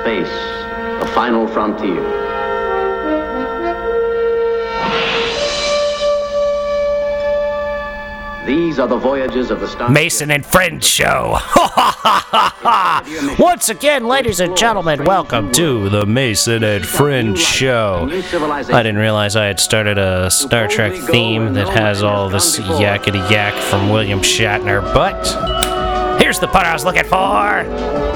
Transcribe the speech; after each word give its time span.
space, 0.00 0.30
the 1.00 1.10
final 1.14 1.46
frontier. 1.48 2.04
These 8.46 8.78
are 8.78 8.88
the 8.88 8.96
voyages 8.96 9.50
of 9.50 9.60
the 9.60 9.68
Star. 9.68 9.90
Mason 9.90 10.30
and 10.30 10.44
Friends 10.44 10.86
Show. 10.86 11.36
Once 13.38 13.68
again, 13.68 14.06
ladies 14.06 14.40
and 14.40 14.56
gentlemen, 14.56 15.04
welcome 15.04 15.52
to 15.52 15.90
the 15.90 16.06
Mason 16.06 16.64
and 16.64 16.86
Friends 16.86 17.42
Show. 17.42 18.08
I 18.10 18.82
didn't 18.82 18.96
realize 18.96 19.36
I 19.36 19.44
had 19.44 19.60
started 19.60 19.98
a 19.98 20.30
Star 20.30 20.66
Trek 20.66 20.94
theme 20.94 21.52
that 21.54 21.68
has 21.68 22.02
all 22.02 22.30
this 22.30 22.58
yakety 22.58 23.30
yak 23.30 23.52
from 23.64 23.90
William 23.90 24.20
Shatner, 24.20 24.82
but 24.94 25.26
here's 26.22 26.38
the 26.38 26.48
part 26.48 26.66
I 26.66 26.72
was 26.72 26.86
looking 26.86 27.04
for. 27.04 28.07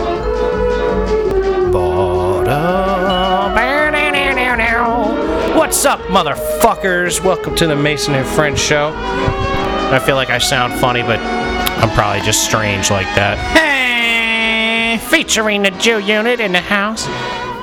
What's 5.73 5.87
up, 5.87 6.01
motherfuckers? 6.01 7.25
Welcome 7.25 7.57
to 7.57 7.67
the 7.67 7.75
Mason 7.75 8.15
and 8.15 8.29
Friends 8.29 8.61
Show. 8.61 8.93
I 8.95 9.99
feel 10.05 10.17
like 10.17 10.29
I 10.29 10.37
sound 10.37 10.79
funny, 10.79 11.01
but 11.01 11.19
I'm 11.19 11.89
probably 11.95 12.21
just 12.21 12.45
strange 12.45 12.91
like 12.91 13.07
that. 13.15 13.39
Hey, 13.39 14.99
featuring 15.09 15.63
the 15.63 15.71
Jew 15.71 15.99
unit 15.99 16.41
in 16.41 16.53
the 16.53 16.61
house. 16.61 17.07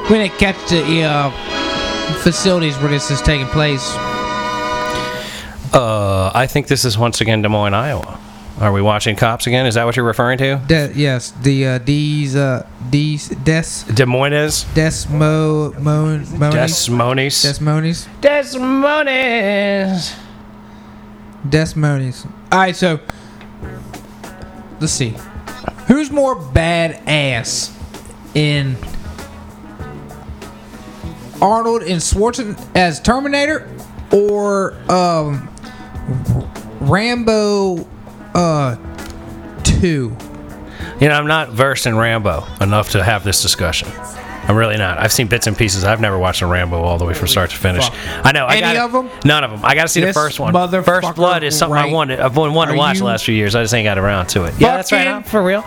We 0.10 0.18
didn't 0.18 0.40
catch 0.40 0.58
the 0.72 1.04
uh, 1.04 1.30
facilities 2.24 2.76
where 2.80 2.90
this 2.90 3.12
is 3.12 3.22
taking 3.22 3.46
place. 3.46 3.88
Uh, 5.72 6.32
I 6.34 6.48
think 6.50 6.66
this 6.66 6.86
is 6.86 6.98
once 6.98 7.22
again 7.22 7.44
Des 7.44 7.48
Moines, 7.48 7.76
Iowa. 7.76 8.20
Are 8.60 8.74
we 8.74 8.82
watching 8.82 9.16
Cops 9.16 9.48
again? 9.48 9.66
Is 9.66 9.76
that 9.76 9.86
what 9.86 9.96
you're 9.96 10.06
referring 10.06 10.38
to? 10.40 10.62
De- 10.68 10.92
yes, 10.94 11.32
the 11.32 11.66
uh, 11.66 11.78
these 11.80 12.36
uh, 12.36 12.68
D's 12.90 13.30
Des 13.30 13.64
Des 13.94 14.06
Moines? 14.06 14.66
Desmo 14.74 15.80
Mo 15.80 16.18
Des 16.18 16.26
Monies 16.38 16.90
Moines? 16.90 17.42
Desmonies 17.42 18.08
Des 18.20 18.58
Moines. 18.60 20.14
Desmonies. 21.48 22.26
All 22.52 22.60
right, 22.60 22.76
so 22.76 23.00
let's 24.82 24.92
see. 24.92 25.16
Who's 25.88 26.12
more 26.12 26.36
badass 26.36 27.74
in 28.36 28.76
Arnold 31.42 31.84
and 31.84 32.02
Schwarzenegger 32.02 32.60
as 32.76 33.00
Terminator 33.00 33.70
or 34.12 34.74
um, 34.92 35.48
Rambo 36.82 37.88
uh, 38.36 38.76
2? 39.64 40.16
You 41.00 41.08
know, 41.08 41.14
I'm 41.16 41.28
not 41.28 41.50
versed 41.50 41.86
in 41.86 41.98
Rambo 41.98 42.46
enough 42.62 42.92
to 42.92 43.04
have 43.04 43.24
this 43.24 43.42
discussion. 43.42 43.90
I'm 44.48 44.56
really 44.56 44.78
not. 44.78 44.98
I've 44.98 45.12
seen 45.14 45.28
bits 45.28 45.46
and 45.46 45.56
pieces. 45.56 45.84
I've 45.84 46.02
never 46.02 46.18
watched 46.18 46.42
a 46.42 46.48
Rambo 46.48 46.82
all 46.82 46.98
the 46.98 47.06
way 47.06 47.14
from 47.14 47.28
start 47.28 47.52
to 47.52 47.56
finish. 47.56 47.88
Fuck. 47.88 48.26
I 48.26 48.32
know. 48.32 48.46
I 48.48 48.54
Any 48.56 48.62
gotta- 48.62 48.84
of 48.86 48.96
'em? 48.96 49.10
None 49.24 49.44
of 49.44 49.52
them. 49.52 49.60
I 49.64 49.76
got 49.76 49.84
to 49.84 49.88
see 49.88 50.00
the 50.00 50.08
This 50.08 50.16
first 50.16 50.40
one. 50.40 50.54
motherfucker 50.54 50.86
First 50.86 51.16
Blood 51.16 51.44
is 51.44 51.56
something 51.58 51.78
I 51.78 51.84
right. 51.84 51.92
wanted. 51.94 52.20
I've 52.20 52.34
been 52.34 52.54
wanting 52.56 52.74
Are 52.74 52.76
to 52.76 52.80
watch 52.80 52.96
you 52.96 53.00
the 53.02 53.06
last 53.06 53.26
few 53.26 53.36
years. 53.36 53.54
I 53.54 53.62
just 53.62 53.74
ain't 53.76 53.86
got 53.86 54.00
around 54.00 54.28
to 54.30 54.46
it. 54.46 54.56
Yeah, 54.58 54.78
that's 54.78 54.92
right. 54.92 55.00
fucking 55.00 55.14
I'm 55.14 55.24
for 55.24 55.44
real. 55.44 55.64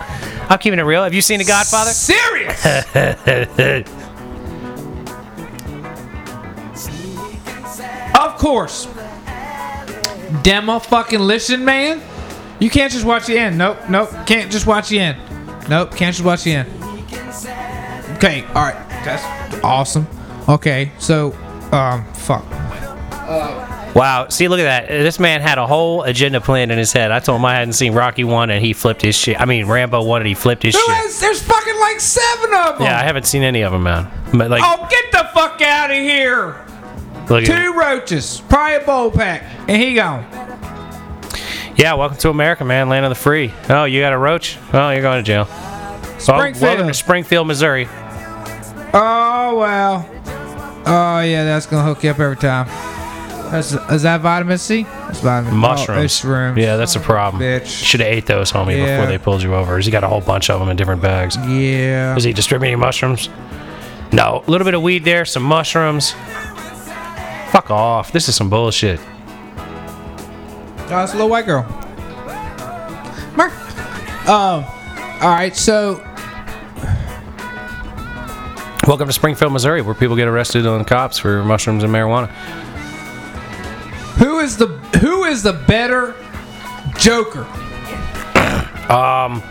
I'm 0.49 0.59
keeping 0.59 0.79
it 0.79 0.83
real. 0.83 1.03
Have 1.03 1.13
you 1.13 1.21
seen 1.21 1.39
The 1.39 1.45
Godfather? 1.45 1.91
Serious? 1.91 2.65
of 8.15 8.37
course. 8.37 8.87
Demo 10.41 10.79
fucking 10.79 11.19
listen, 11.19 11.63
man. 11.63 12.01
You 12.63 12.69
can't 12.69 12.93
just 12.93 13.03
watch 13.03 13.25
the 13.25 13.37
end. 13.37 13.57
Nope, 13.57 13.77
nope. 13.89 14.09
Can't 14.25 14.49
just 14.49 14.65
watch 14.65 14.87
the 14.87 14.97
end. 14.97 15.17
Nope, 15.67 15.93
can't 15.97 16.15
just 16.15 16.25
watch 16.25 16.45
the 16.45 16.53
end. 16.53 16.69
Okay, 18.15 18.43
alright. 18.55 18.75
That's 19.03 19.61
awesome. 19.65 20.07
Okay, 20.47 20.93
so, 20.97 21.33
um, 21.73 22.05
fuck. 22.13 22.45
Wow. 23.93 24.27
See, 24.29 24.47
look 24.47 24.61
at 24.61 24.63
that. 24.63 24.87
This 24.87 25.19
man 25.19 25.41
had 25.41 25.57
a 25.57 25.67
whole 25.67 26.03
agenda 26.03 26.39
planned 26.39 26.71
in 26.71 26.77
his 26.77 26.93
head. 26.93 27.11
I 27.11 27.19
told 27.19 27.41
him 27.41 27.45
I 27.45 27.53
hadn't 27.55 27.73
seen 27.73 27.93
Rocky 27.93 28.23
1 28.23 28.49
and 28.49 28.63
he 28.63 28.71
flipped 28.71 29.01
his 29.01 29.15
shit. 29.15 29.41
I 29.41 29.43
mean, 29.43 29.67
Rambo 29.67 30.01
1 30.01 30.21
and 30.21 30.27
he 30.29 30.33
flipped 30.33 30.63
his 30.63 30.73
Who 30.73 30.81
shit. 30.81 30.95
has, 30.95 31.19
there's 31.19 31.43
fucking 31.43 31.79
like 31.81 31.99
seven 31.99 32.53
of 32.53 32.77
them. 32.77 32.83
Yeah, 32.87 32.97
I 32.97 33.03
haven't 33.03 33.25
seen 33.25 33.43
any 33.43 33.61
of 33.63 33.73
them, 33.73 33.83
man. 33.83 34.09
But 34.33 34.49
like, 34.49 34.63
Oh, 34.63 34.87
get 34.89 35.11
the 35.11 35.29
fuck 35.33 35.61
out 35.61 35.91
of 35.91 35.97
here. 35.97 36.65
look 37.29 37.43
Two 37.43 37.73
roaches, 37.77 38.41
probably 38.47 38.75
a 38.75 38.85
bowl 38.85 39.11
pack, 39.11 39.43
and 39.67 39.81
he 39.81 39.95
gone. 39.95 40.52
Yeah, 41.75 41.95
welcome 41.95 42.17
to 42.19 42.29
America, 42.29 42.63
man. 42.63 42.87
Land 42.89 43.05
of 43.05 43.09
the 43.09 43.15
free. 43.15 43.51
Oh, 43.69 43.85
you 43.85 43.99
got 44.01 44.13
a 44.13 44.17
roach? 44.17 44.57
Oh, 44.73 44.91
you're 44.91 45.01
going 45.01 45.23
to 45.23 45.25
jail. 45.25 45.45
Well, 45.49 46.19
Springfield. 46.19 46.61
welcome 46.61 46.87
to 46.87 46.93
Springfield, 46.93 47.47
Missouri. 47.47 47.87
Oh 48.95 49.57
well. 49.57 50.07
Oh 50.85 51.19
yeah, 51.21 51.43
that's 51.43 51.65
gonna 51.65 51.83
hook 51.83 52.03
you 52.03 52.11
up 52.11 52.19
every 52.19 52.37
time. 52.37 52.67
That's, 53.51 53.73
is 53.73 54.03
that 54.03 54.21
vitamin 54.21 54.57
C? 54.57 54.83
That's 54.83 55.19
vitamin. 55.19 55.55
Mushrooms. 55.55 55.99
Oh, 55.99 56.03
it's 56.03 56.21
shrooms. 56.21 56.57
Yeah, 56.57 56.77
that's 56.77 56.95
a 56.95 56.99
problem. 56.99 57.41
Bitch. 57.41 57.65
Should 57.65 57.99
have 58.01 58.09
ate 58.09 58.25
those, 58.27 58.51
homie, 58.51 58.77
Yeah. 58.77 58.97
before 58.97 59.07
they 59.11 59.17
pulled 59.17 59.41
you 59.43 59.53
over. 59.55 59.75
He's 59.77 59.89
got 59.89 60.03
a 60.03 60.07
whole 60.07 60.21
bunch 60.21 60.49
of 60.49 60.59
them 60.59 60.69
in 60.69 60.77
different 60.77 61.01
bags. 61.01 61.35
Yeah. 61.37 62.15
Is 62.15 62.23
he 62.23 62.33
distributing 62.33 62.79
mushrooms? 62.79 63.29
No. 64.11 64.43
A 64.47 64.49
little 64.51 64.65
bit 64.65 64.75
of 64.75 64.81
weed 64.83 65.03
there, 65.03 65.25
some 65.25 65.43
mushrooms. 65.43 66.11
Fuck 67.51 67.69
off. 67.71 68.11
This 68.11 68.29
is 68.29 68.35
some 68.35 68.49
bullshit. 68.49 68.99
Oh, 70.93 71.03
it's 71.03 71.13
a 71.13 71.15
little 71.15 71.29
white 71.29 71.45
girl. 71.45 71.63
Mark. 73.35 73.51
Um. 74.27 74.63
All 75.21 75.29
right. 75.29 75.55
So 75.55 76.03
Welcome 78.85 79.07
to 79.07 79.13
Springfield, 79.13 79.53
Missouri, 79.53 79.81
where 79.81 79.95
people 79.95 80.17
get 80.17 80.27
arrested 80.27 80.67
on 80.67 80.83
cops 80.83 81.17
for 81.17 81.41
mushrooms 81.45 81.85
and 81.85 81.93
marijuana. 81.93 82.27
who 84.17 84.39
is 84.39 84.57
the 84.57 84.67
who 84.99 85.23
is 85.23 85.41
the 85.41 85.53
better 85.53 86.13
Joker? 86.97 87.45
Um. 88.91 89.41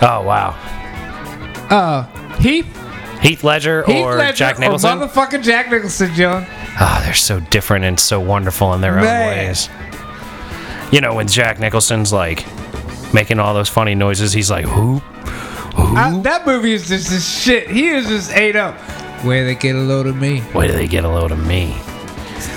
Oh, 0.00 0.22
wow. 0.24 0.56
Uh, 1.70 2.04
Heath. 2.38 2.66
Heath 3.20 3.44
Ledger 3.44 3.84
Heath 3.84 4.04
or 4.04 4.16
Ledger 4.16 4.36
Jack 4.36 4.58
Nicholson? 4.58 4.98
Or 4.98 5.06
motherfucking 5.06 5.42
Jack 5.42 5.70
Nicholson, 5.70 6.14
John. 6.14 6.46
Ah, 6.48 7.02
they're 7.04 7.14
so 7.14 7.40
different 7.40 7.84
and 7.84 8.00
so 8.00 8.18
wonderful 8.18 8.72
in 8.72 8.80
their 8.80 8.98
own 8.98 9.04
ways. 9.04 9.68
You 10.94 11.00
know, 11.00 11.12
when 11.12 11.26
Jack 11.26 11.58
Nicholson's 11.58 12.12
like 12.12 12.46
making 13.12 13.40
all 13.40 13.52
those 13.52 13.68
funny 13.68 13.96
noises, 13.96 14.32
he's 14.32 14.48
like, 14.48 14.64
whoop. 14.66 15.02
I, 15.76 16.16
that 16.22 16.46
movie 16.46 16.72
is 16.72 16.86
just 16.86 17.10
this 17.10 17.28
shit. 17.28 17.68
He 17.68 17.88
is 17.88 18.06
just 18.06 18.30
ate 18.30 18.54
up. 18.54 18.76
Where 19.24 19.40
do 19.40 19.46
they 19.46 19.56
get 19.56 19.74
a 19.74 19.80
load 19.80 20.06
of 20.06 20.14
me. 20.14 20.38
Where 20.52 20.68
do 20.68 20.72
they 20.72 20.86
get 20.86 21.04
a 21.04 21.08
load 21.08 21.32
of 21.32 21.44
me? 21.44 21.72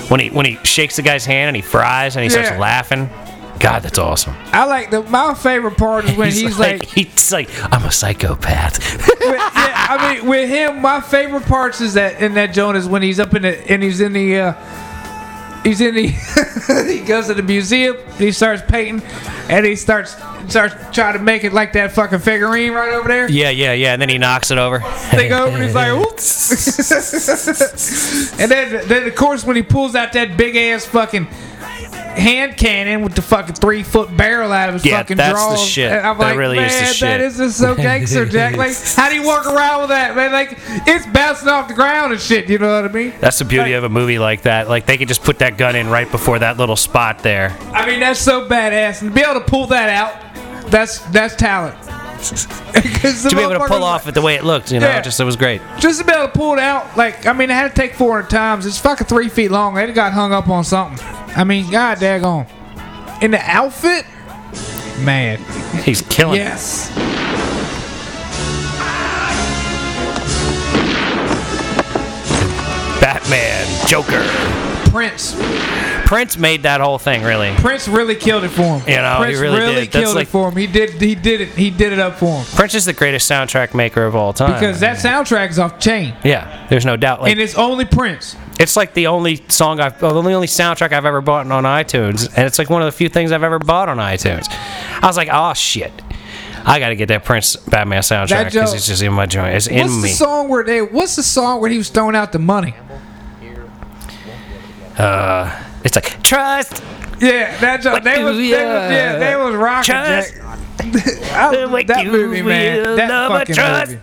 When 0.06 0.20
he 0.20 0.30
when 0.30 0.46
he 0.46 0.56
shakes 0.62 0.94
the 0.94 1.02
guy's 1.02 1.24
hand 1.24 1.48
and 1.48 1.56
he 1.56 1.62
fries 1.62 2.14
and 2.14 2.22
he 2.22 2.30
starts 2.30 2.56
laughing. 2.60 3.10
God, 3.58 3.82
that's 3.82 3.98
awesome. 3.98 4.36
I 4.52 4.66
like 4.66 4.92
the 4.92 5.02
my 5.02 5.34
favorite 5.34 5.76
part 5.76 6.04
is 6.04 6.16
when 6.16 6.30
he's, 6.30 6.60
like, 6.60 6.84
he's 6.94 7.32
like, 7.32 7.50
I'm 7.72 7.84
a 7.84 7.90
psychopath. 7.90 8.78
with, 9.08 9.18
yeah, 9.20 9.86
I 9.90 10.14
mean, 10.14 10.28
with 10.28 10.48
him, 10.48 10.80
my 10.80 11.00
favorite 11.00 11.46
parts 11.46 11.80
is 11.80 11.94
that 11.94 12.22
in 12.22 12.34
that 12.34 12.54
Joan 12.54 12.76
is 12.76 12.86
when 12.86 13.02
he's 13.02 13.18
up 13.18 13.34
in 13.34 13.42
the 13.42 13.68
and 13.68 13.82
he's 13.82 14.00
in 14.00 14.12
the 14.12 14.38
uh, 14.38 14.52
he's 15.62 15.80
in 15.80 15.94
the 15.94 16.06
he 16.86 17.00
goes 17.00 17.26
to 17.26 17.34
the 17.34 17.42
museum 17.42 17.96
and 17.96 18.20
he 18.20 18.32
starts 18.32 18.62
painting 18.62 19.02
and 19.48 19.64
he 19.64 19.76
starts 19.76 20.16
starts 20.48 20.74
trying 20.94 21.14
to 21.14 21.18
make 21.18 21.44
it 21.44 21.52
like 21.52 21.72
that 21.74 21.92
fucking 21.92 22.20
figurine 22.20 22.72
right 22.72 22.94
over 22.94 23.08
there. 23.08 23.30
yeah, 23.30 23.50
yeah, 23.50 23.72
yeah. 23.72 23.92
And 23.92 24.00
then 24.00 24.08
he 24.08 24.18
knocks 24.18 24.50
it 24.50 24.58
over. 24.58 24.78
They 25.12 25.28
go 25.28 25.44
over 25.46 25.56
and 25.56 25.64
he's 25.64 25.74
like, 25.74 25.92
oops. 25.92 26.90
and 28.40 28.50
then, 28.50 28.88
then 28.88 29.06
of 29.06 29.14
course 29.14 29.44
when 29.44 29.56
he 29.56 29.62
pulls 29.62 29.94
out 29.94 30.12
that 30.14 30.36
big 30.36 30.56
ass 30.56 30.86
fucking 30.86 31.28
hand 32.08 32.56
cannon 32.56 33.02
with 33.02 33.14
the 33.14 33.22
fucking 33.22 33.54
three 33.54 33.82
foot 33.82 34.14
barrel 34.16 34.52
out 34.52 34.68
of 34.68 34.74
his 34.74 34.84
Yeah, 34.84 34.98
fucking 34.98 35.16
that's 35.16 35.46
the 35.46 35.56
shit. 35.56 35.92
And 35.92 36.06
I'm 36.06 36.18
That 36.18 36.24
like, 36.24 36.36
really 36.38 36.56
man, 36.56 36.66
is 36.70 36.88
the 36.88 36.94
shit." 36.94 37.20
is 37.20 37.36
just 37.36 37.58
so 37.58 37.74
gangster, 37.74 38.24
Jack. 38.26 38.56
Like, 38.56 38.76
how 38.96 39.08
do 39.08 39.14
you 39.14 39.26
walk 39.26 39.46
around 39.46 39.80
with 39.82 39.90
that, 39.90 40.16
man? 40.16 40.32
Like, 40.32 40.58
it's 40.86 41.06
bouncing 41.06 41.48
off 41.48 41.68
the 41.68 41.74
ground 41.74 42.12
and 42.12 42.20
shit. 42.20 42.48
You 42.48 42.58
know 42.58 42.80
what 42.82 42.90
I 42.90 42.92
mean? 42.92 43.12
That's 43.20 43.38
the 43.38 43.44
beauty 43.44 43.70
Like- 43.70 43.78
of 43.78 43.84
a 43.84 43.88
movie 43.88 44.18
like 44.18 44.42
that. 44.42 44.68
Like 44.68 44.86
they 44.86 44.96
could 44.98 45.08
just 45.08 45.22
put 45.22 45.38
that 45.40 45.56
gun 45.56 45.76
in 45.76 45.88
right 45.88 46.10
before 46.10 46.38
that 46.40 46.56
little 46.56 46.76
spot 46.76 47.20
there. 47.20 47.56
I 47.72 47.86
mean, 47.86 48.00
that's 48.00 48.20
so 48.20 48.48
badass, 48.48 49.02
and 49.02 49.10
to 49.10 49.14
be 49.14 49.20
able 49.20 49.34
to 49.40 49.46
pull 49.46 49.66
that 49.68 49.88
out, 49.90 50.70
that's 50.70 50.98
that's 51.10 51.34
talent. 51.36 51.76
To 52.18 53.34
be 53.34 53.40
able 53.42 53.52
to 53.52 53.66
pull 53.66 53.84
off 53.84 54.06
it 54.08 54.14
the 54.14 54.22
way 54.22 54.34
it 54.34 54.44
looked, 54.44 54.70
you 54.72 54.80
know, 54.80 54.88
Yeah. 54.88 55.00
just 55.00 55.18
it 55.20 55.24
was 55.24 55.36
great. 55.36 55.60
just 55.78 56.00
to 56.00 56.04
be 56.04 56.12
able 56.12 56.26
to 56.26 56.32
pull 56.32 56.52
it 56.54 56.58
out, 56.58 56.96
like 56.96 57.26
I 57.26 57.32
mean, 57.32 57.50
I 57.50 57.54
had 57.54 57.74
to 57.74 57.80
take 57.80 57.94
400 57.94 58.28
times. 58.28 58.66
It's 58.66 58.78
fucking 58.78 59.06
three 59.06 59.28
feet 59.28 59.50
long. 59.50 59.74
They 59.74 59.90
got 59.92 60.12
hung 60.12 60.32
up 60.32 60.48
on 60.48 60.64
something. 60.64 60.98
I 61.36 61.44
mean, 61.44 61.70
god 61.70 61.98
daggone. 61.98 62.46
In 63.22 63.30
the 63.30 63.40
outfit, 63.40 64.04
man. 65.00 65.38
He's 65.84 66.02
killing 66.02 66.40
it. 66.40 66.44
Yes. 66.44 66.90
Batman, 73.00 73.66
Joker, 73.86 74.24
Prince. 74.90 75.34
Prince 76.08 76.38
made 76.38 76.62
that 76.62 76.80
whole 76.80 76.96
thing 76.96 77.22
really. 77.22 77.52
Prince 77.56 77.86
really 77.86 78.14
killed 78.14 78.42
it 78.42 78.48
for 78.48 78.62
him. 78.78 78.88
You 78.88 78.96
know, 78.96 79.18
he 79.18 79.24
Prince 79.24 79.38
really 79.40 79.74
did. 79.74 79.90
Killed 79.90 80.14
like- 80.14 80.26
it 80.26 80.30
for 80.30 80.48
him. 80.48 80.56
He 80.56 80.66
did. 80.66 80.90
He 80.92 81.14
did 81.14 81.42
it. 81.42 81.48
He 81.50 81.68
did 81.70 81.92
it 81.92 81.98
up 81.98 82.14
for 82.14 82.38
him 82.40 82.46
Prince 82.56 82.74
is 82.74 82.86
the 82.86 82.94
greatest 82.94 83.30
soundtrack 83.30 83.74
maker 83.74 84.06
of 84.06 84.16
all 84.16 84.32
time. 84.32 84.54
because 84.54 84.80
that 84.80 84.96
soundtrack 84.96 85.50
is 85.50 85.58
off 85.58 85.78
chain, 85.78 86.14
yeah, 86.24 86.66
there's 86.70 86.86
no 86.86 86.96
doubt. 86.96 87.20
Like 87.20 87.32
and 87.32 87.38
it's 87.40 87.56
only 87.56 87.84
Prince. 87.84 88.36
it's 88.58 88.74
like 88.74 88.94
the 88.94 89.08
only 89.08 89.36
song 89.48 89.80
I've, 89.80 90.00
the 90.00 90.08
only, 90.08 90.32
only 90.32 90.46
soundtrack 90.46 90.92
I've 90.94 91.04
ever 91.04 91.20
bought 91.20 91.46
on 91.46 91.64
iTunes, 91.64 92.26
and 92.34 92.46
it's 92.46 92.58
like 92.58 92.70
one 92.70 92.80
of 92.80 92.86
the 92.86 92.92
few 92.92 93.10
things 93.10 93.30
I've 93.30 93.42
ever 93.42 93.58
bought 93.58 93.90
on 93.90 93.98
iTunes. 93.98 94.46
I 95.02 95.06
was 95.06 95.18
like, 95.18 95.28
oh 95.30 95.52
shit, 95.52 95.92
I 96.64 96.78
got 96.78 96.88
to 96.88 96.96
get 96.96 97.08
that 97.08 97.22
Prince 97.26 97.56
Batman 97.56 98.00
soundtrack 98.00 98.46
because 98.46 98.72
it's 98.72 98.86
just 98.86 99.02
in 99.02 99.12
my 99.12 99.26
joint. 99.26 99.54
It's 99.54 99.66
in 99.66 99.80
What's 99.82 99.94
me. 99.96 100.00
the 100.02 100.08
song 100.14 100.48
where 100.48 100.64
they? 100.64 100.80
What's 100.80 101.16
the 101.16 101.22
song 101.22 101.60
where 101.60 101.68
he 101.68 101.76
was 101.76 101.90
throwing 101.90 102.16
out 102.16 102.32
the 102.32 102.38
money? 102.38 102.74
Uh, 104.96 105.64
It's 105.84 105.94
like 105.94 106.22
trust. 106.22 106.82
Yeah, 107.20 107.56
that's. 107.60 107.84
What 107.84 108.04
They 108.04 108.22
was, 108.22 108.36
they 108.36 108.42
was, 108.42 108.50
yeah, 108.50 109.18
they 109.18 109.36
was 109.36 109.54
rocking. 109.54 109.86
trust? 109.94 110.34
I, 111.32 111.66
What 111.66 111.86
that 111.88 112.06
movie, 112.06 112.42
man. 112.42 112.96
That 112.96 113.08
fucking 113.30 113.54
trust. 113.54 113.92
movie. 113.92 114.02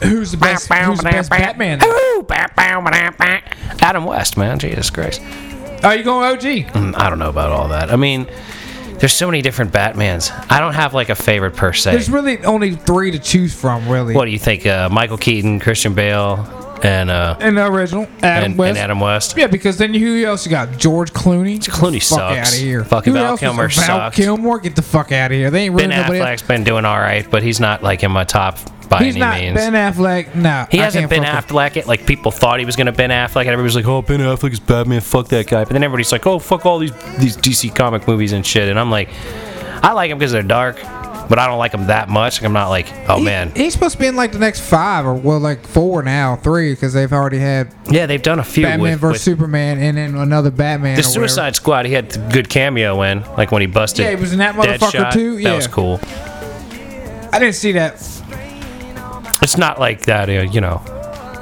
Who's, 0.00 0.08
who's 0.10 0.30
the 0.32 0.36
best? 0.38 0.68
Who's 0.72 0.98
the 0.98 1.04
best 1.10 1.30
Batman? 1.30 1.80
Adam 3.82 4.04
West, 4.06 4.36
man, 4.38 4.58
Jesus 4.58 4.88
Christ. 4.90 5.20
Are 5.84 5.94
you 5.94 6.02
going 6.02 6.24
OG? 6.32 6.40
Mm, 6.72 6.96
I 6.96 7.10
don't 7.10 7.18
know 7.18 7.28
about 7.28 7.50
all 7.52 7.68
that. 7.68 7.92
I 7.92 7.96
mean, 7.96 8.26
there's 8.98 9.12
so 9.12 9.26
many 9.26 9.42
different 9.42 9.72
Batmans. 9.72 10.30
I 10.50 10.60
don't 10.60 10.74
have 10.74 10.94
like 10.94 11.08
a 11.08 11.14
favorite 11.14 11.56
per 11.56 11.72
se. 11.72 11.92
There's 11.92 12.10
really 12.10 12.44
only 12.44 12.74
three 12.76 13.10
to 13.10 13.18
choose 13.18 13.54
from, 13.54 13.88
really. 13.88 14.14
What 14.14 14.24
do 14.24 14.30
you 14.30 14.38
think? 14.38 14.66
Uh, 14.66 14.88
Michael 14.90 15.18
Keaton, 15.18 15.60
Christian 15.60 15.94
Bale, 15.94 16.65
and 16.82 17.10
uh, 17.10 17.36
In 17.40 17.54
the 17.54 17.66
original, 17.66 18.06
Adam 18.22 18.52
and, 18.52 18.58
West. 18.58 18.68
and 18.70 18.78
Adam 18.78 19.00
West. 19.00 19.36
Yeah, 19.36 19.46
because 19.46 19.78
then 19.78 19.94
who 19.94 20.24
else 20.24 20.44
you 20.44 20.50
got? 20.50 20.76
George 20.78 21.12
Clooney. 21.12 21.58
Clooney 21.58 21.94
fuck 22.06 22.18
sucks. 22.18 22.48
out 22.48 22.52
of 22.52 22.58
here. 22.58 22.84
Fucking 22.84 23.12
Who 23.12 23.18
Val 23.18 23.26
else 23.26 23.32
was- 23.32 23.40
Kilmer 23.40 23.68
Val 23.68 23.84
sucked. 23.86 24.16
Kilmer, 24.16 24.58
get 24.58 24.76
the 24.76 24.82
fuck 24.82 25.12
out 25.12 25.30
of 25.30 25.36
here. 25.36 25.50
They 25.50 25.64
ain't 25.64 25.74
really 25.74 25.88
Ben 25.88 26.00
nobody. 26.02 26.18
Affleck's 26.20 26.42
been 26.42 26.64
doing 26.64 26.84
all 26.84 26.98
right, 26.98 27.28
but 27.30 27.42
he's 27.42 27.60
not 27.60 27.82
like 27.82 28.02
in 28.02 28.10
my 28.12 28.24
top 28.24 28.58
by 28.88 29.02
He's 29.02 29.14
any 29.16 29.20
not 29.20 29.40
means. 29.40 29.54
Ben 29.56 29.72
Affleck. 29.72 30.34
No, 30.36 30.66
he 30.70 30.78
I 30.80 30.84
hasn't 30.84 31.02
can't 31.02 31.10
been 31.10 31.22
fuck 31.24 31.46
with- 31.50 31.56
Affleck 31.56 31.76
it. 31.76 31.86
Like 31.88 32.06
people 32.06 32.30
thought 32.30 32.60
he 32.60 32.64
was 32.64 32.76
gonna 32.76 32.92
Ben 32.92 33.10
Affleck, 33.10 33.40
and 33.40 33.48
everybody's 33.50 33.74
like, 33.74 33.86
"Oh, 33.86 34.00
Ben 34.02 34.20
Affleck 34.20 34.52
is 34.52 34.60
Batman. 34.60 35.00
Fuck 35.00 35.28
that 35.28 35.48
guy." 35.48 35.64
But 35.64 35.72
then 35.72 35.82
everybody's 35.82 36.12
like, 36.12 36.26
"Oh, 36.26 36.38
fuck 36.38 36.64
all 36.66 36.78
these 36.78 36.92
these 37.18 37.36
DC 37.36 37.74
comic 37.74 38.06
movies 38.06 38.32
and 38.32 38.46
shit." 38.46 38.68
And 38.68 38.78
I'm 38.78 38.90
like, 38.90 39.08
I 39.82 39.92
like 39.92 40.10
them 40.10 40.18
because 40.18 40.30
they're 40.32 40.42
dark, 40.42 40.76
but 41.28 41.38
I 41.38 41.46
don't 41.46 41.58
like 41.58 41.72
them 41.72 41.86
that 41.88 42.08
much. 42.08 42.42
I'm 42.42 42.52
not 42.52 42.68
like, 42.68 42.86
oh 43.08 43.18
He- 43.18 43.24
man, 43.24 43.52
he's 43.54 43.72
supposed 43.72 43.94
to 43.94 43.98
be 43.98 44.06
in 44.06 44.16
like 44.16 44.32
the 44.32 44.38
next 44.38 44.60
five 44.60 45.06
or 45.06 45.14
well, 45.14 45.38
like 45.40 45.66
four 45.66 46.02
now, 46.02 46.36
three 46.36 46.72
because 46.72 46.92
they've 46.92 47.12
already 47.12 47.38
had 47.38 47.72
yeah, 47.90 48.06
they've 48.06 48.22
done 48.22 48.38
a 48.38 48.44
few 48.44 48.64
Batman 48.64 48.80
with, 48.92 49.00
versus 49.00 49.12
with 49.26 49.38
Superman 49.38 49.78
and 49.78 49.96
then 49.96 50.14
another 50.14 50.50
Batman. 50.50 50.96
the 50.96 51.02
or 51.02 51.06
whatever. 51.08 51.28
Suicide 51.28 51.56
Squad. 51.56 51.86
He 51.86 51.92
had 51.92 52.14
a 52.16 52.28
good 52.32 52.48
cameo 52.48 53.02
in, 53.02 53.22
like 53.36 53.52
when 53.52 53.62
he 53.62 53.66
busted. 53.66 54.04
Yeah, 54.04 54.10
he 54.10 54.16
was 54.16 54.32
in 54.32 54.38
that 54.38 54.54
motherfucker 54.54 55.04
Deadshot. 55.04 55.12
too, 55.12 55.38
Yeah, 55.38 55.50
That 55.50 55.56
was 55.56 55.66
cool. 55.66 56.00
I 57.32 57.38
didn't 57.38 57.54
see 57.54 57.72
that. 57.72 57.94
It's 59.42 59.56
not 59.56 59.78
like 59.78 60.06
that, 60.06 60.28
uh, 60.28 60.32
you 60.50 60.60
know. 60.60 60.82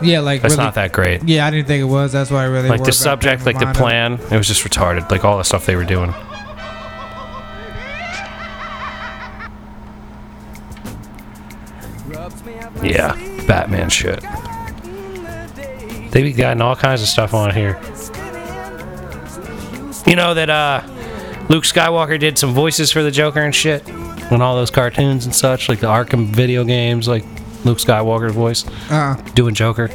Yeah, 0.03 0.21
like 0.21 0.45
It's 0.45 0.55
really, 0.55 0.65
not 0.65 0.75
that 0.75 0.93
great. 0.93 1.23
Yeah, 1.25 1.47
I 1.47 1.51
didn't 1.51 1.67
think 1.67 1.81
it 1.81 1.85
was. 1.85 2.13
That's 2.13 2.31
why 2.31 2.43
I 2.43 2.47
really 2.47 2.69
Like 2.69 2.85
the 2.85 2.93
subject, 2.93 3.47
like 3.47 3.59
the 3.59 3.73
plan, 3.73 4.15
it 4.31 4.37
was 4.37 4.49
just 4.49 4.63
retarded. 4.65 5.11
Like 5.11 5.25
all 5.25 5.39
the 5.39 5.45
stuff 5.45 5.67
they 5.67 5.77
were 5.77 5.85
doing. 5.85 6.13
Yeah, 12.83 13.15
Batman 13.47 13.89
shit. 13.91 14.21
They 16.11 16.23
be 16.23 16.33
gotten 16.33 16.63
all 16.63 16.77
kinds 16.77 17.03
of 17.03 17.09
stuff 17.09 17.35
on 17.35 17.53
here. 17.55 17.81
You 20.07 20.17
know 20.17 20.35
that 20.35 20.51
uh 20.51 20.83
Luke 21.49 21.65
Skywalker 21.65 22.19
did 22.19 22.39
some 22.39 22.53
voices 22.53 22.91
for 22.91 23.03
the 23.03 23.11
Joker 23.11 23.41
and 23.41 23.55
shit 23.55 23.89
on 24.33 24.41
all 24.41 24.55
those 24.57 24.71
cartoons 24.71 25.27
and 25.27 25.35
such, 25.35 25.69
like 25.69 25.81
the 25.81 25.87
Arkham 25.89 26.27
video 26.27 26.65
games, 26.65 27.07
like 27.07 27.25
Luke 27.65 27.79
Skywalker's 27.79 28.35
voice. 28.35 28.65
Uh, 28.91 29.15
doing 29.35 29.55
Joker. 29.55 29.89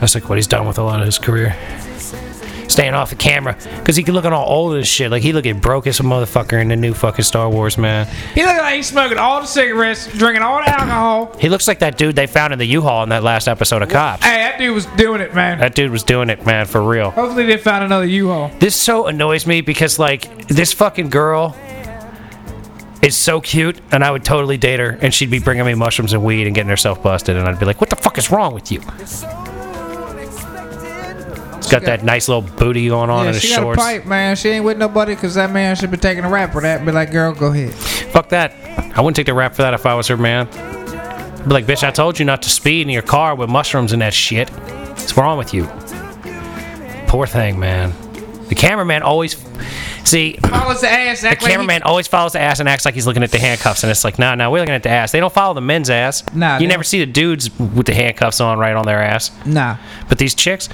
That's 0.00 0.14
like 0.14 0.28
what 0.28 0.36
he's 0.36 0.46
done 0.46 0.66
with 0.66 0.78
a 0.78 0.82
lot 0.82 1.00
of 1.00 1.06
his 1.06 1.18
career. 1.18 1.56
Staying 2.72 2.94
off 2.94 3.10
the 3.10 3.16
camera. 3.16 3.54
Because 3.76 3.96
he 3.96 4.02
can 4.02 4.14
looking 4.14 4.32
all 4.32 4.48
old 4.48 4.76
as 4.76 4.88
shit. 4.88 5.10
Like 5.10 5.22
he 5.22 5.34
looking 5.34 5.60
broke 5.60 5.86
as 5.86 6.00
a 6.00 6.02
motherfucker 6.02 6.58
in 6.58 6.68
the 6.68 6.76
new 6.76 6.94
fucking 6.94 7.22
Star 7.24 7.50
Wars, 7.50 7.76
man. 7.76 8.06
he 8.34 8.42
looked 8.42 8.60
like 8.60 8.76
he's 8.76 8.86
smoking 8.86 9.18
all 9.18 9.42
the 9.42 9.46
cigarettes, 9.46 10.06
drinking 10.16 10.42
all 10.42 10.56
the 10.56 10.70
alcohol. 10.70 11.36
He 11.38 11.50
looks 11.50 11.68
like 11.68 11.80
that 11.80 11.98
dude 11.98 12.16
they 12.16 12.26
found 12.26 12.54
in 12.54 12.58
the 12.58 12.64
U-Haul 12.64 13.02
in 13.02 13.10
that 13.10 13.22
last 13.22 13.46
episode 13.46 13.82
of 13.82 13.90
Cops. 13.90 14.24
Hey, 14.24 14.36
that 14.38 14.56
dude 14.58 14.74
was 14.74 14.86
doing 14.86 15.20
it, 15.20 15.34
man. 15.34 15.58
That 15.58 15.74
dude 15.74 15.90
was 15.90 16.02
doing 16.02 16.30
it, 16.30 16.46
man, 16.46 16.64
for 16.64 16.82
real. 16.82 17.10
Hopefully 17.10 17.44
they 17.44 17.58
found 17.58 17.84
another 17.84 18.06
U-Haul. 18.06 18.50
This 18.58 18.74
so 18.74 19.06
annoys 19.06 19.46
me 19.46 19.60
because 19.60 19.98
like 19.98 20.48
this 20.48 20.72
fucking 20.72 21.10
girl 21.10 21.54
is 23.02 23.16
so 23.16 23.40
cute 23.40 23.80
and 23.90 24.02
I 24.02 24.10
would 24.10 24.24
totally 24.24 24.56
date 24.56 24.80
her 24.80 24.96
and 25.02 25.12
she'd 25.12 25.30
be 25.30 25.40
bringing 25.40 25.66
me 25.66 25.74
mushrooms 25.74 26.12
and 26.12 26.24
weed 26.24 26.46
and 26.46 26.54
getting 26.54 26.70
herself 26.70 27.02
busted 27.02 27.36
and 27.36 27.46
I'd 27.46 27.58
be 27.58 27.66
like, 27.66 27.80
"What 27.80 27.90
the 27.90 27.96
fuck 27.96 28.16
is 28.16 28.30
wrong 28.30 28.54
with 28.54 28.70
you?" 28.72 28.80
It's 31.72 31.80
got 31.80 31.86
that 31.86 32.04
nice 32.04 32.28
little 32.28 32.42
booty 32.42 32.88
going 32.88 33.08
on 33.08 33.22
Yeah, 33.22 33.28
in 33.28 33.34
his 33.34 33.42
she 33.42 33.54
got 33.56 33.72
a 33.72 33.76
pipe, 33.76 34.04
man. 34.04 34.36
She 34.36 34.50
ain't 34.50 34.64
with 34.64 34.76
nobody 34.76 35.14
because 35.14 35.34
that 35.36 35.50
man 35.50 35.74
should 35.76 35.90
be 35.90 35.96
taking 35.96 36.24
a 36.24 36.28
rap 36.28 36.52
for 36.52 36.60
that. 36.60 36.84
Be 36.84 36.92
like, 36.92 37.10
girl, 37.10 37.32
go 37.32 37.46
ahead. 37.46 37.72
Fuck 37.72 38.28
that. 38.28 38.52
I 38.96 39.00
wouldn't 39.00 39.16
take 39.16 39.26
the 39.26 39.34
rap 39.34 39.54
for 39.54 39.62
that 39.62 39.72
if 39.74 39.86
I 39.86 39.94
was 39.94 40.06
her 40.08 40.16
man. 40.18 40.46
Be 41.44 41.48
like, 41.54 41.64
bitch, 41.66 41.82
I 41.82 41.90
told 41.90 42.18
you 42.18 42.24
not 42.26 42.42
to 42.42 42.50
speed 42.50 42.82
in 42.82 42.90
your 42.90 43.02
car 43.02 43.34
with 43.34 43.48
mushrooms 43.48 43.92
and 43.92 44.02
that 44.02 44.12
shit. 44.14 44.50
What's 44.50 45.16
wrong 45.16 45.38
with 45.38 45.54
you? 45.54 45.64
Poor 47.06 47.26
thing, 47.26 47.58
man. 47.58 47.92
The 48.48 48.54
cameraman 48.54 49.02
always. 49.02 49.34
See, 50.04 50.34
Follows 50.42 50.80
the 50.82 50.88
ass. 50.90 51.22
the 51.22 51.28
like 51.28 51.40
he- 51.40 51.46
cameraman 51.46 51.82
always 51.84 52.06
follows 52.06 52.32
the 52.32 52.40
ass 52.40 52.60
and 52.60 52.68
acts 52.68 52.84
like 52.84 52.94
he's 52.94 53.06
looking 53.06 53.22
at 53.22 53.30
the 53.30 53.38
handcuffs, 53.38 53.82
and 53.82 53.90
it's 53.90 54.04
like, 54.04 54.18
nah, 54.18 54.34
nah, 54.34 54.50
we're 54.50 54.58
looking 54.60 54.74
at 54.74 54.82
the 54.82 54.90
ass. 54.90 55.12
They 55.12 55.20
don't 55.20 55.32
follow 55.32 55.54
the 55.54 55.60
men's 55.60 55.90
ass. 55.90 56.22
Nah, 56.34 56.58
you 56.58 56.66
never 56.68 56.82
don't. 56.82 56.86
see 56.86 56.98
the 57.00 57.06
dudes 57.10 57.50
with 57.58 57.86
the 57.86 57.94
handcuffs 57.94 58.40
on 58.40 58.58
right 58.58 58.74
on 58.76 58.84
their 58.84 59.00
ass. 59.02 59.30
Nah. 59.46 59.76
But 60.08 60.18
these 60.18 60.34
chicks, 60.34 60.68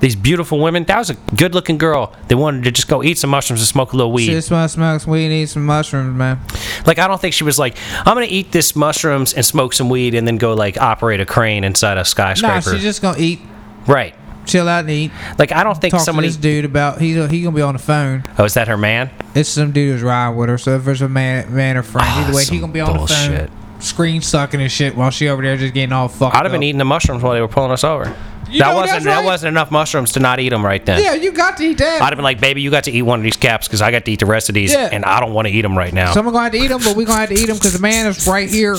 these 0.00 0.16
beautiful 0.16 0.58
women, 0.60 0.84
that 0.84 0.98
was 0.98 1.10
a 1.10 1.14
good-looking 1.36 1.78
girl. 1.78 2.12
They 2.28 2.34
wanted 2.34 2.64
to 2.64 2.70
just 2.72 2.88
go 2.88 3.02
eat 3.02 3.18
some 3.18 3.30
mushrooms 3.30 3.60
and 3.60 3.68
smoke 3.68 3.92
a 3.92 3.96
little 3.96 4.12
weed. 4.12 4.26
She 4.26 4.32
just 4.32 4.50
want 4.50 4.68
to 4.68 4.72
smoke 4.74 5.00
some 5.02 5.12
weed 5.12 5.24
and 5.26 5.32
eat 5.34 5.46
some 5.50 5.64
mushrooms, 5.66 6.16
man. 6.16 6.38
Like 6.86 6.98
I 6.98 7.06
don't 7.06 7.20
think 7.20 7.34
she 7.34 7.44
was 7.44 7.58
like, 7.58 7.76
I'm 7.98 8.14
gonna 8.14 8.26
eat 8.28 8.50
this 8.52 8.74
mushrooms 8.74 9.34
and 9.34 9.44
smoke 9.44 9.72
some 9.74 9.88
weed 9.90 10.14
and 10.14 10.26
then 10.26 10.36
go 10.38 10.54
like 10.54 10.78
operate 10.80 11.20
a 11.20 11.26
crane 11.26 11.64
inside 11.64 11.98
a 11.98 12.04
skyscraper. 12.04 12.54
Nah, 12.54 12.60
she's 12.60 12.82
just 12.82 13.02
gonna 13.02 13.18
eat, 13.18 13.40
right. 13.86 14.14
chill 14.46 14.68
out 14.68 14.80
and 14.80 14.90
eat. 14.90 15.12
Like 15.38 15.52
I 15.52 15.62
don't 15.62 15.78
think 15.80 15.92
Talk 15.92 16.00
somebody. 16.00 16.28
to 16.28 16.32
this 16.32 16.40
dude 16.40 16.64
about 16.64 17.00
he's 17.00 17.16
he 17.30 17.42
gonna 17.42 17.54
be 17.54 17.62
on 17.62 17.74
the 17.74 17.78
phone. 17.78 18.24
Oh, 18.38 18.44
is 18.44 18.54
that 18.54 18.68
her 18.68 18.78
man? 18.78 19.10
It's 19.34 19.50
some 19.50 19.70
dude 19.72 19.92
who's 19.92 20.02
riding 20.02 20.36
with 20.36 20.48
her. 20.48 20.56
So 20.58 20.76
if 20.76 20.84
there's 20.84 21.02
a 21.02 21.08
man, 21.08 21.54
man 21.54 21.76
or 21.76 21.82
friend, 21.82 22.06
Ah, 22.08 22.24
either 22.26 22.34
way, 22.36 22.44
he 22.44 22.58
gonna 22.58 22.72
be 22.72 22.80
on 22.80 22.96
bullshit. 22.96 23.30
the 23.30 23.48
phone, 23.48 23.80
screen 23.80 24.22
sucking 24.22 24.60
and 24.62 24.72
shit 24.72 24.96
while 24.96 25.10
she 25.10 25.28
over 25.28 25.42
there 25.42 25.56
just 25.58 25.74
getting 25.74 25.92
all 25.92 26.08
fucked. 26.08 26.34
I'd 26.36 26.44
have 26.44 26.52
been 26.52 26.60
up. 26.62 26.64
eating 26.64 26.78
the 26.78 26.84
mushrooms 26.86 27.22
while 27.22 27.34
they 27.34 27.40
were 27.42 27.48
pulling 27.48 27.70
us 27.70 27.84
over. 27.84 28.16
You 28.50 28.60
that 28.60 28.74
wasn't 28.74 28.90
that's 28.90 29.04
that 29.04 29.16
right. 29.18 29.24
wasn't 29.24 29.48
enough 29.48 29.70
mushrooms 29.70 30.12
to 30.12 30.20
not 30.20 30.40
eat 30.40 30.48
them 30.50 30.64
right 30.64 30.84
then. 30.84 31.02
Yeah, 31.02 31.14
you 31.14 31.32
got 31.32 31.56
to 31.58 31.64
eat 31.64 31.78
that. 31.78 32.02
I'd 32.02 32.06
have 32.06 32.16
been 32.16 32.24
like, 32.24 32.40
baby, 32.40 32.60
you 32.62 32.70
got 32.70 32.84
to 32.84 32.90
eat 32.92 33.02
one 33.02 33.18
of 33.20 33.24
these 33.24 33.36
caps 33.36 33.66
because 33.68 33.80
I 33.82 33.90
got 33.90 34.04
to 34.04 34.10
eat 34.10 34.20
the 34.20 34.26
rest 34.26 34.48
of 34.48 34.54
these, 34.54 34.72
Yeah. 34.72 34.88
and 34.92 35.04
I 35.04 35.20
don't 35.20 35.32
want 35.32 35.48
to 35.48 35.52
eat 35.54 35.62
them 35.62 35.76
right 35.78 35.92
now. 35.92 36.12
Someone 36.12 36.32
gonna 36.34 36.44
have 36.44 36.52
to 36.52 36.58
eat 36.58 36.68
them, 36.68 36.80
but 36.84 36.96
we're 36.96 37.06
gonna 37.06 37.20
have 37.20 37.28
to 37.30 37.34
eat 37.34 37.46
them 37.46 37.56
because 37.56 37.72
the 37.72 37.78
man 37.78 38.06
is 38.06 38.26
right 38.26 38.48
here. 38.48 38.76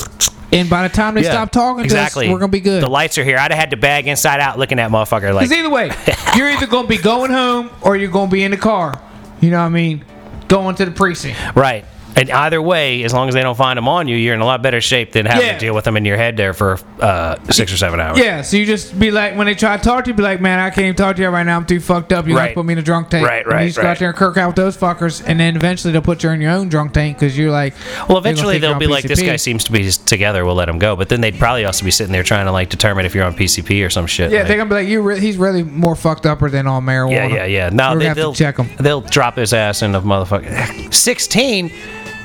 And 0.53 0.69
by 0.69 0.85
the 0.85 0.93
time 0.93 1.13
they 1.15 1.23
Yeah, 1.23 1.31
stop 1.31 1.51
talking 1.51 1.85
exactly. 1.85 2.25
to 2.25 2.29
us, 2.31 2.33
we're 2.33 2.39
gonna 2.39 2.51
be 2.51 2.59
good. 2.59 2.83
The 2.83 2.89
lights 2.89 3.17
are 3.17 3.23
here. 3.23 3.37
I'd 3.37 3.51
have 3.51 3.59
had 3.59 3.69
the 3.69 3.77
bag 3.77 4.07
inside 4.07 4.41
out, 4.41 4.59
looking 4.59 4.79
at 4.79 4.91
motherfucker 4.91 5.33
like. 5.33 5.47
Because 5.47 5.57
either 5.57 5.69
way, 5.69 5.91
you're 6.35 6.49
either 6.49 6.67
gonna 6.67 6.87
be 6.89 6.97
going 6.97 7.31
home 7.31 7.69
or 7.81 7.95
you're 7.95 8.11
gonna 8.11 8.29
be 8.29 8.43
in 8.43 8.51
the 8.51 8.57
car. 8.57 8.99
You 9.39 9.49
know 9.51 9.59
what 9.59 9.65
I 9.67 9.69
mean? 9.69 10.03
Going 10.49 10.75
to 10.75 10.83
the 10.85 10.91
precinct. 10.91 11.39
Right. 11.55 11.85
And 12.15 12.29
either 12.29 12.61
way, 12.61 13.03
as 13.03 13.13
long 13.13 13.29
as 13.29 13.33
they 13.33 13.41
don't 13.41 13.55
find 13.57 13.77
them 13.77 13.87
on 13.87 14.07
you, 14.07 14.15
you're 14.17 14.33
in 14.35 14.41
a 14.41 14.45
lot 14.45 14.61
better 14.61 14.81
shape 14.81 15.11
than 15.13 15.25
having 15.25 15.45
Yeah. 15.45 15.53
to 15.53 15.59
deal 15.59 15.73
with 15.73 15.85
them 15.85 15.95
in 15.97 16.03
your 16.05 16.17
head 16.17 16.35
there 16.37 16.53
for 16.53 16.77
uh, 16.99 17.35
six 17.49 17.71
or 17.73 17.77
seven 17.77 17.99
hours. 17.99 18.19
Yeah, 18.19 18.41
so 18.41 18.57
you 18.57 18.65
just 18.65 18.99
be 18.99 19.11
like, 19.11 19.35
when 19.37 19.47
they 19.47 19.55
try 19.55 19.77
to 19.77 19.83
talk 19.83 20.03
to 20.05 20.09
you, 20.11 20.13
be 20.13 20.21
like, 20.21 20.41
man, 20.41 20.59
I 20.59 20.69
can't 20.69 20.85
even 20.85 20.95
talk 20.95 21.15
to 21.15 21.21
you 21.21 21.29
right 21.29 21.43
now. 21.45 21.55
I'm 21.57 21.65
too 21.65 21.79
fucked 21.79 22.11
up. 22.13 22.27
You 22.27 22.35
Right. 22.37 22.49
to 22.49 22.53
put 22.53 22.65
me 22.65 22.73
in 22.73 22.79
a 22.79 22.83
drunk 22.83 23.09
tank. 23.09 23.25
Right, 23.25 23.43
And 23.45 23.53
right, 23.53 23.61
You 23.63 23.69
just 23.69 23.79
go 23.81 23.87
out 23.87 23.97
there 23.99 24.09
and 24.09 24.17
kirk 24.17 24.37
out 24.37 24.47
with 24.47 24.55
those 24.57 24.75
fuckers, 24.77 25.23
and 25.25 25.39
then 25.39 25.55
eventually 25.55 25.93
they'll 25.93 26.01
put 26.01 26.21
you 26.23 26.29
in 26.31 26.41
your 26.41 26.51
own 26.51 26.69
drunk 26.69 26.93
tank 26.93 27.17
because 27.17 27.37
you're 27.37 27.51
like, 27.51 27.73
Well, 28.09 28.17
eventually 28.17 28.57
they'll 28.59 28.77
be 28.77 28.87
like, 28.87 29.05
this 29.05 29.21
guy 29.21 29.37
seems 29.37 29.63
to 29.65 29.71
be 29.71 29.89
together. 29.89 30.45
We'll 30.45 30.55
let 30.55 30.69
him 30.69 30.79
go. 30.79 30.95
But 30.95 31.09
then 31.09 31.21
they'd 31.21 31.39
probably 31.39 31.65
also 31.65 31.85
be 31.85 31.91
sitting 31.91 32.11
there 32.11 32.23
trying 32.23 32.45
to 32.45 32.51
like 32.51 32.69
determine 32.69 33.05
if 33.05 33.15
you're 33.15 33.25
on 33.25 33.33
PCP 33.35 33.85
or 33.85 33.89
some 33.89 34.05
shit. 34.05 34.31
Yeah, 34.31 34.39
like- 34.39 34.47
they're 34.49 34.57
gonna 34.57 34.69
be 34.69 34.75
like, 34.75 34.87
you. 34.87 35.01
Re- 35.01 35.19
he's 35.19 35.37
really 35.37 35.63
more 35.63 35.95
fucked 35.95 36.25
upper 36.25 36.49
than 36.49 36.67
on 36.67 36.85
marijuana. 36.85 37.33
yeah, 37.33 37.45
yeah. 37.45 37.69
No, 37.71 37.93
We're 37.93 37.99
they, 37.99 38.13
they'll 38.13 38.33
check 38.33 38.57
him. 38.57 38.69
They'll 38.79 39.01
drop 39.01 39.37
his 39.37 39.53
ass 39.53 39.81
in 39.81 39.95
a 39.95 40.01
motherfucker. 40.01 40.93
Sixteen. 40.93 41.71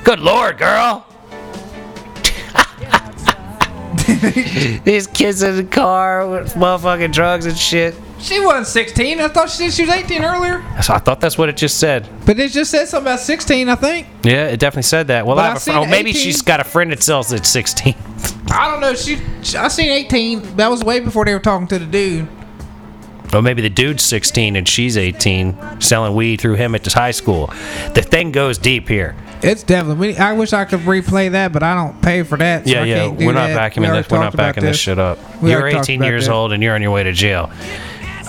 Good 0.03 0.19
lord, 0.19 0.57
girl. 0.57 1.05
These 4.83 5.07
kids 5.07 5.43
in 5.43 5.57
the 5.57 5.63
car 5.69 6.27
with 6.27 6.53
motherfucking 6.53 7.11
drugs 7.11 7.45
and 7.45 7.57
shit. 7.57 7.93
She 8.19 8.39
wasn't 8.43 8.67
16. 8.67 9.19
I 9.19 9.27
thought 9.27 9.49
she 9.49 9.57
said 9.69 9.73
she 9.73 9.83
was 9.83 9.91
18 9.91 10.23
earlier. 10.23 10.63
So 10.81 10.93
I 10.93 10.97
thought 10.97 11.19
that's 11.21 11.37
what 11.37 11.49
it 11.49 11.57
just 11.57 11.77
said. 11.79 12.09
But 12.25 12.39
it 12.39 12.51
just 12.51 12.71
said 12.71 12.85
something 12.87 13.11
about 13.11 13.19
16, 13.19 13.69
I 13.69 13.75
think. 13.75 14.07
Yeah, 14.23 14.47
it 14.47 14.59
definitely 14.59 14.83
said 14.83 15.07
that. 15.07 15.25
Well, 15.27 15.35
But 15.35 15.41
I 15.41 15.45
I 15.45 15.49
have 15.49 15.57
a 15.57 15.59
friend. 15.59 15.79
Oh, 15.79 15.85
maybe 15.85 16.09
18. 16.11 16.21
she's 16.21 16.41
got 16.41 16.59
a 16.59 16.63
friend 16.63 16.91
that 16.91 17.03
sells 17.03 17.31
at 17.31 17.45
16. 17.45 17.95
I 18.49 18.71
don't 18.71 18.79
know. 18.81 18.95
She, 18.95 19.19
she 19.43 19.57
I 19.57 19.67
seen 19.67 19.89
18. 19.89 20.55
That 20.55 20.69
was 20.71 20.83
way 20.83 20.99
before 20.99 21.25
they 21.25 21.33
were 21.33 21.39
talking 21.39 21.67
to 21.67 21.77
the 21.79 21.85
dude. 21.85 22.27
Or 23.33 23.41
maybe 23.41 23.61
the 23.61 23.69
dude's 23.69 24.03
16 24.03 24.55
and 24.55 24.67
she's 24.67 24.97
18, 24.97 25.81
selling 25.81 26.15
weed 26.15 26.39
through 26.39 26.55
him 26.55 26.75
at 26.75 26.83
the 26.83 26.89
high 26.91 27.11
school. 27.11 27.47
The 27.93 28.01
thing 28.01 28.31
goes 28.31 28.57
deep 28.57 28.87
here. 28.87 29.15
It's 29.43 29.63
definitely. 29.63 30.13
We, 30.13 30.17
I 30.17 30.33
wish 30.33 30.53
I 30.53 30.65
could 30.65 30.79
replay 30.81 31.31
that, 31.31 31.51
but 31.53 31.61
I 31.61 31.75
don't 31.75 32.01
pay 32.01 32.23
for 32.23 32.37
that. 32.37 32.65
so 32.65 32.71
Yeah, 32.71 32.81
I 32.81 32.85
yeah. 32.85 32.95
can't 33.05 33.19
do 33.19 33.25
We're 33.25 33.33
not 33.33 33.47
that. 33.47 33.75
We 33.75 33.81
vacuuming 33.81 33.87
already 33.87 34.01
this. 34.03 34.11
We're 34.11 34.19
not 34.19 34.35
backing 34.35 34.63
this 34.63 34.77
shit 34.79 34.97
up. 34.97 35.19
We 35.41 35.51
You're 35.51 35.67
18 35.67 36.01
years 36.03 36.23
this. 36.23 36.29
old 36.29 36.53
and 36.53 36.63
you're 36.63 36.73
on 36.73 36.81
your 36.81 36.91
way 36.91 37.03
to 37.03 37.11
jail. 37.11 37.51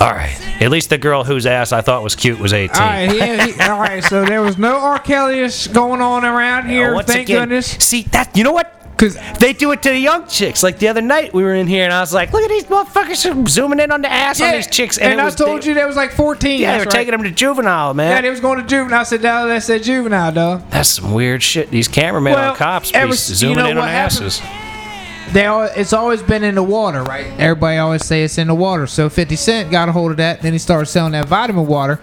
All 0.00 0.12
right. 0.12 0.36
At 0.62 0.70
least 0.70 0.90
the 0.90 0.98
girl 0.98 1.24
whose 1.24 1.46
ass 1.46 1.72
I 1.72 1.80
thought 1.80 2.02
was 2.02 2.14
cute 2.14 2.38
was 2.38 2.52
18. 2.52 2.76
All 2.76 2.88
right, 2.88 3.14
yeah, 3.14 3.46
he, 3.46 3.60
all 3.70 3.80
right. 3.80 4.02
So 4.04 4.24
there 4.24 4.42
was 4.42 4.58
no 4.58 4.76
R. 4.76 4.98
Kelly 4.98 5.48
going 5.72 6.00
on 6.00 6.24
around 6.24 6.68
here. 6.68 6.94
Once 6.94 7.08
thank 7.08 7.28
again, 7.28 7.42
goodness. 7.48 7.66
See 7.80 8.02
that? 8.12 8.36
You 8.36 8.44
know 8.44 8.52
what? 8.52 8.77
Because 8.98 9.16
They 9.38 9.52
do 9.52 9.70
it 9.70 9.80
to 9.82 9.90
the 9.90 9.98
young 9.98 10.26
chicks. 10.26 10.64
Like 10.64 10.80
the 10.80 10.88
other 10.88 11.00
night, 11.00 11.32
we 11.32 11.44
were 11.44 11.54
in 11.54 11.68
here 11.68 11.84
and 11.84 11.92
I 11.92 12.00
was 12.00 12.12
like, 12.12 12.32
"Look 12.32 12.42
at 12.42 12.48
these 12.50 12.64
motherfuckers 12.64 13.48
zooming 13.48 13.78
in 13.78 13.92
on 13.92 14.02
the 14.02 14.10
ass 14.10 14.40
on 14.40 14.50
these 14.50 14.66
chicks." 14.66 14.98
and, 14.98 15.12
it 15.12 15.20
I 15.20 15.24
was, 15.24 15.36
told 15.36 15.62
they, 15.62 15.68
you 15.68 15.74
that 15.74 15.86
was 15.86 15.94
like 15.94 16.10
14. 16.10 16.60
yeah, 16.60 16.72
they 16.72 16.78
were 16.78 16.84
right. 16.84 16.90
taking 16.90 17.12
them 17.12 17.22
to 17.22 17.30
juvenile, 17.30 17.94
man. 17.94 18.10
Yeah, 18.10 18.20
they 18.22 18.30
was 18.30 18.40
going 18.40 18.58
to 18.60 18.66
juvenile. 18.66 19.00
I 19.00 19.04
said, 19.04 19.22
no, 19.22 19.46
that 19.46 19.62
said 19.62 19.84
juvenile, 19.84 20.32
dog. 20.32 20.68
That's 20.70 20.88
some 20.88 21.12
weird 21.14 21.44
shit. 21.44 21.70
These 21.70 21.86
cameramen 21.86 22.32
Well, 22.32 22.50
on 22.50 22.56
cops 22.56 22.90
be 22.90 23.12
zooming 23.12 23.58
you 23.58 23.64
know 23.64 23.70
in 23.70 23.78
on 23.78 23.88
asses. 23.88 24.42
They 25.32 25.46
all, 25.46 25.62
it's 25.64 25.92
always 25.92 26.22
been 26.22 26.42
in 26.42 26.54
the 26.54 26.62
water, 26.62 27.02
right? 27.02 27.26
Everybody 27.38 27.78
always 27.78 28.04
say 28.04 28.24
it's 28.24 28.38
in 28.38 28.48
the 28.48 28.54
water. 28.54 28.86
So 28.86 29.08
50 29.08 29.36
Cent 29.36 29.70
got 29.70 29.88
a 29.88 29.92
hold 29.92 30.10
of 30.10 30.16
that. 30.16 30.40
Then 30.40 30.54
he 30.54 30.58
started 30.58 30.86
selling 30.86 31.12
that 31.12 31.26
vitamin 31.28 31.66
water. 31.66 32.00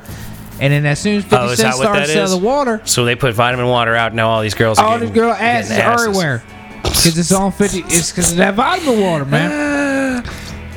And 0.62 0.72
then 0.72 0.86
as 0.86 1.00
soon 1.00 1.18
as 1.18 1.24
50 1.24 1.36
Oh, 1.38 1.56
Cent 1.56 1.74
started 1.76 2.08
selling 2.08 2.40
the 2.40 2.46
water, 2.46 2.82
So 2.86 3.04
they 3.04 3.16
put 3.16 3.34
vitamin 3.34 3.66
water 3.66 3.96
out. 3.96 4.14
Now 4.14 4.30
all 4.30 4.42
these 4.42 4.54
girls 4.54 4.80
are 4.80 4.86
all 4.86 5.00
these 5.00 5.10
girl 5.10 5.32
asses 5.32 5.72
asses. 5.72 6.06
everywhere. 6.08 6.44
Because 6.86 7.18
it's 7.18 7.32
on 7.32 7.52
50. 7.52 7.80
It's 7.88 8.12
because 8.12 8.32
of 8.32 8.38
that 8.38 8.56
vitamin 8.56 9.02
water, 9.02 9.26
man. 9.26 10.24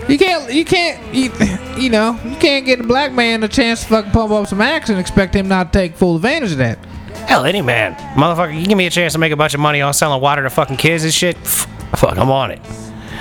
You 0.09 0.17
can't, 0.17 0.53
you 0.53 0.65
can't, 0.65 1.15
you, 1.15 1.31
you 1.77 1.91
know, 1.91 2.19
you 2.25 2.37
can't 2.37 2.65
get 2.65 2.81
a 2.81 2.83
black 2.83 3.13
man 3.13 3.43
a 3.43 3.49
chance 3.49 3.83
to 3.83 3.89
fucking 3.89 4.11
pump 4.11 4.33
up 4.33 4.47
some 4.47 4.61
action 4.63 4.95
and 4.95 5.01
expect 5.01 5.35
him 5.35 5.49
not 5.49 5.73
to 5.73 5.79
take 5.79 5.97
full 5.97 6.17
advantage 6.17 6.53
of 6.53 6.59
that. 6.59 6.79
Hell, 7.27 7.45
any 7.45 7.61
man, 7.61 7.95
motherfucker, 8.15 8.59
you 8.59 8.67
give 8.67 8.79
me 8.79 8.87
a 8.87 8.91
chance 8.91 9.13
to 9.13 9.19
make 9.19 9.33
a 9.33 9.37
bunch 9.37 9.53
of 9.53 9.61
money 9.61 9.83
on 9.83 9.93
selling 9.93 10.23
water 10.23 10.43
to 10.43 10.51
fucking 10.51 10.79
kids 10.79 11.05
and 11.05 11.13
shit. 11.13 11.37
Fuck, 11.37 12.17
I'm 12.17 12.31
on 12.31 12.53
it. 12.53 12.61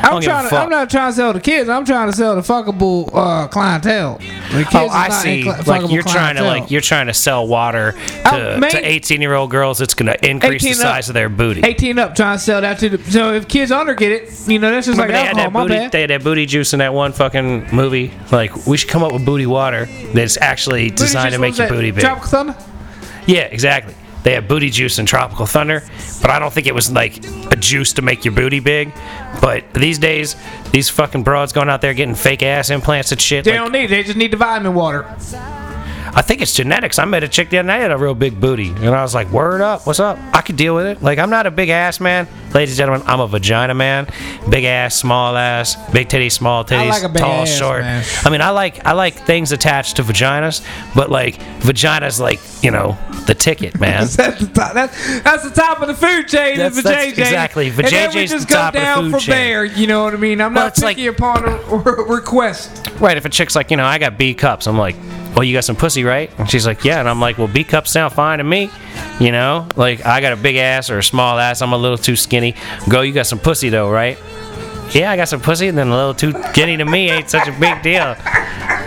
I'm 0.04 0.22
trying. 0.22 0.50
To. 0.50 0.56
I'm 0.56 0.70
not 0.70 0.90
trying 0.90 1.12
to 1.12 1.16
sell 1.16 1.34
the 1.34 1.40
kids. 1.40 1.70
I'm 1.70 1.84
trying 1.86 2.08
to 2.10 2.14
sell 2.16 2.36
the 2.36 2.42
fuckable 2.42 3.10
uh, 3.14 3.48
clientele. 3.48 4.18
The 4.18 4.64
kids 4.64 4.70
Oh, 4.76 4.88
I 4.90 5.10
see. 5.10 5.40
in 5.48 5.54
cl- 5.54 5.64
Like 5.82 5.92
you're 5.92 6.04
trying 6.04 6.36
to 6.38 6.44
like 6.44 6.72
you're 6.72 6.82
trying 6.82 7.08
to 7.08 7.14
sell 7.14 7.48
water 7.48 7.92
to, 8.24 8.56
Uh, 8.56 8.58
main- 8.60 8.72
to 8.72 8.78
18 8.86 9.22
year 9.22 9.34
old 9.34 9.50
girls. 9.52 9.82
It's 9.82 9.94
gonna 9.94 10.16
increase 10.24 10.62
the 10.64 10.70
18 10.70 10.82
up. 10.82 10.88
size 10.94 11.10
of 11.10 11.14
their 11.14 11.30
booty. 11.30 11.62
18 11.66 12.00
up 12.00 12.16
trying 12.16 12.38
to 12.38 12.44
sell 12.44 12.62
that 12.62 12.80
to 12.80 12.90
the. 12.90 13.12
So 13.12 13.34
if 13.34 13.48
kids 13.48 13.72
under 13.72 13.94
get 13.96 14.12
it, 14.12 14.32
you 14.48 14.60
know 14.60 14.72
that's 14.72 14.86
just 14.86 14.98
Remember 14.98 15.14
like 15.18 15.26
alcohol. 15.28 15.44
that 15.46 15.52
My 15.54 15.64
booty. 15.64 15.76
bad. 15.76 15.92
They 15.92 16.02
had 16.02 16.10
that 16.12 16.24
booty 16.24 16.46
juice 16.46 16.74
in 16.74 16.80
that 16.80 16.94
one 16.94 17.12
fucking 17.12 17.76
movie. 17.76 18.14
Like 18.32 18.66
we 18.68 18.78
should 18.78 18.90
come 18.90 19.04
up 19.04 19.12
with 19.14 19.26
booty 19.26 19.46
water 19.48 19.88
that's 20.14 20.38
actually 20.40 20.90
designed 20.92 21.34
to 21.34 21.40
make 21.40 21.58
your 21.58 21.68
booty 21.70 21.92
big. 21.92 22.02
Tropical 22.04 22.30
Thunder. 22.30 22.56
Yeah, 23.26 23.42
exactly. 23.42 23.94
They 24.24 24.34
have 24.34 24.48
booty 24.48 24.70
juice 24.70 24.98
and 25.00 25.08
Tropical 25.08 25.46
Thunder, 25.46 25.84
but 26.22 26.32
I 26.32 26.40
don't 26.40 26.54
think 26.54 26.68
it 26.68 26.76
was 26.76 26.92
like 26.92 27.24
a 27.52 27.56
juice 27.56 27.94
to 27.94 28.02
make 28.02 28.26
your 28.26 28.34
booty 28.34 28.60
big. 28.60 28.94
But 29.40 29.74
these 29.74 30.00
days, 30.00 30.36
these 30.72 30.90
fucking 30.90 31.24
broads 31.24 31.54
going 31.54 31.70
out 31.70 31.82
there 31.82 31.94
getting 31.94 32.16
fake 32.16 32.44
ass 32.44 32.70
implants 32.70 33.12
and 33.12 33.22
shit. 33.22 33.46
They 33.46 33.52
like, 33.52 33.60
don't 33.60 33.72
need. 33.72 33.86
it. 33.86 33.90
They 33.90 34.04
just 34.04 34.18
need 34.18 34.32
the 34.32 34.38
vitamin 34.38 34.74
water. 34.74 35.06
I 36.14 36.22
think 36.24 36.42
it's 36.42 36.54
genetics. 36.54 36.98
I 36.98 37.06
met 37.06 37.24
a 37.24 37.28
chick 37.28 37.50
the 37.52 37.60
other 37.60 37.68
night 37.68 37.78
had 37.78 37.92
a 37.92 37.98
real 37.98 38.16
big 38.16 38.40
booty, 38.40 38.70
and 38.70 38.88
I 38.88 39.04
was 39.04 39.14
like, 39.14 39.30
"Word 39.30 39.62
up, 39.62 39.86
what's 39.86 40.00
up?" 40.00 40.18
I 40.34 40.42
could 40.42 40.56
deal 40.56 40.74
with 40.74 40.88
it. 40.88 41.04
Like, 41.04 41.20
I'm 41.20 41.30
not 41.30 41.46
a 41.46 41.52
big 41.52 41.70
ass 41.70 42.00
man, 42.00 42.28
ladies 42.54 42.72
and 42.72 42.78
gentlemen. 42.78 43.08
I'm 43.08 43.20
a 43.20 43.28
vagina 43.28 43.74
man. 43.74 44.08
Big 44.50 44.64
ass, 44.64 44.96
small 44.96 45.36
ass, 45.38 45.76
big 45.92 46.08
titties, 46.10 46.32
small 46.34 46.64
titties, 46.66 46.90
like 47.04 47.14
tall, 47.14 47.42
ass, 47.44 47.58
short. 47.58 47.82
man. 47.82 48.04
I 48.24 48.30
mean, 48.30 48.42
I 48.42 48.50
like 48.52 48.86
I 48.86 48.94
like 48.94 49.16
things 49.16 49.52
attached 49.52 49.98
to 49.98 50.04
vaginas, 50.04 50.66
but 50.96 51.10
like 51.10 51.36
vaginas, 51.62 52.20
like 52.20 52.40
you 52.64 52.72
know, 52.72 52.98
the 53.28 53.36
ticket, 53.36 53.80
man. 53.80 54.08
That's 54.08 54.40
the 54.40 54.48
top. 54.54 54.74
That's, 54.74 55.22
that's 55.22 55.44
the 55.44 55.52
top 55.52 55.82
of 55.82 55.88
the 55.88 55.94
food 55.96 56.28
chain. 56.28 56.58
That's- 56.58 56.82
that's 56.82 57.06
JJ. 57.06 57.10
exactly. 57.18 57.68
And 57.70 57.78
then 57.78 58.16
we 58.16 58.26
just 58.28 58.48
the 58.48 58.54
come 58.54 58.74
down 58.74 59.12
from 59.12 59.20
chain. 59.20 59.36
there. 59.36 59.66
You 59.66 59.88
know 59.88 60.04
what 60.04 60.14
I 60.14 60.18
mean? 60.18 60.42
I'm 60.42 60.54
Well, 60.54 60.66
not 60.66 60.74
it's 60.74 60.84
like- 60.84 60.96
picky 60.98 61.08
upon 61.08 61.46
a 61.48 61.58
request. 62.08 62.90
Right, 63.00 63.18
if 63.18 63.26
a 63.26 63.30
chick's 63.30 63.56
like, 63.56 63.72
you 63.72 63.78
know, 63.78 63.86
I 63.86 63.98
got 64.00 64.18
B 64.18 64.34
cups, 64.34 64.68
I'm 64.68 64.78
like, 64.78 64.96
well, 65.36 65.44
you 65.44 65.54
got 65.54 65.64
some 65.64 65.76
pussy, 65.76 66.04
right? 66.04 66.32
And 66.40 66.50
she's 66.50 66.66
like, 66.66 66.84
yeah. 66.84 67.00
And 67.00 67.08
I'm 67.08 67.20
like, 67.20 67.38
well, 67.38 67.48
B 67.48 67.64
cups 67.64 67.92
sound 67.92 68.14
fine 68.14 68.40
to 68.40 68.44
me. 68.44 68.70
You 69.20 69.32
know, 69.32 69.68
like 69.76 70.06
I 70.06 70.22
got 70.22 70.34
a 70.34 70.38
big 70.38 70.56
ass 70.58 70.90
or 70.90 71.00
a 71.00 71.04
small 71.04 71.40
ass. 71.40 71.62
I'm 71.62 71.74
a 71.74 71.78
little 71.78 71.98
too 71.98 72.16
skinny. 72.16 72.56
Go, 72.88 73.02
you 73.02 73.14
got 73.14 73.26
some 73.28 73.40
pussy 73.40 73.70
though, 73.70 73.90
right? 73.90 74.18
Yeah, 74.94 75.12
I 75.12 75.18
got 75.18 75.28
some 75.28 75.42
pussy, 75.42 75.68
and 75.68 75.78
then 75.78 75.88
a 75.90 75.96
little 75.96 76.14
too 76.14 76.32
skinny 76.52 76.78
to 76.78 76.86
me 76.86 77.10
ain't 77.10 77.30
such 77.30 77.48
a 77.48 77.52
big 77.60 77.82
deal. 77.82 78.16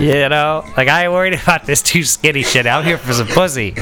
You 0.01 0.29
know, 0.31 0.65
like 0.77 0.89
I 0.89 1.05
ain't 1.05 1.13
worried 1.13 1.35
about 1.43 1.67
this 1.67 1.83
too 1.83 2.05
skinny 2.05 2.43
shit. 2.43 2.67
I'm 2.67 2.85
here 2.85 2.97
for 2.97 3.13
some 3.13 3.27
pussy. 3.27 3.75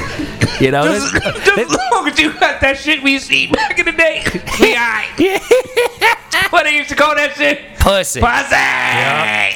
You 0.59 0.71
know, 0.71 0.83
Just, 0.83 1.13
this, 1.13 1.23
just 1.45 1.57
as 1.57 1.77
long 1.91 2.07
as 2.07 2.19
you 2.19 2.33
got 2.33 2.59
that 2.59 2.77
shit 2.77 3.01
we 3.01 3.13
used 3.13 3.29
to 3.29 3.35
eat 3.35 3.53
back 3.53 3.79
in 3.79 3.85
the 3.85 3.93
day. 3.93 4.23
We 4.59 4.73
alright. 4.75 6.51
what 6.51 6.63
they 6.63 6.75
used 6.75 6.89
to 6.89 6.95
call 6.95 7.15
that 7.15 7.35
shit? 7.37 7.77
pussy. 7.79 8.19
Pussy. 8.19 8.55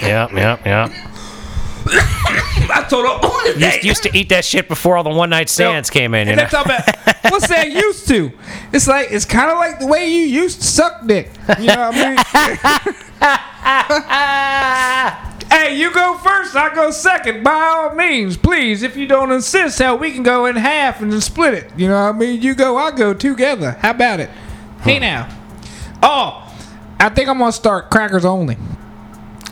Yep, 0.08 0.32
yep, 0.32 0.66
yep. 0.66 2.50
I 2.72 2.84
told 2.90 3.06
her 3.06 3.12
on 3.12 3.54
the 3.54 3.60
day. 3.60 3.74
Used, 3.76 3.86
used 3.86 4.04
to 4.04 4.18
eat 4.18 4.30
that 4.30 4.46
shit 4.46 4.68
before 4.68 4.98
all 4.98 5.04
the 5.04 5.10
one 5.10 5.30
night 5.30 5.50
stands 5.50 5.90
came 5.90 6.14
in. 6.14 6.28
You 6.28 6.34
And 6.34 6.52
know? 6.52 6.62
about 6.62 6.84
what's 7.32 7.48
that 7.48 7.72
used 7.86 8.08
to? 8.10 8.32
It's 8.72 8.88
like 8.88 9.08
it's 9.12 9.26
kind 9.26 9.50
of 9.52 9.58
like 9.58 9.80
the 9.80 9.88
way 9.88 10.08
you 10.08 10.26
used 10.26 10.62
to 10.62 10.68
suck 10.68 11.06
dick. 11.08 11.30
You 11.60 11.68
know 11.68 11.92
what 11.92 11.96
I 11.96 12.10
mean? 12.10 12.18
hey, 15.52 15.78
you 15.78 15.94
go 15.94 16.18
first, 16.18 16.56
I 16.56 16.74
go 16.74 16.92
second. 16.92 17.44
By 17.44 17.54
all 17.54 17.96
means, 17.96 18.38
please. 18.38 18.84
If 18.84 18.96
you 18.98 19.08
don't 19.08 19.32
insist, 19.32 19.80
hell, 19.80 19.98
we 19.98 20.12
can 20.12 20.24
go 20.24 20.46
in 20.46 20.56
half 20.56 21.02
and 21.02 21.12
then 21.12 21.22
split 21.22 21.54
it. 21.54 21.72
You 21.78 21.88
know 21.88 22.04
what 22.06 22.16
I 22.16 22.18
mean? 22.18 22.42
You 22.42 22.56
go, 22.56 22.78
I 22.78 22.92
go 22.92 23.14
together. 23.14 23.72
How 23.80 23.92
about 23.92 24.20
it? 24.20 24.30
Hey 24.82 25.00
now. 25.00 25.30
Oh, 26.02 26.40
I 27.00 27.10
think 27.10 27.30
I'm 27.30 27.40
gonna 27.40 27.52
start 27.52 27.90
crackers 27.90 28.26
only. 28.26 28.58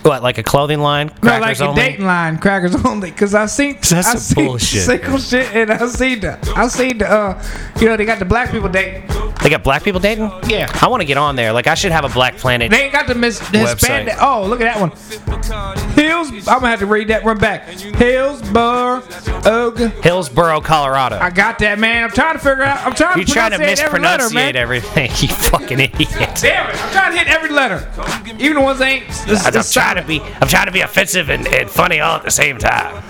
What, 0.02 0.22
like 0.22 0.38
a 0.38 0.42
clothing 0.42 0.80
line? 0.80 1.08
No, 1.22 1.38
Crackers 1.38 1.60
like 1.60 1.70
a 1.70 1.74
dating 1.74 2.06
line, 2.06 2.38
crackers 2.38 2.74
only. 2.84 3.10
Cause 3.12 3.34
I 3.34 3.46
seen 3.46 3.74
That's 3.88 4.08
I 4.08 4.14
seen 4.16 4.46
bullshit. 4.46 4.82
single 4.82 5.18
shit, 5.18 5.54
and 5.54 5.70
I 5.70 5.86
seen 5.86 6.20
the 6.20 6.38
I 6.56 6.66
seen 6.68 6.98
the 6.98 7.10
uh, 7.10 7.42
you 7.80 7.86
know 7.86 7.96
they 7.96 8.04
got 8.04 8.18
the 8.18 8.24
black 8.24 8.50
people 8.50 8.68
dating. 8.68 9.08
They 9.42 9.50
got 9.50 9.64
black 9.64 9.82
people 9.82 10.00
dating? 10.00 10.30
Yeah. 10.48 10.70
I 10.80 10.86
want 10.86 11.00
to 11.00 11.04
get 11.04 11.16
on 11.16 11.34
there. 11.34 11.52
Like, 11.52 11.66
I 11.66 11.74
should 11.74 11.90
have 11.90 12.04
a 12.04 12.08
Black 12.08 12.36
Planet. 12.36 12.70
They 12.70 12.84
ain't 12.84 12.92
got 12.92 13.08
the 13.08 13.16
mis-. 13.16 13.40
Hispanic. 13.48 14.14
Oh, 14.20 14.46
look 14.46 14.60
at 14.60 14.72
that 14.72 14.80
one. 14.80 14.92
Hills. 15.96 16.30
I'm 16.46 16.60
gonna 16.60 16.68
have 16.68 16.78
to 16.78 16.86
read 16.86 17.08
that 17.08 17.24
one 17.24 17.38
back. 17.38 17.66
Hillsborough. 17.66 19.02
Oak. 19.44 19.78
Hillsboro, 19.78 20.60
Colorado. 20.60 21.18
I 21.18 21.30
got 21.30 21.58
that, 21.58 21.80
man. 21.80 22.04
I'm 22.04 22.10
trying 22.10 22.34
to 22.34 22.38
figure 22.38 22.62
out. 22.62 22.86
I'm 22.86 22.94
trying 22.94 23.16
You're 23.18 23.26
to 23.26 23.32
trying 23.32 23.50
to 23.50 23.58
pronunciate 23.58 23.80
every 23.80 24.00
letter, 24.00 24.58
everything, 24.58 25.10
you 25.20 25.28
fucking 25.62 25.80
idiot. 25.80 26.10
Damn 26.40 26.70
it! 26.70 26.76
I'm 26.82 26.92
trying 26.92 27.12
to 27.12 27.18
hit 27.18 27.28
every 27.28 27.50
letter, 27.50 27.90
even 28.38 28.56
the 28.56 28.60
ones 28.62 28.78
that 28.80 28.88
ain't. 28.88 29.08
This, 29.26 29.44
I'm 29.46 29.52
trying 29.62 29.96
to 29.96 30.04
be, 30.06 30.20
I'm 30.20 30.48
trying 30.48 30.66
to 30.66 30.72
be 30.72 30.80
offensive 30.80 31.30
and, 31.30 31.46
and 31.48 31.70
funny 31.70 32.00
all 32.00 32.16
at 32.16 32.22
the 32.24 32.30
same 32.30 32.58
time. 32.58 33.02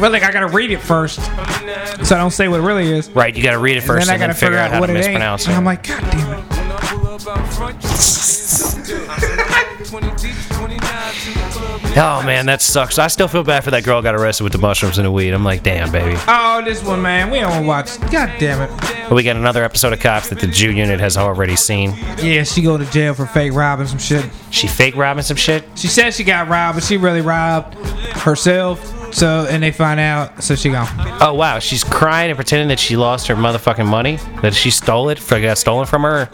Well, 0.00 0.10
like 0.10 0.22
I 0.22 0.32
gotta 0.32 0.48
read 0.48 0.70
it 0.70 0.78
first, 0.80 1.16
so 1.16 2.16
I 2.16 2.18
don't 2.18 2.30
say 2.30 2.48
what 2.48 2.60
it 2.60 2.64
really 2.64 2.90
is. 2.90 3.10
Right? 3.10 3.34
You 3.34 3.42
got 3.42 3.52
to 3.52 3.58
read 3.58 3.76
it 3.76 3.82
first 3.82 4.06
then 4.06 4.14
and 4.14 4.22
I 4.22 4.26
then 4.26 4.28
gotta 4.30 4.38
figure 4.38 4.56
figure 4.56 4.58
out 4.58 4.66
out 4.68 4.74
how 4.74 4.80
what 4.80 4.86
to 4.88 4.92
it 4.92 4.96
ain't. 4.96 5.06
mispronounce 5.06 5.46
And 5.46 5.54
it. 5.54 5.58
I'm 5.58 5.64
like, 5.64 5.86
God 5.86 6.00
damn 6.10 6.38
it. 6.38 6.44
Oh 11.96 12.22
man, 12.24 12.46
that 12.46 12.60
sucks. 12.60 12.98
I 12.98 13.06
still 13.06 13.28
feel 13.28 13.44
bad 13.44 13.62
for 13.62 13.70
that 13.70 13.84
girl 13.84 14.00
who 14.00 14.02
got 14.02 14.16
arrested 14.16 14.42
with 14.42 14.52
the 14.52 14.58
mushrooms 14.58 14.98
and 14.98 15.06
the 15.06 15.12
weed. 15.12 15.32
I'm 15.32 15.44
like, 15.44 15.62
damn, 15.62 15.92
baby. 15.92 16.18
Oh, 16.26 16.60
this 16.64 16.82
one, 16.82 17.00
man. 17.02 17.30
We 17.30 17.38
don't 17.38 17.66
watch. 17.66 18.00
God 18.10 18.32
damn 18.40 18.62
it. 18.62 19.12
We 19.12 19.22
got 19.22 19.36
another 19.36 19.62
episode 19.62 19.92
of 19.92 20.00
Cops 20.00 20.30
that 20.30 20.40
the 20.40 20.48
Jew 20.48 20.72
unit 20.72 20.98
has 20.98 21.16
already 21.16 21.54
seen. 21.54 21.94
Yeah, 22.20 22.42
she 22.42 22.62
go 22.62 22.76
to 22.76 22.84
jail 22.86 23.14
for 23.14 23.26
fake 23.26 23.52
robbing 23.52 23.86
some 23.86 23.98
shit. 23.98 24.28
She 24.50 24.66
fake 24.66 24.96
robbing 24.96 25.22
some 25.22 25.36
shit. 25.36 25.64
She 25.76 25.86
said 25.86 26.14
she 26.14 26.24
got 26.24 26.48
robbed, 26.48 26.76
but 26.78 26.84
she 26.84 26.96
really 26.96 27.20
robbed 27.20 27.74
herself. 28.16 29.14
So, 29.14 29.46
and 29.48 29.62
they 29.62 29.70
find 29.70 30.00
out, 30.00 30.42
so 30.42 30.56
she 30.56 30.70
gone. 30.70 30.88
Oh 31.20 31.34
wow, 31.34 31.60
she's 31.60 31.84
crying 31.84 32.30
and 32.30 32.36
pretending 32.36 32.66
that 32.68 32.80
she 32.80 32.96
lost 32.96 33.28
her 33.28 33.36
motherfucking 33.36 33.86
money, 33.86 34.16
that 34.42 34.54
she 34.54 34.72
stole 34.72 35.10
it, 35.10 35.24
got 35.28 35.58
stolen 35.58 35.86
from 35.86 36.02
her. 36.02 36.28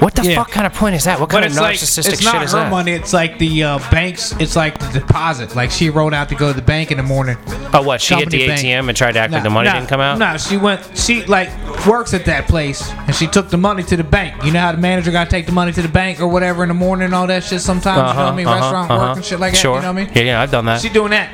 What 0.00 0.14
the 0.14 0.24
Yeah. 0.24 0.34
fuck 0.36 0.50
kind 0.50 0.66
of 0.66 0.74
point 0.74 0.96
is 0.96 1.04
that? 1.04 1.20
What 1.20 1.30
kind 1.30 1.44
of 1.44 1.52
it's 1.52 1.60
like 1.60 1.76
narcissistic 1.76 2.12
it's 2.14 2.22
shit 2.22 2.32
not 2.32 2.42
is 2.44 2.52
her 2.52 2.58
that? 2.58 2.70
money. 2.70 2.92
It's 2.92 3.12
like 3.12 3.38
the 3.38 3.62
uh, 3.62 3.78
banks. 3.90 4.32
It's 4.40 4.56
like 4.56 4.78
the 4.78 4.88
deposit. 4.98 5.54
Like 5.54 5.70
she 5.70 5.88
wrote 5.88 6.12
out 6.12 6.28
to 6.30 6.34
go 6.34 6.48
to 6.48 6.52
the 6.54 6.62
bank 6.66 6.90
in 6.90 6.96
the 6.96 7.02
morning. 7.04 7.36
Oh 7.72 7.82
what? 7.82 8.00
She 8.00 8.14
hit 8.16 8.28
the 8.28 8.46
bank. 8.46 8.60
ATM 8.60 8.88
and 8.88 8.96
tried 8.96 9.12
to 9.12 9.20
act 9.20 9.32
like 9.32 9.44
the 9.44 9.50
money 9.50 9.68
nah, 9.68 9.74
didn't 9.76 9.88
come 9.88 10.00
out. 10.00 10.18
No, 10.18 10.36
she 10.36 10.56
went. 10.56 10.80
She 10.98 11.24
like 11.26 11.48
works 11.86 12.12
at 12.12 12.24
that 12.26 12.48
place, 12.48 12.90
and 12.92 13.14
she 13.14 13.26
took 13.28 13.50
the 13.50 13.56
money 13.56 13.82
to 13.84 13.96
the 13.96 14.04
bank. 14.04 14.44
You 14.44 14.52
know 14.52 14.60
how 14.60 14.72
the 14.72 14.78
manager 14.78 15.12
got 15.12 15.24
to 15.24 15.30
take 15.30 15.46
the 15.46 15.52
money 15.52 15.70
to 15.72 15.82
the 15.82 15.88
bank 15.88 16.20
or 16.20 16.26
whatever 16.26 16.64
in 16.64 16.68
the 16.68 16.74
morning 16.74 17.04
and 17.06 17.14
all 17.14 17.26
that 17.28 17.44
shit. 17.44 17.60
Sometimes 17.60 17.96
you 17.96 18.02
know 18.18 18.24
what 18.24 18.32
I 18.32 18.36
mean, 18.36 18.46
Uh-huh, 18.48 18.60
restaurant 18.60 18.90
uh-huh, 18.90 19.06
work 19.08 19.16
and 19.16 19.24
shit 19.24 19.38
like 19.40 19.52
that. 19.52 19.58
Sure. 19.58 19.76
You 19.76 19.82
know 19.82 19.92
what 19.92 20.00
I 20.00 20.04
mean? 20.06 20.12
Yeah, 20.14 20.22
yeah, 20.22 20.42
I've 20.42 20.50
done 20.50 20.64
that. 20.66 20.80
She 20.80 20.88
doing 20.88 21.10
that. 21.10 21.30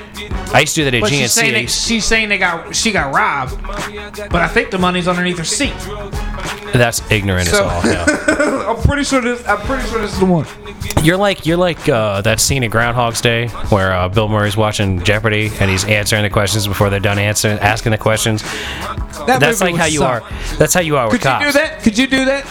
I 0.52 0.60
used 0.60 0.74
to 0.74 0.80
do 0.82 0.84
that 0.84 0.94
at 0.94 1.00
But 1.00 1.10
she's 1.10 1.32
saying, 1.32 1.52
they, 1.54 1.66
she's 1.66 2.04
saying 2.04 2.28
they 2.28 2.38
got 2.38 2.74
she 2.76 2.92
got 2.92 3.14
robbed, 3.14 3.60
but 3.62 4.36
I 4.42 4.48
think 4.48 4.70
the 4.70 4.78
money's 4.78 5.08
underneath 5.08 5.38
her 5.38 5.44
seat. 5.44 5.72
That's 6.72 7.02
ignorant 7.10 7.48
So- 7.48 7.68
as 7.68 7.72
all 7.72 7.80
hell. 7.80 8.46
I'm 8.68 8.76
pretty 8.82 9.04
sure 9.04 9.20
this. 9.20 9.46
I'm 9.46 9.58
pretty 9.58 9.88
sure 9.88 10.00
this 10.00 10.12
is 10.12 10.18
the 10.18 10.26
one. 10.26 10.46
You're 11.02 11.16
like 11.16 11.46
you're 11.46 11.56
like 11.56 11.88
uh, 11.88 12.20
that 12.22 12.40
scene 12.40 12.62
in 12.62 12.70
Groundhog's 12.70 13.20
Day 13.20 13.48
where 13.70 13.92
uh, 13.92 14.08
Bill 14.08 14.28
Murray's 14.28 14.56
watching 14.56 15.02
Jeopardy 15.02 15.50
and 15.60 15.70
he's 15.70 15.84
answering 15.84 16.22
the 16.22 16.30
questions 16.30 16.66
before 16.66 16.90
they're 16.90 17.00
done 17.00 17.18
answering 17.18 17.58
asking 17.58 17.92
the 17.92 17.98
questions. 17.98 18.42
That 18.42 19.38
That's 19.40 19.60
movie 19.60 19.72
like 19.72 19.80
how 19.80 19.86
you 19.86 19.98
suck. 20.00 20.22
are. 20.22 20.56
That's 20.56 20.74
how 20.74 20.80
you 20.80 20.96
are 20.96 21.06
with 21.08 21.20
Could 21.20 21.24
you 21.24 21.30
cops. 21.30 21.46
do 21.46 21.52
that? 21.52 21.82
Could 21.82 21.98
you 21.98 22.06
do 22.06 22.24
that? 22.26 22.46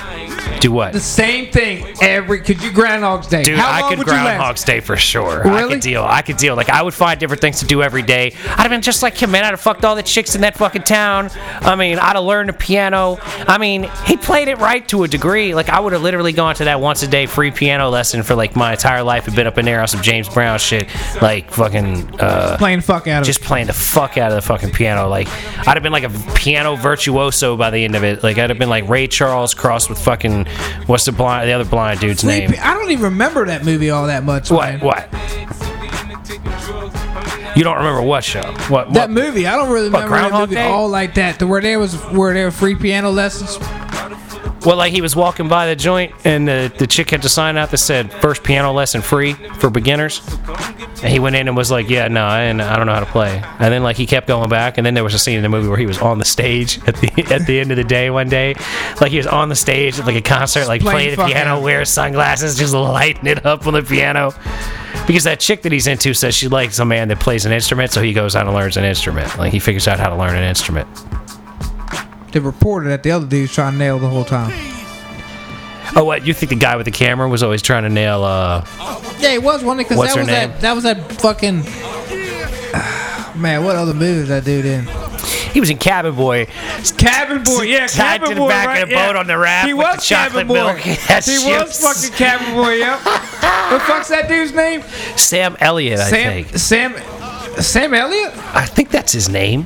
Do 0.59 0.71
what? 0.71 0.93
The 0.93 0.99
same 0.99 1.51
thing 1.51 1.85
every. 2.01 2.41
Could 2.41 2.61
you 2.61 2.71
Groundhog's 2.71 3.27
Day? 3.27 3.43
Dude, 3.43 3.57
How 3.57 3.85
I 3.85 3.95
could? 3.95 4.05
Groundhog's 4.05 4.63
Day 4.63 4.79
for 4.79 4.97
sure. 4.97 5.47
I 5.47 5.59
Really? 5.61 5.73
could 5.75 5.81
deal. 5.81 6.03
I 6.03 6.21
could 6.21 6.37
deal. 6.37 6.55
Like 6.55 6.69
I 6.69 6.81
would 6.81 6.93
find 6.93 7.19
different 7.19 7.41
things 7.41 7.59
to 7.59 7.65
do 7.65 7.81
every 7.81 8.01
day. 8.01 8.33
I'd 8.49 8.59
have 8.61 8.69
been 8.69 8.81
just 8.81 9.01
like 9.03 9.15
him, 9.17 9.31
man. 9.31 9.43
I'd 9.45 9.51
have 9.51 9.61
fucked 9.61 9.85
all 9.85 9.95
the 9.95 10.03
chicks 10.03 10.35
in 10.35 10.41
that 10.41 10.57
fucking 10.57 10.83
town. 10.83 11.29
I 11.61 11.75
mean, 11.75 11.97
I'd 11.99 12.15
have 12.15 12.23
learned 12.25 12.49
the 12.49 12.53
piano. 12.53 13.17
I 13.47 13.57
mean, 13.57 13.89
he 14.05 14.17
played 14.17 14.47
it 14.49 14.57
right 14.57 14.85
to 14.89 15.03
a 15.03 15.07
degree. 15.07 15.53
Like 15.55 15.69
I 15.69 15.79
would 15.79 15.93
have 15.93 16.01
literally 16.01 16.33
gone 16.33 16.55
to 16.55 16.65
that 16.65 16.81
once 16.81 17.03
a 17.03 17.07
day 17.07 17.25
free 17.25 17.51
piano 17.51 17.89
lesson 17.89 18.23
for 18.23 18.35
like 18.35 18.55
my 18.55 18.73
entire 18.73 19.03
life. 19.03 19.25
Had 19.25 19.35
been 19.35 19.47
up 19.47 19.57
in 19.57 19.65
there 19.65 19.81
on 19.81 19.87
some 19.87 20.01
James 20.01 20.27
Brown 20.29 20.59
shit, 20.59 20.87
like 21.21 21.51
fucking. 21.51 22.19
uh 22.19 22.57
Playing 22.57 22.79
the 22.79 22.83
fuck 22.85 23.07
out 23.07 23.21
of 23.21 23.25
just 23.25 23.41
playing 23.41 23.67
the 23.67 23.73
fuck 23.73 24.17
out 24.17 24.31
of 24.31 24.35
the 24.35 24.41
fucking 24.41 24.71
piano. 24.71 25.07
Like 25.07 25.27
I'd 25.59 25.75
have 25.75 25.83
been 25.83 25.91
like 25.93 26.03
a 26.03 26.33
piano 26.35 26.75
virtuoso 26.75 27.55
by 27.55 27.69
the 27.69 27.83
end 27.85 27.95
of 27.95 28.03
it. 28.03 28.23
Like 28.23 28.37
I'd 28.37 28.49
have 28.49 28.59
been 28.59 28.69
like 28.69 28.87
Ray 28.89 29.07
Charles 29.07 29.53
crossed 29.53 29.89
with 29.89 29.99
fucking 29.99 30.47
what's 30.85 31.05
the 31.05 31.11
blind 31.11 31.47
the 31.49 31.53
other 31.53 31.65
blind 31.69 31.99
dude's 31.99 32.23
name? 32.23 32.53
I 32.61 32.73
don't 32.73 32.91
even 32.91 33.05
remember 33.05 33.45
that 33.45 33.63
movie 33.65 33.89
all 33.89 34.07
that 34.07 34.23
much. 34.23 34.49
What? 34.51 34.69
man. 34.69 34.79
What? 34.79 35.09
You 37.55 37.63
don't 37.63 37.77
remember 37.77 38.01
what 38.01 38.23
show? 38.23 38.43
What? 38.69 38.93
That 38.93 39.09
what? 39.09 39.09
movie, 39.09 39.45
I 39.45 39.55
don't 39.57 39.69
really 39.69 39.89
What, 39.89 40.05
remember 40.05 40.29
that 40.29 40.39
movie 40.39 40.55
Day? 40.55 40.63
all 40.69 40.87
like 40.87 41.15
that. 41.15 41.39
The 41.39 41.47
where 41.47 41.61
there 41.61 41.77
was 41.79 41.95
where 42.11 42.33
there 42.33 42.45
were 42.45 42.51
free 42.51 42.75
piano 42.75 43.09
lessons. 43.09 43.57
Well, 44.65 44.75
like 44.75 44.91
he 44.91 45.01
was 45.01 45.15
walking 45.15 45.47
by 45.47 45.67
the 45.67 45.75
joint, 45.75 46.13
and 46.25 46.47
the, 46.47 46.71
the 46.77 46.87
chick 46.87 47.09
had 47.11 47.21
to 47.21 47.29
sign 47.29 47.57
out 47.57 47.71
that 47.71 47.77
said 47.77 48.11
first 48.13 48.43
piano 48.43 48.73
lesson 48.73 49.01
free 49.01 49.33
for 49.33 49.69
beginners. 49.69 50.21
And 51.01 51.11
he 51.11 51.19
went 51.19 51.37
in 51.37 51.47
and 51.47 51.55
was 51.55 51.71
like, 51.71 51.89
"Yeah, 51.89 52.09
no, 52.09 52.27
and 52.27 52.61
I 52.61 52.75
don't 52.75 52.85
know 52.85 52.93
how 52.93 52.99
to 52.99 53.05
play." 53.05 53.41
And 53.59 53.73
then 53.73 53.83
like 53.83 53.95
he 53.95 54.05
kept 54.05 54.27
going 54.27 54.49
back, 54.49 54.77
and 54.77 54.85
then 54.85 54.95
there 54.95 55.03
was 55.03 55.13
a 55.13 55.19
scene 55.19 55.37
in 55.37 55.43
the 55.43 55.49
movie 55.49 55.69
where 55.69 55.77
he 55.77 55.85
was 55.85 55.99
on 55.99 56.19
the 56.19 56.25
stage 56.25 56.77
at 56.87 56.97
the 56.97 57.07
at 57.33 57.45
the 57.45 57.59
end 57.59 57.71
of 57.71 57.77
the 57.77 57.85
day 57.85 58.09
one 58.09 58.27
day, 58.27 58.55
like 58.99 59.11
he 59.11 59.17
was 59.17 59.27
on 59.27 59.47
the 59.47 59.55
stage 59.55 59.97
at 59.97 60.05
like 60.05 60.17
a 60.17 60.21
concert, 60.21 60.67
like 60.67 60.81
Playing 60.81 61.15
the 61.15 61.25
piano, 61.25 61.61
wearing 61.61 61.85
sunglasses, 61.85 62.57
just 62.57 62.73
lighting 62.73 63.27
it 63.27 63.45
up 63.45 63.65
on 63.65 63.73
the 63.73 63.83
piano. 63.83 64.33
Because 65.07 65.23
that 65.23 65.39
chick 65.39 65.61
that 65.63 65.71
he's 65.71 65.87
into 65.87 66.13
says 66.13 66.35
she 66.35 66.47
likes 66.47 66.77
a 66.79 66.85
man 66.85 67.07
that 67.07 67.19
plays 67.19 67.45
an 67.45 67.51
instrument, 67.51 67.91
so 67.91 68.01
he 68.01 68.13
goes 68.13 68.35
out 68.35 68.45
and 68.45 68.55
learns 68.55 68.77
an 68.77 68.83
instrument. 68.83 69.37
Like 69.37 69.51
he 69.53 69.59
figures 69.59 69.87
out 69.87 69.99
how 69.99 70.09
to 70.09 70.15
learn 70.15 70.35
an 70.35 70.43
instrument. 70.43 70.87
They 72.31 72.39
reported 72.39 72.89
that 72.89 73.03
the 73.03 73.11
other 73.11 73.25
dude's 73.25 73.53
trying 73.53 73.73
to 73.73 73.77
nail 73.79 73.99
the 73.99 74.07
whole 74.09 74.25
time. 74.25 74.51
Oh, 75.95 76.03
what? 76.03 76.25
You 76.25 76.33
think 76.35 76.51
the 76.51 76.55
guy 76.55 76.75
with 76.75 76.85
the 76.85 76.91
camera 76.91 77.27
was 77.27 77.41
always 77.41 77.61
trying 77.63 77.83
to 77.83 77.89
nail? 77.89 78.23
uh 78.23 78.63
Yeah, 79.19 79.31
it 79.31 79.41
was 79.43 79.63
one 79.63 79.77
because 79.77 79.97
What's 79.97 80.13
that 80.13 80.19
her 80.19 80.21
was 80.23 80.27
name? 80.27 80.49
that 80.51 80.61
that 80.61 80.73
was 80.73 80.83
that 80.83 81.11
fucking. 81.13 81.63
Man, 83.41 83.63
what 83.63 83.75
other 83.75 83.93
movies 83.93 84.27
that 84.29 84.43
dude 84.45 84.65
in? 84.65 84.85
He 85.53 85.59
was 85.59 85.69
in 85.71 85.77
Cabin 85.79 86.13
Boy. 86.13 86.45
Cabin 86.97 87.43
Boy, 87.43 87.63
yeah, 87.63 87.87
Tied 87.87 88.19
Cabin 88.21 88.29
to 88.29 88.35
the 88.35 88.41
Boy, 88.41 88.49
back 88.49 88.67
right? 88.67 88.83
of 88.83 88.89
the 88.89 88.95
yeah. 88.95 89.07
boat 89.07 89.15
on 89.15 89.25
the 89.27 89.37
raft 89.37 89.67
He 89.67 89.73
with 89.73 89.87
was 89.87 89.95
the 89.95 90.01
chocolate 90.01 90.31
Cabin 90.31 90.47
Boy. 90.47 90.53
milk. 90.53 90.77
He 90.79 90.93
That 91.07 91.25
was 91.25 91.79
ships. 91.79 91.81
fucking 92.09 92.17
Cabin 92.17 92.53
Boy, 92.53 92.73
yep. 92.75 92.99
what 93.05 93.69
the 93.71 93.79
fuck's 93.79 94.09
that 94.09 94.27
dude's 94.27 94.53
name? 94.53 94.83
Sam 95.15 95.57
Elliott, 95.59 95.99
I 96.01 96.09
Sam 96.09 96.43
think. 96.43 96.57
Sam 96.59 97.61
Sam 97.63 97.93
Elliott? 97.95 98.33
I 98.55 98.65
think 98.65 98.89
that's 98.91 99.11
his 99.11 99.27
name. 99.29 99.65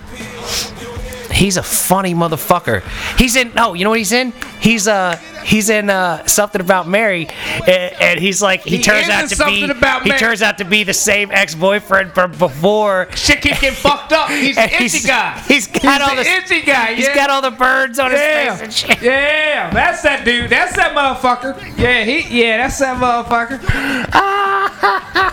He's 1.33 1.57
a 1.57 1.63
funny 1.63 2.13
motherfucker. 2.13 2.83
He's 3.17 3.35
in 3.35 3.51
Oh, 3.57 3.73
you 3.73 3.83
know 3.83 3.89
what 3.89 3.99
he's 3.99 4.11
in? 4.11 4.33
He's 4.59 4.87
uh 4.87 5.17
he's 5.43 5.69
in 5.69 5.89
uh 5.89 6.25
something 6.25 6.61
about 6.61 6.87
Mary, 6.87 7.27
and, 7.67 7.93
and 8.01 8.19
he's 8.19 8.41
like 8.41 8.61
he, 8.63 8.77
He 8.77 8.83
turns 8.83 9.09
out 9.09 9.29
to 9.29 9.45
be 9.45 9.67
he 10.03 10.17
turns 10.17 10.41
out 10.41 10.57
to 10.59 10.65
be 10.65 10.83
the 10.83 10.93
same 10.93 11.31
ex 11.31 11.55
boyfriend 11.55 12.13
from 12.13 12.31
before. 12.31 13.07
Shit 13.15 13.41
keep 13.41 13.59
getting 13.59 13.71
fucked 13.71 14.13
up. 14.13 14.29
He's 14.43 14.57
an 14.57 14.69
itchy 14.69 15.07
guy. 15.07 15.39
he's 15.47 15.67
got 15.67 16.01
all 16.01 16.15
the 16.15 16.23
itchy 16.23 16.61
guy. 16.61 16.93
He's 16.95 17.07
yeah. 17.07 17.15
got 17.15 17.29
all 17.29 17.41
the 17.41 17.51
birds 17.51 17.99
on 17.99 18.11
his 18.11 18.19
yeah. 18.19 18.55
face 18.55 18.61
and 18.63 18.73
shit. 18.73 19.01
Yeah, 19.01 19.69
that's 19.71 20.01
that 20.01 20.25
dude. 20.25 20.49
That's 20.49 20.75
that 20.75 20.95
motherfucker. 20.95 21.77
Yeah, 21.77 22.03
he. 22.03 22.41
Yeah, 22.41 22.57
that's 22.57 22.79
that 22.79 22.97
motherfucker. 22.97 23.59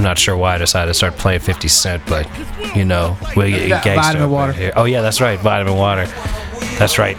I'm 0.00 0.04
not 0.04 0.18
sure 0.18 0.34
why 0.34 0.54
I 0.54 0.58
decided 0.58 0.88
to 0.88 0.94
start 0.94 1.18
playing 1.18 1.40
50 1.40 1.68
Cent, 1.68 2.02
but 2.06 2.26
you 2.74 2.86
know, 2.86 3.18
we 3.36 3.50
get 3.50 3.68
Yeah, 3.68 3.82
gangster 3.82 4.12
vitamin 4.12 4.30
water. 4.30 4.52
Here. 4.54 4.72
Oh 4.74 4.86
yeah, 4.86 5.02
that's 5.02 5.20
right, 5.20 5.38
vitamin 5.38 5.76
water. 5.76 6.06
That's 6.78 6.98
right. 6.98 7.18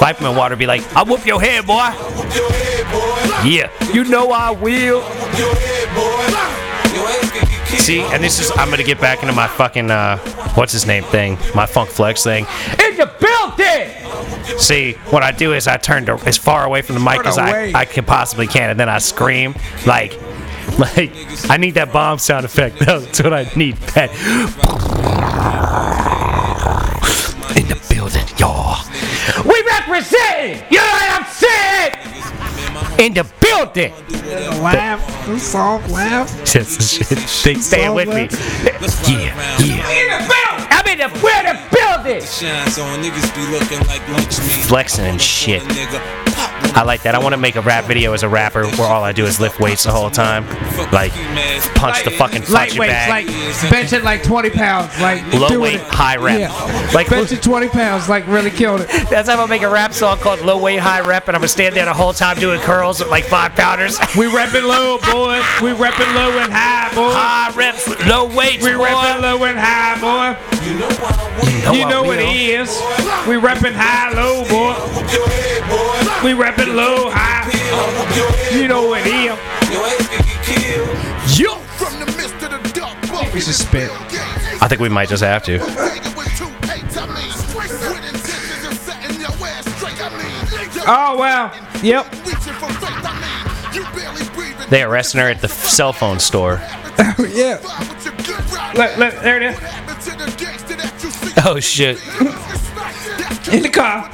Vitamin 0.00 0.34
water 0.34 0.56
be 0.56 0.64
like, 0.64 0.80
I'll 0.96 1.04
whoop 1.04 1.26
your 1.26 1.38
head, 1.38 1.66
boy. 1.66 1.90
Yeah, 3.46 3.68
you 3.92 4.04
know 4.04 4.30
I 4.30 4.52
will. 4.52 5.02
See, 7.76 8.00
and 8.00 8.24
this 8.24 8.40
is 8.40 8.50
I'm 8.56 8.70
gonna 8.70 8.84
get 8.84 9.02
back 9.02 9.22
into 9.22 9.34
my 9.34 9.46
fucking 9.46 9.90
uh, 9.90 10.16
what's 10.54 10.72
his 10.72 10.86
name 10.86 11.04
thing, 11.04 11.36
my 11.54 11.66
Funk 11.66 11.90
Flex 11.90 12.24
thing. 12.24 12.46
In 12.86 12.96
the 12.96 13.12
building. 13.20 14.58
See, 14.58 14.92
what 15.10 15.22
I 15.22 15.32
do 15.32 15.52
is 15.52 15.68
I 15.68 15.76
turn 15.76 16.06
to, 16.06 16.14
as 16.26 16.38
far 16.38 16.64
away 16.64 16.80
from 16.80 16.94
the 16.94 17.02
mic 17.02 17.16
Turn 17.16 17.26
as 17.26 17.36
I. 17.36 17.72
I 17.74 17.84
can 17.84 18.06
possibly 18.06 18.46
can, 18.46 18.70
and 18.70 18.80
then 18.80 18.88
I 18.88 18.96
scream 18.96 19.54
like, 19.86 20.18
like 20.78 21.10
I 21.50 21.56
need 21.56 21.74
that 21.74 21.92
bomb 21.92 22.18
sound 22.18 22.44
effect. 22.44 22.78
That's 22.86 23.22
what 23.22 23.32
I 23.32 23.50
need. 23.56 23.76
That 23.94 24.10
in 27.56 27.66
the 27.66 27.80
building, 27.90 28.26
y'all. 28.38 28.84
We 29.44 29.62
represent. 29.66 30.70
You 30.70 30.78
know 30.78 30.84
what 30.84 31.10
I'm 31.10 31.26
saying? 31.26 31.94
In 32.98 33.14
the 33.14 33.26
building. 33.40 33.92
Laugh, 34.62 35.00
soft 35.40 35.90
laugh. 35.90 36.28
Just 36.44 36.82
shit. 36.82 37.08
They 37.44 37.54
staying 37.60 37.94
with 37.94 38.08
me. 38.08 38.28
Yeah, 39.06 39.34
yeah. 39.58 39.90
In 39.90 40.08
the 40.10 40.18
building. 40.28 40.68
I'm 40.70 40.86
in 40.86 40.98
the, 40.98 41.08
we're 41.22 41.42
the 41.42 41.58
building. 41.74 42.22
Shine 42.22 42.70
so 42.70 42.82
niggas 43.02 43.34
be 43.34 43.46
looking 43.50 43.86
like 43.86 44.06
lunch 44.08 44.38
meat. 44.38 44.66
Flexing 44.66 45.04
and 45.06 45.20
shit. 45.20 45.62
Nigga, 46.58 46.68
pop 46.68 46.76
I 46.78 46.82
like 46.84 47.02
that. 47.02 47.14
I 47.14 47.18
want 47.18 47.34
to 47.34 47.40
make 47.40 47.56
a 47.56 47.60
rap 47.60 47.84
video 47.84 48.12
as 48.12 48.22
a 48.22 48.28
rapper 48.28 48.66
where 48.66 48.88
all 48.88 49.02
I 49.04 49.12
do 49.12 49.24
is 49.24 49.40
lift 49.40 49.60
weights 49.60 49.84
the 49.84 49.90
whole 49.92 50.10
time. 50.10 50.46
Like, 50.92 51.12
punch 51.74 52.04
the 52.04 52.10
fucking 52.10 52.42
punching 52.42 52.78
Lightweights, 52.80 52.88
bag. 52.88 53.10
like 53.26 53.26
benching 53.72 54.02
like 54.02 54.22
20 54.22 54.50
pounds, 54.50 54.98
like 55.00 55.32
Low 55.34 55.48
doing 55.48 55.60
weight, 55.60 55.74
it. 55.76 55.80
high 55.82 56.16
rep. 56.16 56.38
Yeah. 56.40 56.90
Like, 56.94 57.10
it 57.10 57.42
20 57.42 57.68
pounds, 57.68 58.08
like 58.08 58.26
really 58.26 58.50
killing 58.50 58.82
it. 58.82 58.88
that's 59.10 59.28
how 59.28 59.34
I'm 59.34 59.38
gonna 59.40 59.48
make 59.50 59.62
a 59.62 59.68
rap 59.68 59.92
song 59.92 60.18
called 60.18 60.40
Low 60.40 60.58
Weight, 60.58 60.78
High 60.78 61.00
Rep, 61.00 61.28
and 61.28 61.36
I'm 61.36 61.40
gonna 61.40 61.48
stand 61.48 61.74
there 61.76 61.84
the 61.84 61.92
whole 61.94 62.12
time 62.12 62.36
doing 62.38 62.60
curls 62.60 63.00
with 63.00 63.08
like 63.10 63.24
five 63.24 63.52
pounders. 63.54 63.98
We 64.16 64.26
repping 64.26 64.62
low, 64.66 64.98
boy. 64.98 65.38
We 65.62 65.72
repping 65.76 66.14
low 66.14 66.30
and 66.38 66.52
high, 66.52 66.94
boy. 66.94 67.10
high 67.12 67.52
reps, 67.54 67.86
low 68.06 68.26
weights, 68.34 68.62
We 68.64 68.72
boy. 68.72 68.86
repping 68.86 69.20
low 69.22 69.44
and 69.44 69.58
high, 69.58 70.00
boy. 70.00 70.38
You 70.64 70.78
know, 70.78 71.72
You 71.72 71.84
I 71.84 71.90
know 71.90 72.02
what 72.02 72.18
it 72.18 72.28
is. 72.36 72.68
We 73.28 73.34
repping 73.36 73.74
high, 73.74 74.12
low, 74.14 74.44
boy. 74.48 74.74
We 76.24 76.32
repping 76.52 76.74
low, 76.74 77.10
high. 77.10 77.44
You 78.56 78.68
know 78.68 78.86
what 78.88 79.02
it 79.04 79.08
is. 79.08 79.38
Yo. 81.38 81.54
From 81.76 82.00
the 82.00 82.06
midst 82.16 82.42
of 82.42 82.50
the 82.50 82.58
dark 82.72 83.00
boat. 83.08 83.32
We 83.34 83.40
should 83.40 83.54
spit. 83.54 83.90
I 84.60 84.66
think 84.68 84.80
we 84.80 84.88
might 84.88 85.08
just 85.08 85.22
have 85.22 85.42
to. 85.44 85.58
Oh, 90.90 91.16
wow. 91.18 91.52
Yep. 91.82 92.10
They 94.70 94.82
arresting 94.82 95.20
her 95.20 95.28
at 95.28 95.40
the 95.40 95.48
cell 95.48 95.92
phone 95.92 96.18
store. 96.18 96.54
yeah. 97.30 97.58
Look, 98.74 98.96
look, 98.96 99.14
there 99.22 99.36
it 99.36 99.42
is. 99.42 99.58
Oh 101.44 101.60
shit. 101.60 101.98
In 103.52 103.62
the 103.62 103.70
car. 103.72 104.10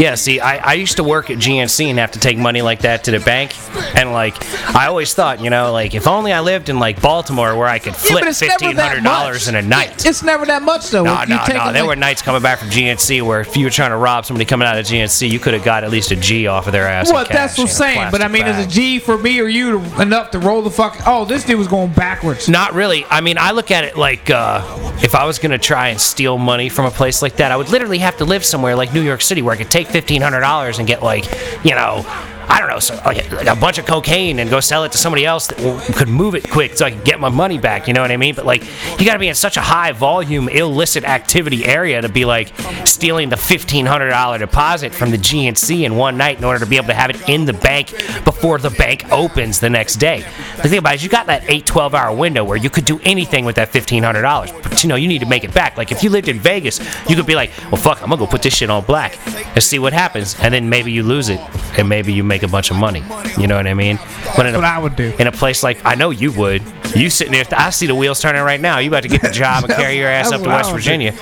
Yeah, 0.00 0.14
see, 0.14 0.40
I, 0.40 0.56
I 0.56 0.72
used 0.74 0.96
to 0.96 1.04
work 1.04 1.28
at 1.28 1.36
GNC 1.36 1.84
and 1.88 1.98
have 1.98 2.12
to 2.12 2.18
take 2.18 2.38
money 2.38 2.62
like 2.62 2.80
that 2.80 3.04
to 3.04 3.10
the 3.10 3.20
bank. 3.20 3.52
And, 3.94 4.12
like, 4.12 4.36
I 4.74 4.86
always 4.86 5.12
thought, 5.14 5.40
you 5.40 5.50
know, 5.50 5.72
like, 5.72 5.94
if 5.94 6.06
only 6.06 6.32
I 6.32 6.40
lived 6.40 6.68
in, 6.68 6.78
like, 6.78 7.00
Baltimore 7.02 7.56
where 7.56 7.68
I 7.68 7.78
could 7.78 7.96
flip 7.96 8.24
never 8.24 8.32
that 8.32 8.60
$1,500 8.60 9.02
much. 9.02 9.48
in 9.48 9.54
a 9.54 9.62
night. 9.62 10.06
It's 10.06 10.22
never 10.22 10.46
that 10.46 10.62
much 10.62 10.90
though. 10.90 11.04
No, 11.04 11.20
you 11.22 11.28
no, 11.28 11.42
take 11.46 11.56
no. 11.56 11.72
There 11.72 11.82
like- 11.82 11.88
were 11.88 11.96
nights 11.96 12.22
coming 12.22 12.42
back 12.42 12.58
from 12.58 12.68
GNC 12.70 13.22
where 13.22 13.40
if 13.40 13.56
you 13.56 13.64
were 13.64 13.70
trying 13.70 13.90
to 13.90 13.96
rob 13.96 14.24
somebody 14.26 14.44
coming 14.44 14.66
out 14.66 14.78
of 14.78 14.86
GNC, 14.86 15.28
you 15.30 15.38
could 15.38 15.54
have 15.54 15.64
got 15.64 15.84
at 15.84 15.90
least 15.90 16.10
a 16.10 16.16
G 16.16 16.46
off 16.46 16.66
of 16.66 16.72
their 16.72 16.86
ass. 16.86 17.12
Well, 17.12 17.26
that's 17.30 17.58
what 17.58 17.64
I'm 17.64 17.68
saying. 17.68 18.08
But 18.10 18.22
I 18.22 18.28
mean, 18.28 18.46
is 18.46 18.64
a 18.64 18.68
G 18.68 18.98
for 18.98 19.18
me 19.18 19.40
or 19.40 19.48
you 19.48 19.80
to, 19.80 20.02
enough 20.02 20.30
to 20.32 20.38
roll 20.38 20.62
the 20.62 20.70
fuck? 20.70 20.96
Oh, 21.06 21.24
this 21.24 21.44
dude 21.44 21.58
was 21.58 21.68
going 21.68 21.92
backwards. 21.92 22.48
Not 22.48 22.74
really. 22.74 23.04
I 23.10 23.20
mean, 23.20 23.38
I 23.38 23.52
look 23.52 23.70
at 23.70 23.84
it 23.84 23.96
like 23.96 24.30
uh, 24.30 24.62
if 25.02 25.14
I 25.14 25.24
was 25.24 25.38
going 25.38 25.52
to 25.52 25.58
try 25.58 25.88
and 25.88 26.00
steal 26.00 26.38
money 26.38 26.68
from 26.68 26.84
a 26.86 26.90
place 26.90 27.22
like 27.22 27.36
that, 27.36 27.52
I 27.52 27.56
would 27.56 27.68
literally 27.70 27.98
have 27.98 28.16
to 28.18 28.24
live 28.24 28.44
somewhere 28.44 28.74
like 28.76 28.92
New 28.92 29.02
York 29.02 29.22
City 29.22 29.42
where 29.42 29.54
I 29.54 29.56
could 29.58 29.70
take 29.70 29.88
$1,500 29.88 30.78
and 30.78 30.86
get, 30.88 31.02
like, 31.02 31.24
you 31.64 31.74
know, 31.74 32.04
I 32.50 32.58
don't 32.58 32.68
know, 32.68 33.02
like, 33.06 33.30
like 33.30 33.46
a 33.46 33.54
bunch 33.54 33.78
of 33.78 33.86
cocaine 33.86 34.40
and 34.40 34.50
go 34.50 34.58
sell 34.58 34.82
it 34.82 34.90
to 34.90 34.98
somebody 34.98 35.24
else 35.24 35.46
that 35.46 35.58
w- 35.58 35.78
could 35.94 36.08
move 36.08 36.34
it 36.34 36.50
quick 36.50 36.76
so 36.76 36.84
I 36.84 36.90
could 36.90 37.04
get 37.04 37.20
my 37.20 37.28
money 37.28 37.58
back. 37.58 37.86
You 37.86 37.94
know 37.94 38.02
what 38.02 38.10
I 38.10 38.16
mean? 38.16 38.34
But, 38.34 38.44
like, 38.44 38.64
you 38.98 39.06
got 39.06 39.12
to 39.12 39.20
be 39.20 39.28
in 39.28 39.36
such 39.36 39.56
a 39.56 39.60
high 39.60 39.92
volume, 39.92 40.48
illicit 40.48 41.04
activity 41.04 41.64
area 41.64 42.02
to 42.02 42.08
be, 42.08 42.24
like, 42.24 42.52
stealing 42.84 43.28
the 43.28 43.36
$1,500 43.36 44.38
deposit 44.40 44.92
from 44.92 45.12
the 45.12 45.16
GNC 45.16 45.84
in 45.84 45.94
one 45.94 46.16
night 46.16 46.38
in 46.38 46.44
order 46.44 46.58
to 46.58 46.66
be 46.66 46.76
able 46.76 46.88
to 46.88 46.94
have 46.94 47.10
it 47.10 47.28
in 47.28 47.44
the 47.44 47.52
bank 47.52 47.92
before 48.24 48.58
the 48.58 48.70
bank 48.70 49.06
opens 49.12 49.60
the 49.60 49.70
next 49.70 49.96
day. 49.96 50.26
The 50.56 50.68
thing 50.68 50.78
about 50.78 50.94
it 50.94 50.96
is, 50.96 51.04
you 51.04 51.08
got 51.08 51.26
that 51.26 51.44
8, 51.48 51.64
12 51.64 51.94
hour 51.94 52.14
window 52.14 52.42
where 52.42 52.56
you 52.56 52.68
could 52.68 52.84
do 52.84 52.98
anything 53.04 53.44
with 53.44 53.54
that 53.56 53.72
$1,500. 53.72 54.62
But, 54.64 54.82
you 54.82 54.88
know, 54.88 54.96
you 54.96 55.06
need 55.06 55.20
to 55.20 55.26
make 55.26 55.44
it 55.44 55.54
back. 55.54 55.76
Like, 55.76 55.92
if 55.92 56.02
you 56.02 56.10
lived 56.10 56.26
in 56.26 56.40
Vegas, 56.40 56.80
you 57.08 57.14
could 57.14 57.26
be 57.26 57.36
like, 57.36 57.52
well, 57.70 57.80
fuck, 57.80 58.02
I'm 58.02 58.10
to 58.10 58.16
go 58.16 58.26
put 58.26 58.42
this 58.42 58.56
shit 58.56 58.70
on 58.70 58.84
black 58.84 59.16
and 59.54 59.62
see 59.62 59.78
what 59.78 59.92
happens. 59.92 60.34
And 60.40 60.52
then 60.52 60.68
maybe 60.68 60.90
you 60.90 61.04
lose 61.04 61.28
it 61.28 61.38
and 61.78 61.88
maybe 61.88 62.12
you 62.12 62.24
make 62.24 62.39
a 62.42 62.48
bunch 62.48 62.70
of 62.70 62.76
money. 62.76 63.02
You 63.38 63.46
know 63.46 63.56
what 63.56 63.66
I 63.66 63.74
mean? 63.74 63.98
But 64.36 64.46
in 64.46 64.52
That's 64.52 64.56
what 64.56 64.64
I 64.64 64.78
a, 64.78 64.82
would 64.82 64.96
do. 64.96 65.12
in 65.18 65.26
a 65.26 65.32
place 65.32 65.62
like, 65.62 65.84
I 65.84 65.94
know 65.94 66.10
you 66.10 66.32
would. 66.32 66.62
You 66.94 67.10
sitting 67.10 67.32
there, 67.32 67.44
I 67.52 67.70
see 67.70 67.86
the 67.86 67.94
wheels 67.94 68.20
turning 68.20 68.42
right 68.42 68.60
now. 68.60 68.78
You 68.78 68.88
about 68.88 69.02
to 69.04 69.08
get 69.08 69.22
the 69.22 69.30
job 69.32 69.64
and 69.64 69.72
carry 69.72 69.96
your 69.98 70.08
ass 70.08 70.32
up 70.32 70.42
to 70.42 70.48
West. 70.48 70.72
Virginia. 70.72 71.14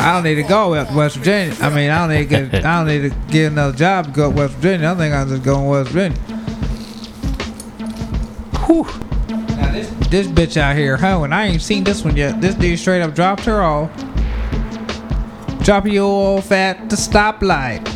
I 0.00 0.12
don't 0.12 0.22
need 0.22 0.36
to 0.36 0.44
go 0.44 0.74
up 0.74 0.88
to 0.88 0.94
West 0.94 1.16
Virginia. 1.16 1.56
I 1.60 1.70
mean, 1.70 1.90
I 1.90 1.98
don't 2.06 2.16
need 2.16 2.28
to 2.28 2.48
get. 2.48 2.64
I 2.64 2.78
don't 2.78 2.86
need 2.86 3.10
to 3.10 3.32
get 3.32 3.52
another 3.52 3.76
job 3.76 4.06
to 4.06 4.10
go 4.12 4.30
to 4.30 4.36
West 4.36 4.54
Virginia. 4.54 4.90
I 4.90 4.94
think 4.94 5.12
I'm 5.14 5.28
just 5.28 5.42
going 5.42 5.64
to 5.64 5.70
West 5.70 5.90
Virginia. 5.90 6.18
Whew. 8.66 8.84
Now 9.56 9.72
this, 9.72 9.88
this 10.08 10.26
bitch 10.28 10.56
out 10.56 10.76
here 10.76 10.96
hoeing. 10.96 11.32
I 11.32 11.46
ain't 11.46 11.62
seen 11.62 11.82
this 11.82 12.04
one 12.04 12.16
yet. 12.16 12.40
This 12.40 12.54
dude 12.54 12.78
straight 12.78 13.02
up 13.02 13.14
dropped 13.14 13.44
her 13.46 13.60
off. 13.62 13.90
Dropping 15.64 15.92
your 15.94 16.38
off 16.38 16.52
at 16.52 16.88
the 16.88 16.96
stoplight. 16.96 17.87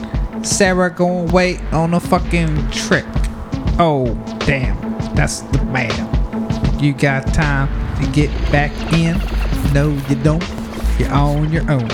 Sarah 0.45 0.91
gonna 0.91 1.33
wait 1.33 1.61
on 1.73 1.95
a 1.95 2.01
fucking 2.01 2.71
trick. 2.71 3.05
Oh, 3.79 4.15
damn. 4.41 4.77
That's 5.15 5.41
the 5.41 5.65
man. 5.67 6.83
You 6.83 6.93
got 6.93 7.33
time 7.33 7.69
to 8.03 8.11
get 8.13 8.31
back 8.51 8.73
in? 8.93 9.19
No, 9.73 9.91
you 10.09 10.17
don't. 10.23 10.45
You're 10.99 11.13
on 11.13 11.53
your 11.53 11.71
own. 11.71 11.89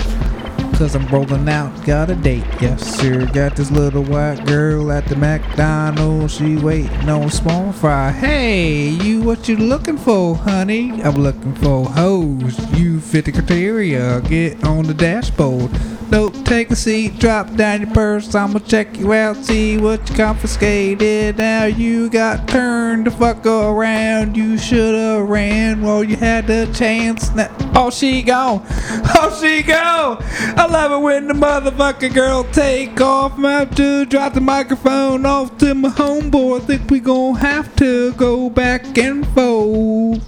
Cause 0.73 0.95
I'm 0.95 1.05
rolling 1.07 1.49
out, 1.49 1.85
got 1.85 2.09
a 2.09 2.15
date. 2.15 2.45
Yes, 2.61 2.99
sir. 2.99 3.25
Got 3.33 3.57
this 3.57 3.69
little 3.69 4.03
white 4.03 4.45
girl 4.45 4.91
at 4.93 5.05
the 5.07 5.15
McDonald's. 5.17 6.35
She 6.35 6.55
waiting 6.55 7.09
on 7.09 7.29
small 7.29 7.73
fry. 7.73 8.11
Hey, 8.11 8.87
you 8.87 9.21
what 9.21 9.49
you 9.49 9.57
looking 9.57 9.97
for, 9.97 10.35
honey? 10.35 11.03
I'm 11.03 11.15
looking 11.15 11.53
for 11.55 11.85
hoes. 11.85 12.57
You 12.79 13.01
fit 13.01 13.25
the 13.25 13.33
criteria. 13.33 14.21
Get 14.21 14.63
on 14.63 14.85
the 14.85 14.93
dashboard. 14.93 15.69
Nope, 16.11 16.33
take 16.43 16.71
a 16.71 16.75
seat, 16.75 17.19
drop 17.19 17.53
down 17.53 17.81
your 17.81 17.91
purse. 17.91 18.33
I'ma 18.33 18.59
check 18.59 18.97
you 18.97 19.13
out, 19.13 19.37
see 19.37 19.77
what 19.77 20.09
you 20.09 20.15
confiscated. 20.15 21.37
Now 21.37 21.65
you 21.65 22.09
got 22.09 22.47
turned 22.47 23.05
the 23.05 23.11
fuck 23.11 23.45
around. 23.45 24.35
You 24.35 24.57
shoulda 24.57 25.23
ran 25.23 25.83
while 25.83 26.03
you 26.03 26.15
had 26.15 26.47
the 26.47 26.65
chance. 26.73 27.29
Now, 27.35 27.55
oh, 27.75 27.91
she 27.91 28.23
gone. 28.23 28.65
Oh, 29.21 29.37
she 29.41 29.63
gone. 29.63 30.17
I 30.57 30.65
love 30.65 30.91
it 30.93 31.03
when 31.03 31.27
the 31.27 31.33
motherfucking 31.33 32.13
girl 32.13 32.45
take 32.45 32.99
off. 33.01 33.37
Have 33.37 33.75
to 33.75 34.05
drop 34.05 34.33
the 34.33 34.41
microphone 34.41 35.25
off 35.25 35.57
to 35.57 35.75
my 35.75 35.89
homeboy. 35.89 36.61
I 36.61 36.65
think 36.65 36.89
we 36.89 36.99
gon' 36.99 37.35
have 37.35 37.75
to 37.77 38.13
go 38.13 38.49
back 38.49 38.97
and 38.97 39.27
forth. 39.29 40.23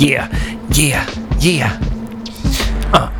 Yeah, 0.00 0.28
yeah, 0.70 1.08
yeah. 1.40 1.80
Uh, 2.92 3.10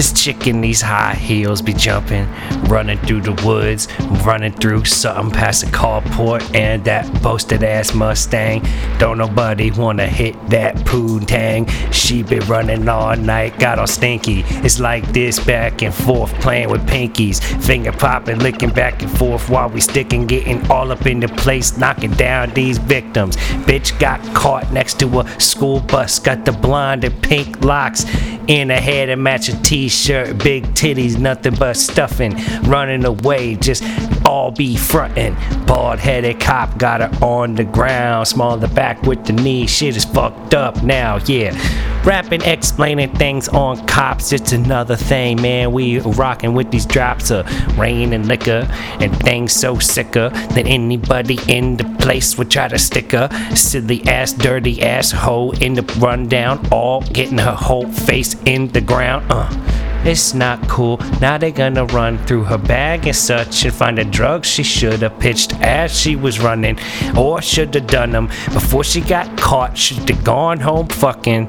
this 0.00 0.12
chick 0.14 0.46
in 0.46 0.62
these 0.62 0.80
high 0.80 1.12
heels 1.14 1.60
be 1.60 1.74
jumping, 1.74 2.26
running 2.70 2.96
through 3.00 3.20
the 3.20 3.34
woods, 3.46 3.86
running 4.24 4.50
through 4.50 4.82
something 4.82 5.30
past 5.30 5.62
the 5.62 5.70
carport 5.70 6.42
and 6.54 6.82
that 6.86 7.04
boasted 7.22 7.62
ass 7.62 7.92
Mustang. 7.94 8.66
Don't 8.96 9.18
nobody 9.18 9.70
wanna 9.70 10.06
hit 10.06 10.34
that 10.48 10.74
poontang. 10.86 11.68
She 11.92 12.22
been 12.22 12.40
running 12.46 12.88
all 12.88 13.14
night, 13.14 13.58
got 13.58 13.78
all 13.78 13.86
stinky. 13.86 14.42
It's 14.64 14.80
like 14.80 15.06
this 15.12 15.38
back 15.38 15.82
and 15.82 15.94
forth, 15.94 16.32
playing 16.40 16.70
with 16.70 16.80
pinkies, 16.88 17.42
finger 17.62 17.92
popping, 17.92 18.38
licking 18.38 18.70
back 18.70 19.02
and 19.02 19.10
forth 19.18 19.50
while 19.50 19.68
we 19.68 19.82
sticking, 19.82 20.26
getting 20.26 20.66
all 20.70 20.92
up 20.92 21.04
in 21.04 21.20
the 21.20 21.28
place, 21.28 21.76
knocking 21.76 22.12
down 22.12 22.48
these 22.54 22.78
victims. 22.78 23.36
Bitch 23.66 23.98
got 23.98 24.18
caught 24.34 24.72
next 24.72 24.98
to 25.00 25.20
a 25.20 25.38
school 25.38 25.80
bus, 25.80 26.18
got 26.18 26.46
the 26.46 26.52
blonde 26.52 27.04
and 27.04 27.22
pink 27.22 27.62
locks 27.62 28.06
in 28.50 28.68
her 28.68 28.80
hair 28.80 29.06
to 29.06 29.14
match 29.14 29.48
a 29.48 29.62
t-shirt, 29.62 30.36
big 30.38 30.64
titties, 30.74 31.18
nothing 31.18 31.54
but 31.54 31.76
stuffing, 31.76 32.34
running 32.62 33.04
away, 33.04 33.54
just 33.54 33.84
all 34.26 34.50
be 34.50 34.76
frontin'. 34.76 35.36
Bald-headed 35.66 36.40
cop 36.40 36.76
got 36.76 37.00
her 37.00 37.24
on 37.24 37.54
the 37.54 37.62
ground, 37.62 38.26
small 38.26 38.56
the 38.56 38.66
back 38.66 39.02
with 39.02 39.24
the 39.24 39.32
knee, 39.32 39.68
shit 39.68 39.96
is 39.96 40.04
fucked 40.04 40.52
up 40.52 40.82
now, 40.82 41.18
yeah. 41.26 41.56
Rapping, 42.04 42.42
explaining 42.42 43.14
things 43.14 43.48
on 43.48 43.86
cops, 43.86 44.32
it's 44.32 44.52
another 44.52 44.96
thing, 44.96 45.40
man. 45.40 45.70
We 45.70 46.00
rocking 46.00 46.54
with 46.54 46.72
these 46.72 46.86
drops 46.86 47.30
of 47.30 47.46
rain 47.78 48.12
and 48.12 48.26
liquor, 48.26 48.66
and 48.98 49.16
things 49.20 49.52
so 49.52 49.78
sicker 49.78 50.30
than 50.54 50.66
anybody 50.66 51.38
in 51.46 51.76
the 51.76 51.84
place 52.10 52.36
would 52.36 52.50
try 52.50 52.66
to 52.66 52.76
stick 52.76 53.12
her. 53.12 53.28
Silly 53.54 54.02
ass, 54.08 54.32
dirty 54.32 54.82
ass 54.82 55.12
hoe 55.12 55.52
in 55.60 55.74
the 55.74 55.82
rundown, 56.00 56.58
all 56.72 57.02
getting 57.02 57.38
her 57.38 57.54
whole 57.54 57.86
face 57.86 58.34
in 58.46 58.66
the 58.72 58.80
ground. 58.80 59.24
Uh. 59.30 59.48
It's 60.04 60.34
not 60.34 60.58
cool. 60.66 60.96
Now 61.20 61.38
they're 61.38 61.52
gonna 61.52 61.84
run 61.84 62.18
through 62.26 62.44
her 62.44 62.58
bag 62.58 63.06
and 63.06 63.14
such 63.14 63.64
and 63.64 63.72
find 63.72 63.96
the 63.96 64.04
drugs 64.04 64.48
she 64.48 64.64
should 64.64 65.02
have 65.02 65.20
pitched 65.20 65.52
as 65.60 65.96
she 65.96 66.16
was 66.16 66.40
running, 66.40 66.80
or 67.16 67.40
should 67.42 67.72
have 67.74 67.86
done 67.86 68.10
them 68.10 68.26
before 68.52 68.82
she 68.82 69.02
got 69.02 69.38
caught. 69.38 69.78
Should 69.78 70.08
have 70.08 70.24
gone 70.24 70.58
home 70.58 70.88
fucking. 70.88 71.46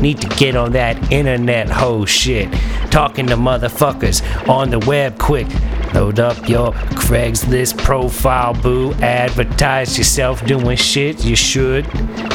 Need 0.00 0.22
to 0.22 0.28
get 0.38 0.56
on 0.56 0.72
that 0.72 1.12
internet 1.12 1.68
hoe 1.68 2.06
shit. 2.06 2.50
Talking 2.90 3.26
to 3.26 3.36
motherfuckers 3.36 4.22
on 4.48 4.70
the 4.70 4.78
web 4.78 5.18
quick. 5.18 5.48
Load 5.94 6.20
up 6.20 6.48
your 6.48 6.72
Craigslist 7.00 7.78
profile, 7.78 8.54
boo. 8.54 8.92
Advertise 8.94 9.98
yourself 9.98 10.44
doing 10.46 10.76
shit 10.76 11.24
you 11.24 11.34
should 11.34 11.86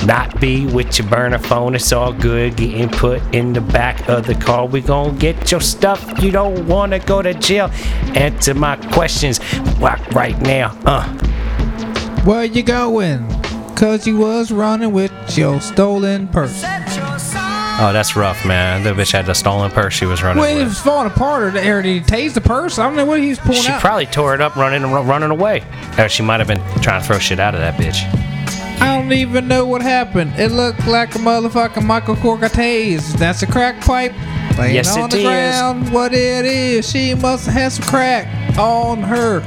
not 0.05 0.39
be 0.39 0.65
with 0.67 0.99
your 0.99 1.07
burner 1.07 1.39
phone. 1.39 1.75
It's 1.75 1.91
all 1.91 2.13
good. 2.13 2.57
Getting 2.57 2.89
put 2.89 3.21
in 3.33 3.53
the 3.53 3.61
back 3.61 4.07
of 4.09 4.27
the 4.27 4.35
car. 4.35 4.65
We 4.65 4.81
gon' 4.81 5.17
get 5.17 5.51
your 5.51 5.61
stuff. 5.61 6.21
You 6.21 6.31
don't 6.31 6.67
wanna 6.67 6.99
go 6.99 7.21
to 7.21 7.33
jail. 7.33 7.71
Answer 8.15 8.53
my 8.53 8.75
questions 8.91 9.39
right, 9.79 10.13
right 10.13 10.39
now. 10.41 10.77
Uh. 10.85 11.07
Where 12.23 12.43
you 12.43 12.63
going? 12.63 13.27
Cause 13.75 14.07
you 14.07 14.17
was 14.17 14.51
running 14.51 14.91
with 14.93 15.11
your 15.37 15.61
stolen 15.61 16.27
purse. 16.27 16.63
Oh, 17.77 17.91
that's 17.91 18.15
rough, 18.15 18.45
man. 18.45 18.83
The 18.83 18.91
bitch 18.91 19.11
had 19.11 19.27
a 19.27 19.35
stolen 19.35 19.69
purse 19.69 19.93
she 19.93 20.05
was 20.05 20.23
running 20.23 20.39
Well, 20.41 20.49
it 20.49 20.59
with. 20.59 20.69
was 20.69 20.79
falling 20.79 21.07
apart, 21.11 21.43
or, 21.43 21.47
or 21.59 21.81
did 21.81 21.85
he 21.85 21.99
tase 21.99 22.33
the 22.33 22.39
purse? 22.39 22.79
I 22.79 22.83
don't 22.83 22.95
know 22.95 23.05
what 23.05 23.19
he 23.19 23.29
was 23.29 23.39
pulling 23.39 23.63
She 23.63 23.67
out. 23.69 23.81
probably 23.81 24.05
tore 24.05 24.33
it 24.33 24.39
up 24.39 24.55
running 24.55 24.89
running 24.91 25.29
away. 25.29 25.61
Or 25.97 26.07
she 26.07 26.23
might 26.23 26.39
have 26.39 26.47
been 26.47 26.61
trying 26.81 27.01
to 27.01 27.07
throw 27.07 27.19
shit 27.19 27.39
out 27.39 27.53
of 27.53 27.59
that 27.59 27.75
bitch. 27.75 28.01
I 28.81 28.97
don't 28.97 29.11
even 29.11 29.47
know 29.49 29.65
what 29.65 29.81
happened. 29.81 30.33
It 30.38 30.51
looked 30.51 30.88
like 30.88 31.15
a 31.15 31.17
motherfucking 31.17 31.83
Michael 31.83 32.15
tase. 32.15 33.13
That's 33.17 33.41
a 33.43 33.47
crack 33.47 33.81
pipe 33.81 34.13
laying 34.57 34.75
Yes, 34.75 34.95
on 34.95 35.05
it 35.05 35.11
the 35.11 35.17
is. 35.17 35.23
ground. 35.23 35.91
What 35.91 36.13
it 36.13 36.45
is, 36.45 36.89
she 36.89 37.13
must 37.13 37.45
have 37.45 37.53
had 37.55 37.71
some 37.73 37.85
crack 37.85 38.57
on 38.57 39.01
her. 39.03 39.41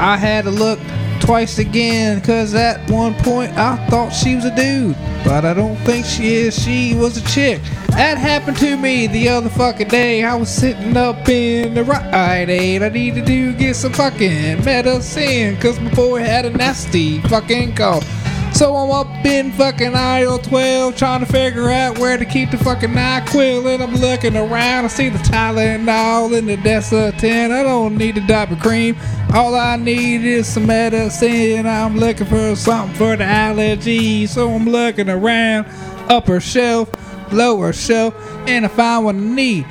I 0.00 0.16
had 0.16 0.44
to 0.44 0.50
look 0.50 0.78
twice 1.22 1.58
again, 1.58 2.20
cause 2.20 2.52
at 2.54 2.90
one 2.90 3.14
point 3.14 3.52
I 3.56 3.76
thought 3.88 4.10
she 4.10 4.34
was 4.34 4.44
a 4.44 4.54
dude. 4.54 4.96
But 5.24 5.44
I 5.44 5.54
don't 5.54 5.76
think 5.78 6.04
she 6.04 6.34
is. 6.34 6.60
She 6.60 6.94
was 6.94 7.16
a 7.16 7.24
chick. 7.28 7.62
That 7.90 8.18
happened 8.18 8.56
to 8.58 8.76
me 8.76 9.06
the 9.06 9.28
other 9.28 9.48
fucking 9.48 9.88
day. 9.88 10.24
I 10.24 10.34
was 10.34 10.48
sitting 10.48 10.96
up 10.96 11.28
in 11.28 11.74
the 11.74 11.84
Rite 11.84 12.48
Aid. 12.48 12.82
I 12.82 12.88
needed 12.88 13.26
to 13.26 13.52
get 13.54 13.76
some 13.76 13.92
fucking 13.92 14.64
medicine, 14.64 15.56
cause 15.58 15.78
my 15.78 15.94
boy 15.94 16.20
had 16.20 16.44
a 16.44 16.50
nasty 16.50 17.20
fucking 17.20 17.76
cough. 17.76 18.21
So 18.62 18.76
I'm 18.76 18.92
up 18.92 19.26
in 19.26 19.50
fucking 19.50 19.96
aisle 19.96 20.38
12 20.38 20.96
trying 20.96 21.18
to 21.18 21.26
figure 21.26 21.68
out 21.68 21.98
where 21.98 22.16
to 22.16 22.24
keep 22.24 22.52
the 22.52 22.58
fucking 22.58 22.90
NyQuil. 22.90 23.74
And 23.74 23.82
I'm 23.82 23.96
looking 23.96 24.36
around. 24.36 24.84
I 24.84 24.86
see 24.86 25.08
the 25.08 25.18
Tylenol 25.18 26.38
in 26.38 26.46
the 26.46 26.56
Desitin. 26.56 27.50
I 27.50 27.64
don't 27.64 27.96
need 27.96 28.14
the 28.14 28.20
diaper 28.20 28.54
cream. 28.54 28.96
All 29.34 29.56
I 29.56 29.74
need 29.74 30.24
is 30.24 30.46
some 30.46 30.66
medicine. 30.66 31.66
I'm 31.66 31.96
looking 31.96 32.28
for 32.28 32.54
something 32.54 32.94
for 32.96 33.16
the 33.16 33.24
allergy. 33.24 34.26
So 34.26 34.54
I'm 34.54 34.66
looking 34.66 35.08
around. 35.08 35.66
Upper 36.08 36.38
shelf, 36.38 36.88
lower 37.32 37.72
shelf, 37.72 38.14
and 38.46 38.64
I 38.64 38.68
find 38.68 39.04
what 39.04 39.16
I 39.16 39.18
need. 39.18 39.66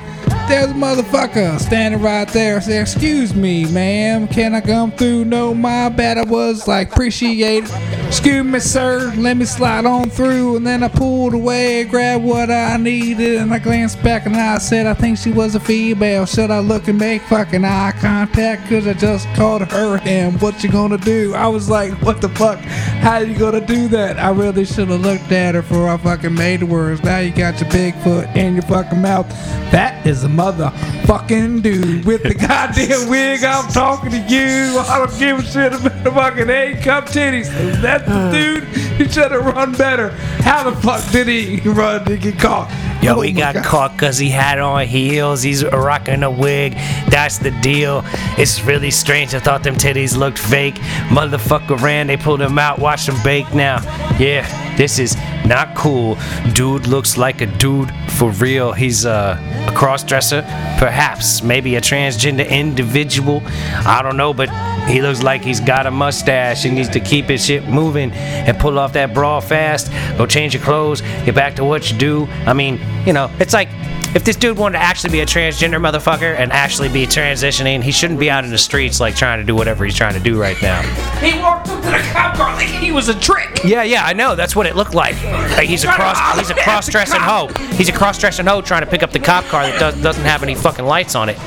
There's 0.52 0.70
a 0.70 0.74
motherfucker 0.74 1.58
standing 1.58 2.02
right 2.02 2.28
there. 2.28 2.60
Say, 2.60 2.78
excuse 2.78 3.34
me, 3.34 3.64
ma'am, 3.72 4.28
can 4.28 4.54
I 4.54 4.60
come 4.60 4.92
through? 4.92 5.24
No, 5.24 5.54
my 5.54 5.88
bad. 5.88 6.18
I 6.18 6.24
was 6.24 6.68
like, 6.68 6.92
appreciate 6.92 7.64
it. 7.64 7.70
Excuse 8.06 8.44
me, 8.44 8.60
sir. 8.60 9.14
Let 9.16 9.38
me 9.38 9.46
slide 9.46 9.86
on 9.86 10.10
through. 10.10 10.56
And 10.58 10.66
then 10.66 10.82
I 10.82 10.88
pulled 10.88 11.32
away, 11.32 11.84
grabbed 11.84 12.24
what 12.24 12.50
I 12.50 12.76
needed, 12.76 13.38
and 13.38 13.54
I 13.54 13.60
glanced 13.60 14.02
back 14.02 14.26
and 14.26 14.36
I 14.36 14.58
said, 14.58 14.86
I 14.86 14.92
think 14.92 15.16
she 15.16 15.32
was 15.32 15.54
a 15.54 15.60
female. 15.60 16.26
Should 16.26 16.50
I 16.50 16.58
look 16.58 16.86
and 16.86 16.98
make 16.98 17.22
fucking 17.22 17.64
eye 17.64 17.92
contact? 17.98 18.68
Cause 18.68 18.86
I 18.86 18.92
just 18.92 19.26
called 19.34 19.62
her 19.62 19.96
him. 19.96 20.38
What 20.40 20.62
you 20.62 20.70
gonna 20.70 20.98
do? 20.98 21.32
I 21.34 21.46
was 21.46 21.70
like, 21.70 21.94
what 22.02 22.20
the 22.20 22.28
fuck? 22.28 22.58
How 22.58 23.20
you 23.20 23.38
gonna 23.38 23.66
do 23.66 23.88
that? 23.88 24.18
I 24.18 24.28
really 24.28 24.66
should 24.66 24.88
have 24.88 25.00
looked 25.00 25.32
at 25.32 25.54
her 25.54 25.62
before 25.62 25.88
I 25.88 25.96
fucking 25.96 26.34
made 26.34 26.60
the 26.60 26.66
words. 26.66 27.02
Now 27.02 27.20
you 27.20 27.30
got 27.30 27.58
your 27.58 27.70
big 27.70 27.94
foot 28.02 28.28
in 28.36 28.52
your 28.52 28.64
fucking 28.64 29.00
mouth. 29.00 29.26
That 29.72 30.06
is 30.06 30.24
a 30.24 30.28
motherfucking 30.42 31.62
dude 31.62 32.04
with 32.04 32.22
the 32.22 32.34
goddamn 32.34 33.08
wig. 33.08 33.44
I'm 33.44 33.70
talking 33.70 34.10
to 34.10 34.18
you. 34.18 34.78
I 34.78 34.98
don't 34.98 35.18
give 35.18 35.38
a 35.38 35.42
shit 35.42 35.72
about 35.72 36.04
the 36.04 36.10
fucking 36.10 36.50
A 36.50 36.80
cup 36.82 37.06
titties. 37.06 37.48
That's 37.80 38.04
the 38.04 38.12
uh. 38.14 38.32
dude. 38.32 38.64
He 38.98 39.08
should 39.08 39.30
have 39.30 39.44
run 39.44 39.72
better. 39.72 40.10
How 40.42 40.68
the 40.68 40.76
fuck 40.80 41.08
did 41.12 41.28
he 41.28 41.60
run 41.68 42.04
to 42.06 42.16
get 42.16 42.38
caught? 42.38 42.70
Yo, 43.02 43.16
Oh 43.16 43.20
he 43.20 43.32
got 43.32 43.54
God. 43.54 43.64
caught 43.64 43.92
because 43.92 44.18
he 44.18 44.28
had 44.30 44.58
on 44.58 44.86
heels. 44.86 45.42
He's 45.42 45.64
rocking 45.64 46.22
a 46.22 46.30
wig. 46.30 46.72
That's 47.08 47.38
the 47.38 47.50
deal. 47.60 48.02
It's 48.38 48.62
really 48.62 48.90
strange. 48.90 49.34
I 49.34 49.40
thought 49.40 49.62
them 49.64 49.74
titties 49.74 50.16
looked 50.16 50.38
fake. 50.38 50.74
Motherfucker 51.08 51.80
ran. 51.80 52.06
They 52.06 52.16
pulled 52.16 52.40
him 52.40 52.58
out. 52.58 52.78
Watch 52.78 53.08
him 53.08 53.16
bake 53.24 53.52
now. 53.54 53.80
Yeah, 54.18 54.46
this 54.76 54.98
is 54.98 55.14
not 55.46 55.74
cool. 55.74 56.16
Dude 56.54 56.86
looks 56.86 57.16
like 57.16 57.40
a 57.40 57.46
dude 57.46 57.90
for 58.10 58.30
real. 58.30 58.72
He's 58.72 59.04
a 59.04 59.38
cross 59.74 60.04
dresser. 60.04 60.42
Perhaps. 60.78 61.42
Maybe 61.42 61.76
a 61.76 61.80
transgender 61.80 62.48
individual. 62.48 63.42
I 63.86 64.00
don't 64.02 64.16
know, 64.16 64.32
but 64.32 64.48
he 64.88 65.00
looks 65.00 65.22
like 65.22 65.42
he's 65.42 65.60
got 65.60 65.86
a 65.86 65.90
mustache. 65.90 66.62
He 66.62 66.70
needs 66.70 66.88
to 66.90 67.00
keep 67.00 67.26
his 67.26 67.46
shit 67.46 67.64
moving 67.68 68.12
and 68.12 68.58
pull 68.58 68.78
off 68.78 68.92
that 68.94 69.14
bra 69.14 69.40
fast. 69.40 69.90
Go 70.18 70.26
change 70.26 70.54
your 70.54 70.62
clothes. 70.62 71.00
Get 71.24 71.34
back 71.34 71.56
to 71.56 71.64
what 71.64 71.90
you 71.90 71.98
do. 71.98 72.26
I 72.46 72.52
mean, 72.52 72.80
you 73.06 73.12
know, 73.12 73.30
it's 73.38 73.52
like 73.54 73.68
if 74.14 74.24
this 74.24 74.36
dude 74.36 74.58
wanted 74.58 74.78
to 74.78 74.84
actually 74.84 75.10
be 75.10 75.20
a 75.20 75.26
transgender 75.26 75.80
motherfucker 75.80 76.36
and 76.36 76.52
actually 76.52 76.90
be 76.90 77.06
transitioning, 77.06 77.82
he 77.82 77.90
shouldn't 77.90 78.20
be 78.20 78.30
out 78.30 78.44
in 78.44 78.50
the 78.50 78.58
streets 78.58 79.00
like 79.00 79.16
trying 79.16 79.38
to 79.38 79.44
do 79.44 79.54
whatever 79.54 79.84
he's 79.86 79.94
trying 79.94 80.12
to 80.12 80.20
do 80.20 80.38
right 80.38 80.60
now. 80.60 80.82
He 81.20 81.38
walked 81.40 81.68
up 81.68 81.82
to 81.82 81.90
the 81.90 81.98
cop 82.12 82.36
car 82.36 82.54
like 82.54 82.66
he 82.66 82.92
was 82.92 83.08
a 83.08 83.18
trick. 83.18 83.60
Yeah, 83.64 83.84
yeah, 83.84 84.04
I 84.04 84.12
know. 84.12 84.34
That's 84.34 84.54
what 84.54 84.66
it 84.66 84.76
looked 84.76 84.94
like. 84.94 85.14
Like 85.24 85.68
he's 85.68 85.84
a 85.84 85.88
cross, 85.88 86.18
he's 86.38 86.50
a 86.50 86.54
cross-dressing 86.62 87.20
hoe. 87.20 87.48
He's 87.76 87.88
a 87.88 87.92
cross-dressing 87.92 88.44
hoe 88.44 88.60
trying 88.60 88.82
to 88.82 88.90
pick 88.90 89.02
up 89.02 89.12
the 89.12 89.20
cop 89.20 89.44
car 89.44 89.62
that 89.62 89.80
does, 89.80 90.02
doesn't 90.02 90.24
have 90.24 90.42
any 90.42 90.54
fucking 90.54 90.84
lights 90.84 91.14
on 91.14 91.30
it. 91.30 91.38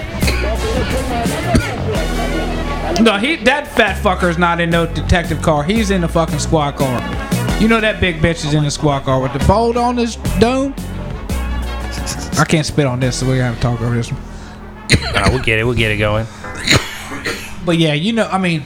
No, 3.02 3.18
he 3.18 3.36
that 3.44 3.68
fat 3.68 4.02
fucker's 4.02 4.38
not 4.38 4.62
in 4.62 4.70
no 4.70 4.86
detective 4.86 5.42
car. 5.42 5.64
He's 5.64 5.92
in 5.92 6.02
the 6.02 6.08
fucking 6.08 6.40
squad 6.40 6.78
car. 6.78 7.00
You 7.60 7.68
know 7.68 7.82
that 7.82 8.00
big 8.00 8.22
bitch 8.22 8.46
is 8.46 8.54
in 8.54 8.64
the 8.64 8.72
squad 8.72 9.04
car 9.04 9.22
with 9.22 9.34
the 9.34 9.40
bolt 9.46 9.78
on 9.78 9.98
his 9.98 10.16
dome. 10.40 10.74
I 12.38 12.46
can't 12.48 12.66
spit 12.66 12.86
on 12.86 13.00
this, 13.00 13.20
so 13.20 13.26
we 13.26 13.38
gotta 13.38 13.54
have 13.54 13.56
to 13.56 13.62
talk 13.62 13.82
over 13.82 13.96
this 13.96 14.12
one. 14.12 14.22
We'll 15.32 15.44
get 15.44 15.60
it. 15.60 15.64
We'll 15.64 15.76
get 15.76 15.92
it 15.92 15.98
going. 15.98 16.26
But 17.66 17.78
yeah, 17.78 17.94
you 17.94 18.14
know, 18.14 18.28
I 18.28 18.38
mean, 18.38 18.64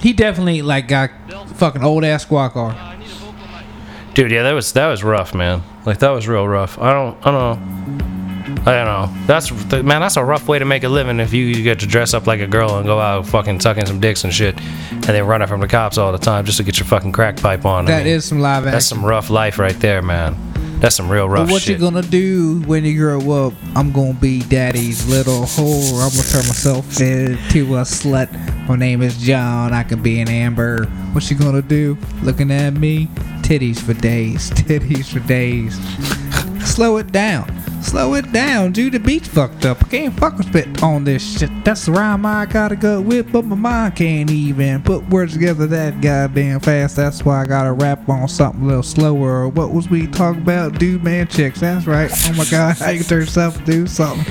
he 0.00 0.12
definitely 0.12 0.62
like 0.62 0.88
got 0.88 1.10
fucking 1.54 1.82
old 1.82 2.04
ass 2.04 2.22
squad 2.22 2.50
car. 2.50 2.96
Dude, 4.14 4.30
yeah, 4.30 4.42
that 4.42 4.52
was 4.52 4.72
that 4.72 4.88
was 4.88 5.02
rough, 5.02 5.34
man. 5.34 5.62
Like 5.84 5.98
that 5.98 6.10
was 6.10 6.28
real 6.28 6.46
rough. 6.46 6.78
I 6.78 6.92
don't, 6.92 7.26
I 7.26 7.30
don't 7.30 7.98
know. 7.98 8.01
I 8.64 8.72
don't 8.74 8.84
know. 8.86 9.26
That's 9.26 9.48
th- 9.70 9.82
man. 9.82 10.00
That's 10.00 10.16
a 10.16 10.24
rough 10.24 10.46
way 10.46 10.58
to 10.58 10.64
make 10.64 10.84
a 10.84 10.88
living 10.88 11.18
if 11.18 11.32
you, 11.32 11.44
you 11.46 11.64
get 11.64 11.80
to 11.80 11.86
dress 11.86 12.14
up 12.14 12.26
like 12.28 12.40
a 12.40 12.46
girl 12.46 12.76
and 12.76 12.86
go 12.86 13.00
out 13.00 13.26
fucking 13.26 13.58
tucking 13.58 13.86
some 13.86 13.98
dicks 13.98 14.22
and 14.24 14.32
shit, 14.32 14.56
and 14.92 15.02
then 15.02 15.26
running 15.26 15.48
from 15.48 15.60
the 15.60 15.66
cops 15.68 15.98
all 15.98 16.12
the 16.12 16.18
time 16.18 16.44
just 16.44 16.58
to 16.58 16.62
get 16.62 16.78
your 16.78 16.86
fucking 16.86 17.10
crack 17.12 17.36
pipe 17.38 17.64
on. 17.64 17.88
I 17.88 17.98
mean, 17.98 18.06
is 18.06 18.24
some 18.24 18.38
live 18.40 18.62
action. 18.64 18.72
that's 18.72 18.86
some 18.86 19.04
rough 19.04 19.30
life 19.30 19.58
right 19.58 19.78
there, 19.80 20.00
man. 20.00 20.36
That's 20.78 20.96
some 20.96 21.08
real 21.08 21.28
rough 21.28 21.46
But 21.46 21.52
what 21.52 21.62
shit. 21.62 21.78
you 21.78 21.84
gonna 21.84 22.02
do 22.02 22.60
when 22.66 22.84
you 22.84 22.98
grow 22.98 23.46
up? 23.46 23.52
I'm 23.76 23.92
gonna 23.92 24.14
be 24.14 24.42
daddy's 24.42 25.08
little 25.08 25.42
whore. 25.42 26.02
I'm 26.04 26.10
gonna 26.10 26.28
turn 26.28 26.46
myself 26.48 27.00
into 27.00 27.76
a 27.76 27.82
slut. 27.82 28.28
My 28.68 28.76
name 28.76 29.00
is 29.02 29.16
John. 29.18 29.72
I 29.72 29.82
can 29.84 30.02
be 30.02 30.20
an 30.20 30.28
Amber. 30.28 30.86
What 31.12 31.28
you 31.30 31.36
gonna 31.36 31.62
do? 31.62 31.96
Looking 32.22 32.50
at 32.50 32.74
me? 32.74 33.06
Titties 33.42 33.78
for 33.80 33.94
days. 33.94 34.50
Titties 34.54 35.12
for 35.12 35.20
days. 35.26 35.78
Slow 36.64 36.96
it 36.98 37.12
down. 37.12 37.50
Slow 37.82 38.14
it 38.14 38.32
down, 38.32 38.72
dude. 38.72 38.92
The 38.92 39.00
beat's 39.00 39.26
fucked 39.28 39.66
up. 39.66 39.84
I 39.84 39.88
can't 39.88 40.14
fuck 40.18 40.38
with 40.38 40.46
spit 40.46 40.82
on 40.82 41.04
this 41.04 41.38
shit. 41.38 41.50
That's 41.64 41.86
the 41.86 41.92
rhyme 41.92 42.24
I 42.24 42.46
gotta 42.46 42.76
go 42.76 43.00
with, 43.00 43.32
but 43.32 43.44
my 43.44 43.56
mind 43.56 43.96
can't 43.96 44.30
even 44.30 44.82
put 44.82 45.06
words 45.10 45.32
together 45.32 45.66
that 45.66 46.00
goddamn 46.00 46.60
fast. 46.60 46.94
That's 46.96 47.24
why 47.24 47.42
I 47.42 47.44
gotta 47.46 47.72
rap 47.72 48.08
on 48.08 48.28
something 48.28 48.62
a 48.62 48.66
little 48.66 48.82
slower. 48.84 49.48
What 49.48 49.72
was 49.72 49.90
we 49.90 50.06
talking 50.06 50.42
about? 50.42 50.78
Dude, 50.78 51.02
man, 51.02 51.26
chicks. 51.26 51.60
That's 51.60 51.86
right. 51.86 52.10
Oh 52.26 52.32
my 52.34 52.44
god, 52.44 52.78
you 52.78 53.00
can 53.00 53.02
turn 53.02 53.20
yourself 53.20 53.58
to 53.58 53.64
do 53.64 53.86
something. 53.86 54.24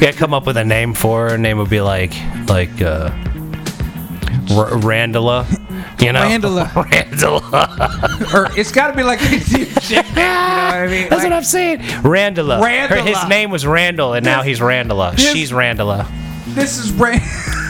Yeah, 0.00 0.12
come 0.12 0.34
up 0.34 0.46
with 0.46 0.56
a 0.56 0.64
name 0.64 0.92
for 0.92 1.24
her. 1.26 1.30
Her 1.30 1.38
name 1.38 1.58
would 1.58 1.70
be 1.70 1.80
like 1.80 2.12
like 2.48 2.82
uh, 2.82 3.10
R- 4.50 4.70
Randala. 4.82 5.46
You 6.00 6.12
know, 6.12 6.20
Randala. 6.22 6.66
Randala. 7.40 8.34
Or 8.34 8.58
it's 8.58 8.70
gotta 8.72 8.94
be 8.96 9.02
like 9.02 9.20
a 9.22 9.38
chick. 9.40 9.68
You 9.88 9.96
know 9.96 10.02
what 10.02 10.18
I 10.22 10.86
mean? 10.88 11.08
That's 11.08 11.22
Like, 11.22 11.30
what 11.30 11.32
I'm 11.32 11.44
saying. 11.44 11.78
Randala. 11.80 12.88
Her- 12.88 12.96
his 13.02 13.28
name 13.28 13.50
was 13.50 13.66
Randall, 13.66 14.14
and 14.14 14.24
now 14.24 14.42
he's 14.42 14.60
Randala. 14.60 15.12
His- 15.12 15.30
She's 15.32 15.50
Randala. 15.52 16.06
this 16.54 16.78
is 16.78 16.92
Rand- 16.92 17.22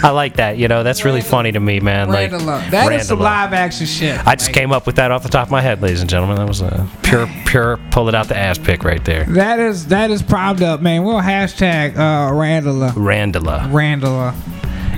I 0.03 0.11
like 0.11 0.37
that. 0.37 0.59
You 0.59 0.69
know, 0.69 0.83
that's 0.83 1.05
really 1.05 1.21
funny 1.23 1.53
to 1.53 1.61
me, 1.61 1.81
man. 1.81 2.09
Like 2.09 2.31
Randala. 2.31 2.71
That 2.71 2.93
is 2.93 3.09
some 3.09 3.19
live 3.21 3.53
action 3.53 3.87
shit. 3.87 4.25
I 4.27 4.35
just 4.35 4.53
came 4.53 4.73
up 4.73 4.87
with 4.87 4.97
that 4.97 5.11
off 5.11 5.23
the 5.23 5.29
top 5.29 5.47
of 5.49 5.51
my 5.51 5.61
head, 5.63 5.81
ladies 5.83 6.01
and 6.01 6.11
gentlemen. 6.11 6.37
That 6.37 6.47
was 6.49 6.61
a 6.61 6.87
pure, 7.03 7.29
pure 7.47 7.79
pull 7.91 8.09
it 8.09 8.15
out 8.15 8.29
the 8.29 8.37
ass 8.37 8.59
pick 8.59 8.85
right 8.85 9.03
there. 9.05 9.25
That 9.25 9.59
is 9.59 9.87
that 9.89 10.11
is 10.11 10.23
primed 10.23 10.63
up, 10.63 10.81
man. 10.83 11.03
We'll 11.05 11.21
hashtag 11.21 11.97
uh 11.97 12.31
Randala. 12.33 12.93
Randala. 12.93 13.71
Randala. 13.71 14.35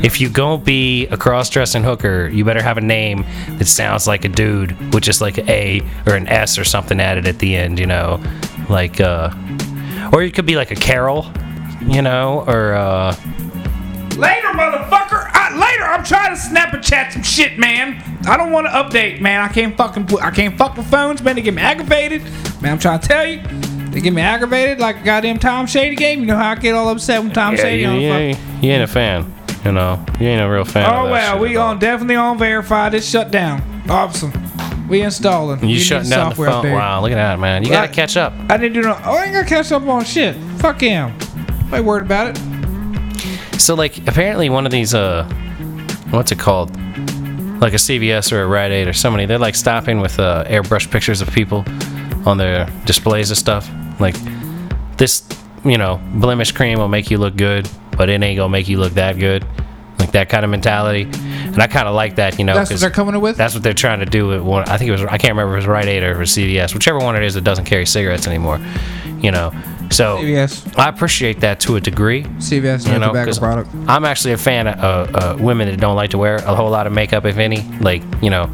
If 0.02 0.20
you 0.20 0.28
go 0.28 0.56
be 0.56 1.06
a 1.08 1.16
cross-dressing 1.16 1.82
hooker, 1.82 2.28
you 2.28 2.44
better 2.44 2.62
have 2.62 2.78
a 2.78 2.80
name 2.82 3.24
that 3.58 3.66
sounds 3.66 4.06
like 4.06 4.24
a 4.24 4.28
dude 4.28 4.94
with 4.94 5.02
just 5.02 5.20
like 5.20 5.38
an 5.38 5.48
A 5.50 5.82
or 6.06 6.14
an 6.14 6.28
S 6.28 6.56
or 6.58 6.64
something 6.64 7.00
added 7.00 7.26
at 7.26 7.38
the 7.40 7.56
end. 7.56 7.78
You 7.78 7.86
know, 7.86 8.22
like 8.68 9.00
uh, 9.00 9.30
or 10.12 10.22
you 10.22 10.30
could 10.30 10.46
be 10.46 10.56
like 10.56 10.70
a 10.70 10.76
Carol, 10.76 11.26
you 11.82 12.02
know, 12.02 12.44
or 12.46 12.74
uh, 12.74 13.14
Later, 14.16 14.48
motherfucker. 14.48 15.30
I, 15.32 15.56
later, 15.56 15.84
I'm 15.84 16.02
trying 16.04 16.34
to 16.34 16.40
snap 16.40 16.72
a 16.74 16.80
chat 16.80 17.12
some 17.12 17.22
shit, 17.22 17.56
man. 17.58 18.02
I 18.26 18.36
don't 18.36 18.50
want 18.50 18.66
to 18.66 18.72
update, 18.72 19.20
man. 19.20 19.40
I 19.40 19.48
can't 19.48 19.76
fucking. 19.76 20.06
put- 20.06 20.22
I 20.22 20.30
can't 20.32 20.56
fuck 20.58 20.76
with 20.76 20.90
phones, 20.90 21.22
man. 21.22 21.36
They 21.36 21.42
get 21.42 21.54
me 21.54 21.62
aggravated, 21.62 22.22
man. 22.60 22.72
I'm 22.72 22.78
trying 22.78 22.98
to 22.98 23.06
tell 23.06 23.24
you, 23.26 23.40
they 23.90 24.00
get 24.00 24.12
me 24.12 24.22
aggravated 24.22 24.80
like 24.80 24.96
a 25.00 25.04
goddamn 25.04 25.38
Tom 25.38 25.66
Shady 25.66 25.94
game. 25.94 26.20
You 26.20 26.26
know 26.26 26.36
how 26.36 26.50
I 26.50 26.54
get 26.56 26.74
all 26.74 26.88
upset 26.88 27.22
when 27.22 27.32
Tom 27.32 27.54
yeah, 27.54 27.62
Shady 27.62 27.82
you, 27.82 27.88
on 27.88 27.96
the 27.96 28.02
you 28.02 28.34
fuck- 28.34 28.62
you 28.64 28.70
ain't 28.72 28.82
a 28.82 28.86
fan. 28.88 29.34
You 29.68 29.74
know, 29.74 30.02
you 30.18 30.28
ain't 30.28 30.40
a 30.40 30.48
real 30.48 30.64
fan. 30.64 30.86
of 30.86 31.08
Oh 31.08 31.10
well, 31.10 31.38
we 31.38 31.56
on 31.56 31.78
definitely 31.78 32.16
on 32.16 32.38
verified. 32.38 32.94
It's 32.94 33.06
shut 33.06 33.30
down. 33.30 33.62
Awesome. 33.86 34.32
We 34.88 35.02
installing. 35.02 35.60
You 35.60 35.66
need 35.66 35.80
shutting 35.80 36.08
down 36.08 36.30
the 36.30 36.36
phone? 36.36 36.64
update. 36.64 36.72
Wow, 36.72 37.02
look 37.02 37.12
at 37.12 37.16
that, 37.16 37.38
man. 37.38 37.62
You 37.62 37.68
gotta 37.68 37.92
catch 37.92 38.16
up. 38.16 38.32
I 38.48 38.56
didn't 38.56 38.72
do 38.72 38.80
no. 38.80 38.98
Oh, 39.04 39.18
I 39.18 39.24
ain't 39.24 39.34
gonna 39.34 39.46
catch 39.46 39.70
up 39.70 39.82
on 39.82 40.06
shit. 40.06 40.36
Fuck 40.56 40.80
him. 40.80 41.12
I 41.70 41.76
ain't 41.76 41.84
worried 41.84 42.06
about 42.06 42.38
it. 42.38 43.60
So 43.60 43.74
like 43.74 44.08
apparently 44.08 44.48
one 44.48 44.64
of 44.64 44.72
these 44.72 44.94
uh 44.94 45.24
what's 46.12 46.32
it 46.32 46.38
called? 46.38 46.70
Like 47.60 47.74
a 47.74 47.76
CVS 47.76 48.32
or 48.32 48.44
a 48.44 48.46
Rite 48.46 48.72
Aid 48.72 48.88
or 48.88 48.94
somebody, 48.94 49.26
they're 49.26 49.38
like 49.38 49.54
stopping 49.54 50.00
with 50.00 50.18
uh, 50.18 50.44
airbrush 50.46 50.90
pictures 50.90 51.20
of 51.20 51.30
people 51.30 51.62
on 52.24 52.38
their 52.38 52.64
displays 52.86 53.30
of 53.30 53.36
stuff. 53.36 53.68
Like 54.00 54.16
this, 54.96 55.28
you 55.62 55.76
know, 55.76 56.00
blemish 56.14 56.52
cream 56.52 56.78
will 56.78 56.88
make 56.88 57.10
you 57.10 57.18
look 57.18 57.36
good, 57.36 57.68
but 57.98 58.08
it 58.08 58.22
ain't 58.22 58.36
gonna 58.36 58.48
make 58.48 58.68
you 58.68 58.78
look 58.78 58.94
that 58.94 59.18
good. 59.18 59.44
Like 59.98 60.12
that 60.12 60.28
kind 60.28 60.44
of 60.44 60.50
mentality. 60.50 61.02
And 61.02 61.60
I 61.60 61.66
kind 61.66 61.88
of 61.88 61.94
like 61.94 62.14
that, 62.16 62.38
you 62.38 62.44
know. 62.44 62.54
That's 62.54 62.70
what 62.70 62.78
they're 62.78 62.88
coming 62.88 63.20
with. 63.20 63.36
That's 63.36 63.52
what 63.52 63.64
they're 63.64 63.74
trying 63.74 63.98
to 63.98 64.06
do. 64.06 64.32
At 64.32 64.44
one, 64.44 64.68
I 64.68 64.78
think 64.78 64.88
it 64.88 64.92
was. 64.92 65.02
I 65.02 65.18
can't 65.18 65.32
remember 65.32 65.56
if 65.56 65.64
it 65.64 65.66
was 65.66 65.66
Rite 65.66 65.88
Aid 65.88 66.04
or 66.04 66.12
it 66.12 66.18
was 66.18 66.30
CVS, 66.30 66.72
whichever 66.72 66.98
one 66.98 67.16
it 67.16 67.24
is 67.24 67.34
that 67.34 67.42
doesn't 67.42 67.64
carry 67.64 67.84
cigarettes 67.84 68.28
anymore. 68.28 68.60
You 69.20 69.32
know, 69.32 69.52
so 69.90 70.18
CVS. 70.18 70.78
I 70.78 70.88
appreciate 70.88 71.40
that 71.40 71.58
to 71.60 71.74
a 71.74 71.80
degree 71.80 72.22
CVS 72.22 72.86
you 72.86 72.92
no 72.92 72.98
know, 72.98 73.06
tobacco 73.08 73.38
product. 73.38 73.70
I'm 73.88 74.04
actually 74.04 74.34
a 74.34 74.38
fan 74.38 74.68
of 74.68 74.78
uh, 75.14 75.18
uh, 75.18 75.36
women 75.40 75.68
that 75.68 75.80
don't 75.80 75.96
like 75.96 76.10
to 76.10 76.18
wear 76.18 76.36
a 76.36 76.54
whole 76.54 76.70
lot 76.70 76.86
of 76.86 76.92
makeup, 76.92 77.24
if 77.24 77.38
any. 77.38 77.62
Like, 77.80 78.02
you 78.22 78.30
know, 78.30 78.44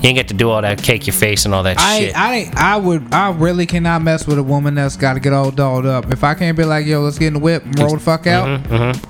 You 0.00 0.08
ain't 0.10 0.16
get 0.16 0.28
to 0.28 0.34
do 0.34 0.48
all 0.50 0.62
that 0.62 0.80
cake 0.82 1.06
your 1.06 1.14
face 1.14 1.44
and 1.44 1.52
all 1.54 1.64
that 1.64 1.76
I 1.78 1.98
shit. 2.00 2.12
I 2.16 2.50
I 2.56 2.76
would 2.76 3.12
I 3.12 3.32
really 3.32 3.66
cannot 3.66 4.00
mess 4.02 4.26
with 4.26 4.38
a 4.38 4.42
woman 4.42 4.74
that's 4.76 4.96
got 4.96 5.14
to 5.14 5.20
get 5.20 5.32
all 5.32 5.50
dolled 5.50 5.86
up. 5.86 6.12
If 6.12 6.22
I 6.22 6.34
can't 6.34 6.56
be 6.56 6.64
like 6.64 6.86
yo, 6.86 7.00
let's 7.00 7.18
get 7.18 7.28
in 7.28 7.32
the 7.34 7.40
whip 7.40 7.64
and 7.64 7.78
roll 7.78 7.94
the 7.94 7.98
fuck 8.00 8.26
out, 8.28 8.46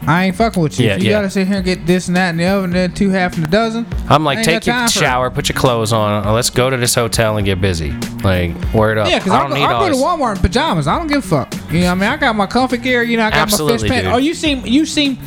I 0.09 0.24
ain't 0.27 0.37
fucking 0.37 0.62
with 0.62 0.81
you. 0.81 0.88
Mm-hmm, 0.88 0.88
Yeah, 0.88 0.96
if 0.96 1.03
you 1.03 1.11
yeah. 1.11 1.16
gotta 1.18 1.31
sit 1.31 1.46
here 1.46 1.57
and 1.57 1.64
get 1.64 1.87
this 1.87 2.09
and 2.09 2.16
that 2.16 2.31
and 2.31 2.40
the 2.40 2.44
other 2.44 2.64
and 2.64 2.72
then 2.72 2.92
two 2.94 3.11
half 3.11 3.37
and 3.37 3.44
a 3.46 3.51
dozen. 3.51 3.87
I'm 4.09 4.24
like, 4.24 4.42
take 4.42 4.64
your 4.66 4.74
time 4.74 4.88
for 4.88 4.98
it. 4.98 5.01
shower, 5.03 5.31
put 5.31 5.48
your 5.51 5.59
clothes 5.59 5.92
on, 5.92 6.33
let's 6.33 6.51
go 6.51 6.70
to 6.70 6.77
this 6.77 6.94
hotel 6.94 7.37
and 7.37 7.44
get 7.44 7.61
busy. 7.61 7.90
Like, 8.24 8.55
word 8.72 8.96
up. 8.98 9.09
Yeah, 9.09 9.18
because 9.18 9.33
I 9.33 9.37
I'll, 9.37 9.42
don't 9.42 9.51
go, 9.51 9.55
need 9.57 9.64
I'll 9.64 9.77
all 9.77 9.88
go 9.90 9.92
to. 9.92 10.03
Walmart 10.24 10.37
in 10.37 10.42
pajamas. 10.42 10.87
I 10.88 10.98
don't 10.98 11.07
give 11.07 11.18
a 11.18 11.29
fuck. 11.29 11.53
You 11.70 11.81
know 11.81 11.87
what 11.87 11.90
I 11.92 11.94
mean? 11.96 12.11
I 12.11 12.16
got 12.16 12.35
my 12.35 12.46
comfy 12.46 12.79
gear. 12.79 13.03
You 13.03 13.18
know, 13.18 13.27
I 13.27 13.31
got 13.31 13.38
Absolutely, 13.40 13.88
my 13.90 13.94
fish 13.96 14.05
pants. 14.05 14.14
Oh, 14.14 14.18
you 14.18 14.33
seem, 14.35 14.64
you 14.66 14.87
seem, 14.87 15.18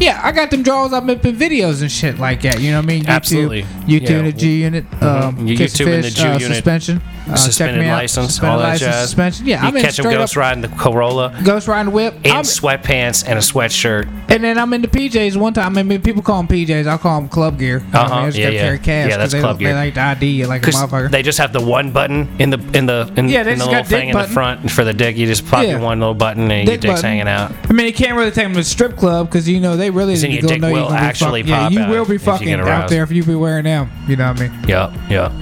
yeah, 0.00 0.20
I 0.22 0.32
got 0.32 0.50
them 0.50 0.62
drawers 0.62 0.92
I'm 0.92 1.08
up 1.10 1.24
in 1.24 1.36
videos 1.36 1.82
and 1.82 1.90
shit 1.92 2.18
like 2.18 2.42
that. 2.42 2.60
You 2.60 2.70
know 2.72 2.78
what 2.78 2.84
I 2.84 2.86
mean? 2.86 3.02
YouTube, 3.04 3.08
Absolutely. 3.08 3.62
YouTube 3.62 3.86
Yeah. 3.86 3.98
Mm-hmm. 4.00 4.14
and 4.16 4.26
the 4.26 4.32
G 4.32 4.62
unit. 4.62 5.02
Um, 5.02 5.46
You 5.46 5.56
Kiss 5.56 5.76
the 5.78 5.84
YouTube 5.84 5.94
and 5.94 6.04
the 6.04 6.08
Fish, 6.10 6.14
G 6.18 6.22
uh, 6.26 6.32
unit. 6.38 6.42
Suspension. 6.56 7.02
Uh, 7.28 7.36
Suspended 7.36 7.86
license, 7.86 8.26
Suspended 8.28 8.52
all 8.52 8.58
that 8.58 8.64
license, 8.70 8.90
jazz. 8.90 9.04
Suspension. 9.10 9.46
Yeah, 9.46 9.62
you 9.62 9.68
I'm 9.68 9.76
in 9.76 9.82
catch 9.82 9.98
'em 9.98 10.02
straight 10.04 10.14
ghost 10.16 10.36
up 10.36 10.40
riding 10.40 10.62
the 10.62 10.68
Corolla 10.68 11.40
ghost 11.44 11.68
riding 11.68 11.92
whip. 11.92 12.14
in 12.24 12.32
I'm- 12.32 12.42
sweatpants 12.42 13.24
and 13.26 13.38
a 13.38 13.42
sweatshirt. 13.42 14.08
and 14.28 14.42
then 14.42 14.58
I'm 14.58 14.72
in 14.72 14.82
the 14.82 14.88
PJs 14.88 15.36
one 15.36 15.52
time. 15.52 15.76
I 15.78 15.82
mean, 15.84 16.00
people 16.00 16.22
call 16.22 16.38
them 16.42 16.48
PJs. 16.48 16.86
I 16.88 16.96
call 16.96 17.20
them 17.20 17.28
club 17.28 17.58
gear. 17.58 17.78
Know 17.80 17.84
what 17.84 17.94
I 17.94 18.00
Uh-huh, 18.04 18.22
mean? 18.26 18.32
Yeah, 18.34 18.48
yeah. 18.50 19.06
Yeah, 19.06 19.16
that's 19.16 19.32
they, 19.32 19.40
club 19.40 19.58
they 19.58 19.66
gear. 19.66 19.74
like 19.74 19.94
the 19.94 20.00
ID 20.00 20.46
like 20.46 20.66
a 20.66 20.70
motherfucker. 20.70 21.10
they 21.10 21.22
just 21.22 21.38
have 21.38 21.52
the 21.52 21.60
one 21.60 21.90
button 21.92 22.28
in 22.40 22.50
the 22.50 22.58
in 22.74 22.86
the 22.86 23.08
in, 23.16 23.28
Yeah, 23.28 23.42
they 23.44 23.52
in 23.52 23.58
the 23.58 23.66
little 23.66 23.80
got 23.80 23.86
thing 23.88 24.08
in 24.08 24.16
the 24.16 24.24
front 24.24 24.68
for 24.70 24.82
the 24.82 24.92
dick. 24.92 25.16
You 25.16 25.26
just 25.26 25.44
Yeah. 25.52 25.62
your 25.62 25.78
one 25.80 26.00
little 26.00 26.14
button 26.14 26.50
and 26.50 26.66
your 26.68 26.78
dick's 26.78 26.94
button. 26.94 27.04
hanging 27.10 27.28
out. 27.28 27.52
I 27.68 27.72
mean, 27.72 27.86
you 27.86 27.92
can't 27.92 28.16
really 28.16 28.30
take 28.30 28.44
them 28.44 28.52
to 28.54 28.60
the 28.60 28.64
strip 28.64 28.96
club 28.96 29.28
because 29.28 29.48
you 29.48 29.60
know 29.60 29.76
they 29.76 29.89
really 29.90 30.16
then 30.16 30.30
your 30.30 30.42
dick 30.42 30.60
know 30.60 30.72
will 30.72 30.88
be 30.88 30.94
actually 30.94 31.42
fuck- 31.42 31.50
pop 31.50 31.72
Yeah, 31.72 31.78
you 31.78 31.84
out 31.84 31.90
will 31.90 32.04
be 32.06 32.14
if 32.16 32.22
you 32.22 32.26
fucking 32.32 32.46
get 32.48 32.60
out 32.60 32.66
aroused. 32.66 32.92
there 32.92 33.02
if 33.02 33.10
you 33.12 33.22
be 33.24 33.34
wearing 33.34 33.64
them. 33.64 33.90
You 34.08 34.16
know 34.16 34.30
what 34.32 34.40
I 34.40 34.48
mean? 34.48 34.68
Yep, 34.68 34.92
yep. 35.10 35.32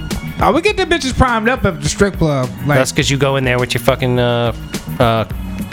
Oh, 0.41 0.53
we 0.53 0.61
get 0.63 0.77
the 0.77 0.85
bitches 0.85 1.17
primed 1.17 1.49
up 1.49 1.65
at 1.65 1.81
the 1.83 1.89
strip 1.89 2.15
club. 2.17 2.49
Like 2.67 2.79
That's 2.79 2.93
because 2.93 3.11
you 3.11 3.19
go 3.19 3.37
in 3.37 3.45
there 3.45 3.59
with 3.59 3.75
your 3.75 3.83
fucking 3.83 4.19
uh 4.19 4.53
uh 5.01 5.25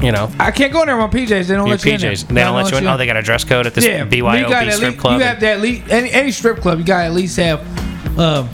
you 0.04 0.12
know 0.12 0.30
I 0.40 0.52
can't 0.52 0.74
go 0.74 0.82
in 0.82 0.88
there 0.88 0.98
with 0.98 1.14
my 1.14 1.20
PJs. 1.20 1.48
They 1.48 1.56
don't 1.56 1.68
your 1.68 1.76
let 1.78 1.86
you 1.86 1.94
in 1.94 2.02
there. 2.02 2.12
PJs. 2.14 2.28
They 2.28 2.34
don't 2.42 2.56
let 2.56 2.72
you 2.72 2.78
in. 2.78 2.88
Oh, 2.88 2.98
they 2.98 3.06
got 3.06 3.18
a 3.18 3.22
dress 3.22 3.44
code 3.44 3.68
at 3.68 3.74
this 3.76 3.86
yeah, 3.86 4.04
you 4.04 4.22
gotta 4.24 4.46
BYOB 4.46 4.52
at 4.52 4.74
strip 4.74 4.90
least, 4.90 5.00
club. 5.02 5.20
You 5.20 5.26
have 5.26 5.40
to 5.40 5.48
at 5.50 5.62
least 5.62 5.90
any, 5.92 6.12
any 6.12 6.32
strip 6.32 6.58
club. 6.60 6.80
You 6.80 6.86
gotta 6.86 7.06
at 7.06 7.14
least 7.14 7.38
have 7.38 7.60
um, 8.20 8.50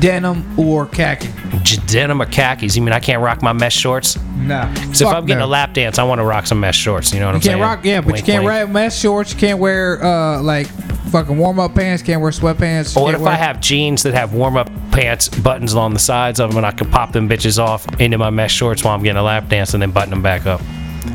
denim 0.00 0.58
or 0.58 0.86
khaki. 0.86 1.28
J- 1.62 1.80
denim 1.86 2.22
or 2.22 2.26
khakis. 2.26 2.76
You 2.76 2.82
mean 2.82 2.92
I 2.92 3.00
can't 3.00 3.22
rock 3.22 3.42
my 3.42 3.52
mesh 3.52 3.76
shorts? 3.76 4.18
Nah. 4.36 4.72
So 4.92 5.08
if 5.08 5.14
I'm 5.14 5.26
getting 5.26 5.40
no. 5.40 5.46
a 5.46 5.48
lap 5.48 5.74
dance, 5.74 5.98
I 5.98 6.04
want 6.04 6.20
to 6.20 6.24
rock 6.24 6.46
some 6.46 6.60
mesh 6.60 6.76
shorts. 6.76 7.12
You 7.12 7.20
know 7.20 7.26
what 7.26 7.32
You 7.32 7.36
I'm 7.36 7.42
saying? 7.42 7.58
Can't 7.58 7.60
saying? 7.60 7.76
rock, 7.76 7.84
yeah, 7.84 8.00
but 8.00 8.18
you 8.18 8.24
can't 8.24 8.44
wear 8.44 8.66
mesh 8.66 8.98
shorts. 8.98 9.32
You 9.32 9.38
can't 9.38 9.58
wear 9.58 10.02
uh 10.02 10.40
like 10.42 10.66
fucking 11.10 11.36
warm 11.36 11.58
up 11.58 11.74
pants. 11.74 12.02
Can't 12.02 12.20
wear 12.20 12.30
sweatpants. 12.30 12.96
Or 12.96 13.04
what 13.04 13.14
if 13.14 13.22
I 13.22 13.34
have 13.34 13.60
jeans 13.60 14.02
that 14.04 14.14
have 14.14 14.32
warm 14.34 14.56
up 14.56 14.70
pants, 14.92 15.28
buttons 15.28 15.72
along 15.72 15.94
the 15.94 15.98
sides 16.00 16.40
of 16.40 16.50
them, 16.50 16.58
and 16.58 16.66
I 16.66 16.70
can 16.70 16.90
pop 16.90 17.12
them 17.12 17.28
bitches 17.28 17.58
off 17.58 17.86
into 18.00 18.18
my 18.18 18.30
mesh 18.30 18.52
shorts 18.54 18.84
while 18.84 18.94
I'm 18.94 19.02
getting 19.02 19.18
a 19.18 19.22
lap 19.22 19.48
dance 19.48 19.74
and 19.74 19.82
then 19.82 19.90
button 19.90 20.10
them 20.10 20.22
back 20.22 20.46
up? 20.46 20.60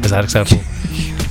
Is 0.03 0.11
that 0.11 0.23
acceptable? 0.23 0.63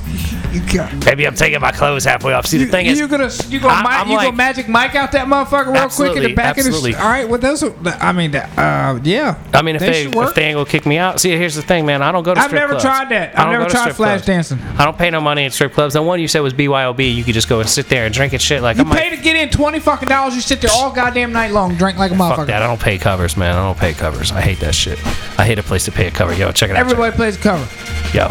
You 0.53 0.63
Maybe 1.07 1.27
I'm 1.27 1.35
taking 1.35 1.61
my 1.61 1.73
clothes 1.73 2.05
halfway 2.05 2.33
off. 2.35 2.47
See, 2.47 2.59
the 2.59 2.65
You, 2.65 2.71
thing 2.71 2.87
is, 2.87 2.99
you 2.99 3.09
gonna 3.09 3.31
you 3.49 3.59
gonna, 3.61 3.75
I- 3.89 4.05
mi- 4.05 4.11
you 4.11 4.17
like- 4.17 4.27
gonna 4.27 4.37
magic 4.37 4.69
Mike 4.69 4.95
out 4.95 5.13
that 5.13 5.27
motherfucker 5.27 5.73
real 5.73 5.89
quick 5.89 6.17
in 6.17 6.23
the 6.25 6.35
back 6.35 6.59
absolutely. 6.59 6.93
of 6.93 6.99
the. 6.99 7.03
All 7.05 7.09
right, 7.11 7.29
well 7.29 7.39
those. 7.39 7.63
Are, 7.63 7.73
I 8.01 8.13
mean, 8.13 8.33
that, 8.33 8.51
uh, 8.59 9.01
yeah. 9.03 9.39
I 9.55 9.63
mean, 9.63 9.77
if 9.77 9.81
they, 9.83 10.07
work. 10.09 10.31
if 10.31 10.35
they 10.35 10.45
ain't 10.45 10.57
gonna 10.57 10.69
kick 10.69 10.85
me 10.87 10.99
out, 10.99 11.21
see, 11.21 11.31
here's 11.31 11.55
the 11.55 11.63
thing, 11.63 11.87
man. 11.87 12.03
I 12.03 12.13
don't 12.13 12.23
go 12.23 12.35
to 12.35 12.41
I've 12.41 12.53
never 12.53 12.75
clubs. 12.75 12.85
tried 12.85 13.09
that. 13.11 13.39
I 13.39 13.45
I've 13.45 13.53
never 13.53 13.65
tried 13.71 13.95
flash 13.97 13.97
clubs. 14.23 14.27
dancing. 14.27 14.59
I 14.79 14.85
don't 14.85 14.97
pay 14.99 15.09
no 15.11 15.21
money 15.21 15.45
at 15.47 15.53
strip 15.53 15.73
clubs. 15.73 15.95
The 15.95 16.03
one 16.03 16.21
you 16.21 16.29
said 16.29 16.41
was 16.41 16.53
BYOB. 16.53 17.15
You 17.15 17.25
could 17.25 17.35
just 17.35 17.49
go 17.49 17.61
and 17.61 17.69
sit 17.69 17.89
there 17.89 18.05
and 18.05 18.15
drink 18.15 18.33
and 18.35 18.43
shit. 18.43 18.63
Like 18.63 18.77
You 18.77 18.85
I'm 18.85 18.91
pay 18.91 19.09
like, 19.11 19.19
to 19.19 19.25
get 19.25 19.37
in 19.37 19.49
twenty 19.49 19.81
fucking 19.81 20.09
dollars. 20.09 20.35
You 20.35 20.41
sit 20.43 20.61
there 20.61 20.71
all 20.75 20.91
goddamn 20.93 21.33
night 21.33 21.53
long, 21.53 21.75
drink 21.77 21.99
like 21.99 22.11
a 22.11 22.17
fuck 22.17 22.39
motherfucker. 22.39 22.47
that. 22.47 22.63
I 22.63 22.67
don't 22.67 22.81
pay 22.81 22.99
covers, 22.99 23.37
man. 23.37 23.57
I 23.57 23.63
don't 23.65 23.79
pay 23.79 23.95
covers. 23.95 24.33
I 24.33 24.41
hate 24.43 24.61
that 24.61 24.75
shit. 24.75 24.99
I 25.39 25.45
hate 25.47 25.59
a 25.59 25.63
place 25.63 25.85
to 25.87 25.93
pay 25.93 26.09
a 26.09 26.11
cover. 26.11 26.35
Yo, 26.35 26.53
check 26.53 26.71
it 26.71 26.77
out. 26.77 26.81
Everybody 26.81 27.17
plays 27.17 27.37
cover. 27.37 27.67
Yo. 28.17 28.29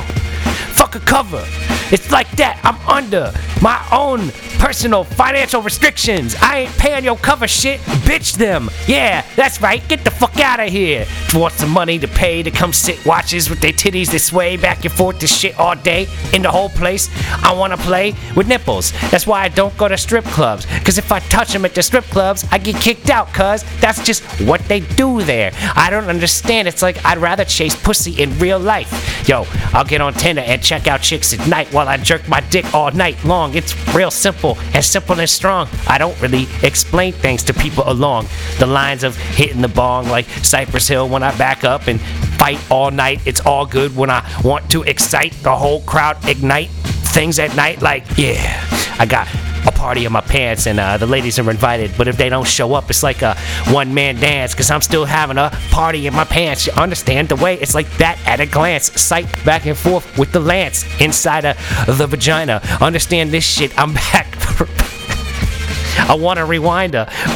Fuck 0.74 0.96
a 0.96 1.00
cover. 1.00 1.44
It's 1.92 2.12
like 2.12 2.30
that. 2.32 2.60
I'm 2.64 2.78
under 2.88 3.34
my 3.62 3.80
own 3.92 4.30
personal 4.60 5.04
financial 5.04 5.62
restrictions. 5.62 6.36
I 6.42 6.60
ain't 6.60 6.78
paying 6.78 7.04
your 7.04 7.18
cover 7.18 7.48
shit. 7.48 7.80
Bitch 8.08 8.36
them. 8.38 8.70
Yeah, 8.88 9.26
that's 9.36 9.62
right. 9.62 9.86
Get 9.88 10.04
the 10.04 10.12
fuck 10.12 10.40
out 10.40 10.60
of 10.60 10.70
here. 10.70 11.06
Want 11.34 11.54
some 11.54 11.70
money 11.70 12.00
to 12.00 12.08
pay 12.08 12.44
to 12.44 12.52
come 12.52 12.74
sit 12.74 13.06
watches 13.06 13.50
with 13.50 13.60
their 13.60 13.74
titties 13.74 14.12
that 14.12 14.20
sway 14.20 14.58
back 14.58 14.86
and 14.86 14.94
forth 14.94 15.20
to 15.20 15.28
shit 15.28 15.60
all 15.60 15.76
day 15.76 16.08
in 16.34 16.42
the 16.42 16.52
whole 16.52 16.70
place. 16.70 17.10
I 17.44 17.54
wanna 17.54 17.78
play 17.78 18.14
with 18.36 18.48
nipples. 18.48 18.92
That's 19.10 19.28
why 19.28 19.42
I 19.42 19.50
don't 19.50 19.76
go 19.78 19.88
to 19.88 19.98
strip 19.98 20.26
clubs. 20.26 20.66
Cause 20.84 20.98
if 20.98 21.12
I 21.12 21.20
touch 21.20 21.54
them 21.54 21.66
at 21.66 21.76
the 21.76 21.84
strip 21.84 22.06
clubs, 22.06 22.46
I 22.52 22.58
get 22.58 22.76
kicked 22.76 23.10
out, 23.10 23.34
cuz 23.34 23.64
that's 23.80 24.04
just 24.06 24.24
what 24.42 24.62
they 24.68 24.80
do 24.80 25.22
there. 25.24 25.52
I 25.76 25.90
don't 25.90 26.10
understand. 26.10 26.68
It's 26.68 26.82
like 26.82 27.04
I'd 27.06 27.18
rather 27.18 27.46
chase 27.46 27.76
pussy 27.76 28.22
in 28.22 28.38
real 28.40 28.60
life. 28.60 29.28
Yo, 29.28 29.46
I'll 29.74 29.84
get 29.84 30.02
on 30.02 30.14
Tinder 30.14 30.42
and 30.42 30.62
check 30.62 30.88
out 30.88 31.02
chicks 31.02 31.34
at 31.34 31.48
night 31.48 31.72
while 31.82 31.90
I 31.90 31.98
jerk 31.98 32.28
my 32.30 32.42
dick 32.42 32.76
all 32.76 32.92
night 32.92 33.24
long. 33.26 33.56
It's 33.56 33.74
real 33.96 34.12
simple 34.12 34.56
and 34.76 34.86
simple 34.86 35.20
and 35.20 35.28
strong. 35.28 35.68
I 35.88 35.98
don't 35.98 36.20
really 36.22 36.46
explain 36.62 37.12
things 37.12 37.42
to 37.46 37.56
people 37.56 37.84
along 37.88 38.28
the 38.60 38.68
lines 38.68 39.04
of 39.04 39.18
hitting 39.18 39.62
the 39.62 39.68
bong 39.68 40.08
like 40.08 40.28
Cypress 40.44 40.88
Hill 40.88 41.10
when 41.10 41.24
I 41.24 41.36
back 41.40 41.64
up 41.64 41.88
and 41.88 42.00
fight 42.38 42.60
all 42.70 42.92
night. 42.92 43.22
It's 43.26 43.40
all 43.40 43.66
good 43.66 43.96
when 43.96 44.12
I 44.12 44.22
want 44.44 44.70
to 44.72 44.84
excite 44.84 45.34
the 45.42 45.56
whole 45.56 45.82
crowd, 45.82 46.18
ignite 46.30 46.70
things 47.16 47.40
at 47.40 47.56
night. 47.56 47.82
Like, 47.82 48.06
yeah, 48.16 48.64
I 49.00 49.08
got 49.08 49.28
a 49.66 49.72
party 49.72 50.06
in 50.06 50.12
my 50.12 50.22
pants 50.22 50.68
and 50.68 50.80
uh, 50.80 50.98
the 50.98 51.06
ladies 51.06 51.40
are 51.40 51.50
invited. 51.50 51.92
But 51.98 52.08
if 52.08 52.18
they 52.18 52.30
don't 52.30 52.48
show 52.48 52.74
up 52.74 52.90
it's 52.90 53.04
like 53.04 53.22
a 53.22 53.38
one-man 53.70 54.16
dance 54.16 54.54
because 54.54 54.72
i'm 54.72 54.82
still 54.82 55.06
having 55.06 55.38
a 55.38 55.50
party 55.70 56.08
in 56.08 56.14
my 56.14 56.24
pants. 56.24 56.68
You 56.68 56.74
understand 56.74 57.30
the 57.30 57.36
way? 57.36 57.56
It's 57.56 57.76
like 57.76 57.90
that 57.98 58.20
at 58.26 58.40
a 58.40 58.46
glance. 58.46 58.92
Sight 59.02 59.28
back 59.46 59.66
and 59.66 59.78
forth 59.78 60.18
with 60.18 60.32
the 60.32 60.40
lance 60.40 60.86
inside 61.02 61.46
of 61.46 61.98
the 61.98 62.08
vagina. 62.08 62.62
Understand 62.82 63.32
this 63.32 63.46
shit 63.46 63.78
i'm 63.78 63.94
back. 63.94 64.28
I 66.10 66.16
want 66.16 66.40
a 66.40 66.46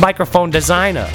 microphone 0.01 0.49
designer. 0.49 1.09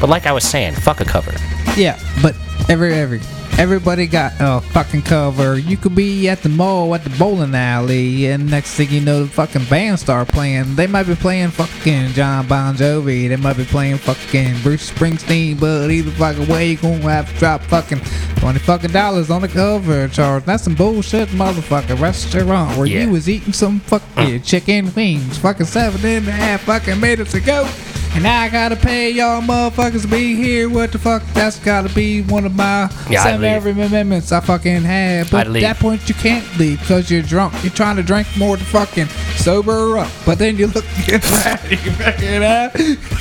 But 0.00 0.08
like 0.08 0.26
i 0.26 0.32
was 0.32 0.44
saying 0.44 0.74
fuck 0.74 1.00
a 1.00 1.04
cover. 1.04 1.32
Yeah, 1.76 1.98
but 2.22 2.34
every 2.68 2.92
every 2.94 3.20
everybody 3.62 4.08
got 4.08 4.32
a 4.40 4.60
fucking 4.60 5.02
cover. 5.02 5.56
You 5.56 5.76
could 5.76 5.94
be 5.94 6.28
at 6.28 6.42
the 6.42 6.48
mall 6.48 6.96
at 6.96 7.04
the 7.04 7.10
bowling 7.10 7.54
alley, 7.54 8.26
and 8.26 8.50
next 8.50 8.74
thing 8.74 8.90
you 8.90 9.00
know, 9.00 9.22
the 9.22 9.30
fucking 9.30 9.66
band 9.66 10.00
start 10.00 10.26
playing. 10.26 10.74
They 10.74 10.88
might 10.88 11.06
be 11.06 11.14
playing 11.14 11.50
fucking 11.50 12.08
Jon 12.08 12.48
Bon 12.48 12.74
Jovi. 12.74 13.28
They 13.28 13.36
might 13.36 13.56
be 13.56 13.64
playing 13.64 13.98
fucking 13.98 14.60
Bruce 14.62 14.90
Springsteen. 14.90 15.60
But 15.60 15.92
either 15.92 16.10
fucking 16.10 16.48
way, 16.48 16.70
you 16.70 16.76
gonna 16.76 16.98
have 17.02 17.32
to 17.32 17.38
drop 17.38 17.60
fucking 17.62 18.00
twenty 18.40 18.58
fucking 18.58 18.90
dollars 18.90 19.30
on 19.30 19.42
the 19.42 19.48
cover 19.48 20.08
charge. 20.08 20.44
That's 20.44 20.64
some 20.64 20.74
bullshit, 20.74 21.28
motherfucker. 21.28 22.00
Restaurant 22.00 22.76
where 22.76 22.88
Yeah. 22.88 23.04
you 23.04 23.10
was 23.10 23.28
eating 23.28 23.52
some 23.52 23.78
fucking 23.78 24.40
mm. 24.40 24.44
chicken 24.44 24.92
wings, 24.92 25.38
fucking 25.38 25.66
seven 25.66 26.04
and 26.04 26.26
a 26.26 26.32
half 26.32 26.62
fucking 26.62 26.98
minutes 26.98 27.34
ago. 27.34 27.68
And 28.14 28.26
I 28.26 28.50
gotta 28.50 28.76
pay 28.76 29.10
y'all 29.10 29.40
motherfuckers 29.40 30.02
to 30.02 30.08
be 30.08 30.34
here. 30.34 30.68
What 30.68 30.92
the 30.92 30.98
fuck? 30.98 31.22
That's 31.32 31.58
gotta 31.58 31.88
be 31.94 32.20
one 32.22 32.44
of 32.44 32.54
my 32.54 32.90
Yeah, 33.08 33.24
seven 33.24 33.44
every 33.44 33.72
amendments 33.72 34.32
I 34.32 34.40
fucking 34.40 34.82
have. 34.82 35.30
But 35.30 35.46
at 35.46 35.52
that 35.54 35.78
point, 35.78 36.06
you 36.08 36.14
can't 36.14 36.44
leave 36.58 36.78
because 36.80 37.10
you're 37.10 37.22
drunk. 37.22 37.54
You're 37.62 37.72
trying 37.72 37.96
to 37.96 38.02
drink 38.02 38.28
more 38.36 38.58
to 38.58 38.64
fucking 38.64 39.06
sober 39.36 39.96
up. 39.96 40.10
But 40.26 40.38
then 40.38 40.58
you 40.58 40.66
look 40.66 40.84
at 41.08 41.22
that, 41.22 41.66
you 41.70 41.90
fucking. 41.92 42.42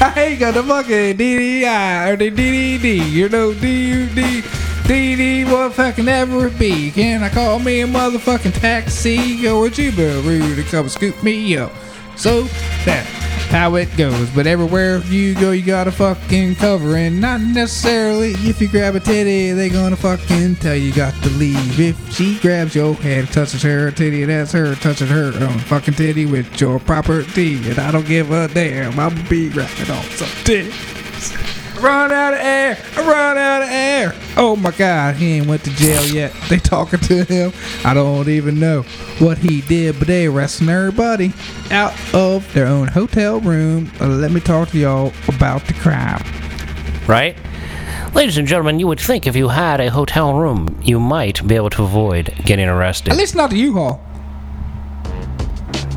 I 0.01 0.13
ain't 0.17 0.39
got 0.41 0.55
the 0.55 0.63
fucking 0.63 1.17
DDI 1.17 2.11
or 2.11 2.15
the 2.17 2.29
DDD. 2.29 3.11
You 3.11 3.29
know, 3.29 3.53
DUD. 3.53 4.43
DD 4.91 5.49
what 5.49 5.73
fucking 5.73 6.09
ever 6.09 6.47
it 6.47 6.59
be. 6.59 6.91
Can 6.91 7.23
I 7.23 7.29
call 7.29 7.59
me 7.59 7.79
a 7.79 7.87
motherfucking 7.87 8.59
taxi 8.59 9.47
or 9.47 9.67
a 9.67 9.69
Uber 9.69 10.55
to 10.55 10.63
come 10.63 10.89
scoop 10.89 11.23
me 11.23 11.55
up? 11.55 11.71
So 12.17 12.43
that's 12.83 13.20
how 13.51 13.75
it 13.75 13.95
goes. 13.97 14.29
But 14.29 14.47
everywhere 14.47 14.99
you 14.99 15.35
go, 15.35 15.51
you 15.51 15.61
gotta 15.61 15.91
fucking 15.91 16.55
cover. 16.55 16.95
And 16.95 17.19
not 17.19 17.41
necessarily 17.41 18.31
if 18.31 18.61
you 18.61 18.69
grab 18.69 18.95
a 18.95 18.99
titty, 18.99 19.51
they 19.51 19.69
gonna 19.69 19.97
fucking 19.97 20.55
tell 20.55 20.75
you 20.75 20.93
got 20.93 21.13
to 21.23 21.29
leave. 21.31 21.79
If 21.79 22.13
she 22.13 22.39
grabs 22.39 22.73
your 22.73 22.95
head, 22.95 23.27
touches 23.27 23.61
her 23.63 23.91
titty, 23.91 24.23
that's 24.25 24.53
her 24.53 24.75
touching 24.75 25.07
her 25.07 25.33
own 25.35 25.59
fucking 25.59 25.95
titty 25.95 26.25
with 26.25 26.59
your 26.59 26.79
property. 26.79 27.57
And 27.69 27.77
I 27.77 27.91
don't 27.91 28.07
give 28.07 28.31
a 28.31 28.47
damn. 28.47 28.97
I'll 28.97 29.11
be 29.29 29.49
rapping 29.49 29.91
on 29.91 30.03
some 30.03 30.29
titties. 30.45 31.00
Run 31.81 32.11
out 32.11 32.33
of 32.33 32.39
air! 32.39 32.77
I 32.95 33.01
run 33.07 33.37
out 33.37 33.61
of 33.63 33.69
air! 33.69 34.13
Oh 34.37 34.55
my 34.55 34.69
god, 34.71 35.15
he 35.15 35.33
ain't 35.33 35.47
went 35.47 35.63
to 35.63 35.71
jail 35.71 36.05
yet. 36.05 36.31
They 36.47 36.57
talking 36.57 36.99
to 36.99 37.23
him. 37.23 37.51
I 37.83 37.93
don't 37.95 38.27
even 38.29 38.59
know 38.59 38.83
what 39.19 39.39
he 39.39 39.61
did, 39.61 39.97
but 39.97 40.07
they 40.07 40.27
arresting 40.27 40.69
everybody 40.69 41.33
out 41.71 41.93
of 42.13 42.51
their 42.53 42.67
own 42.67 42.87
hotel 42.87 43.39
room. 43.39 43.91
Uh, 43.99 44.07
let 44.07 44.31
me 44.31 44.39
talk 44.39 44.69
to 44.69 44.77
y'all 44.77 45.11
about 45.27 45.65
the 45.65 45.73
crime. 45.73 46.21
right? 47.07 47.35
Ladies 48.13 48.37
and 48.37 48.47
gentlemen, 48.47 48.77
you 48.79 48.87
would 48.87 48.99
think 48.99 49.25
if 49.25 49.35
you 49.35 49.47
had 49.47 49.79
a 49.79 49.89
hotel 49.89 50.35
room, 50.35 50.79
you 50.83 50.99
might 50.99 51.45
be 51.47 51.55
able 51.55 51.69
to 51.71 51.83
avoid 51.83 52.33
getting 52.45 52.67
arrested. 52.67 53.11
At 53.11 53.17
least 53.17 53.35
not 53.35 53.49
the 53.49 53.57
U-Haul. 53.57 53.99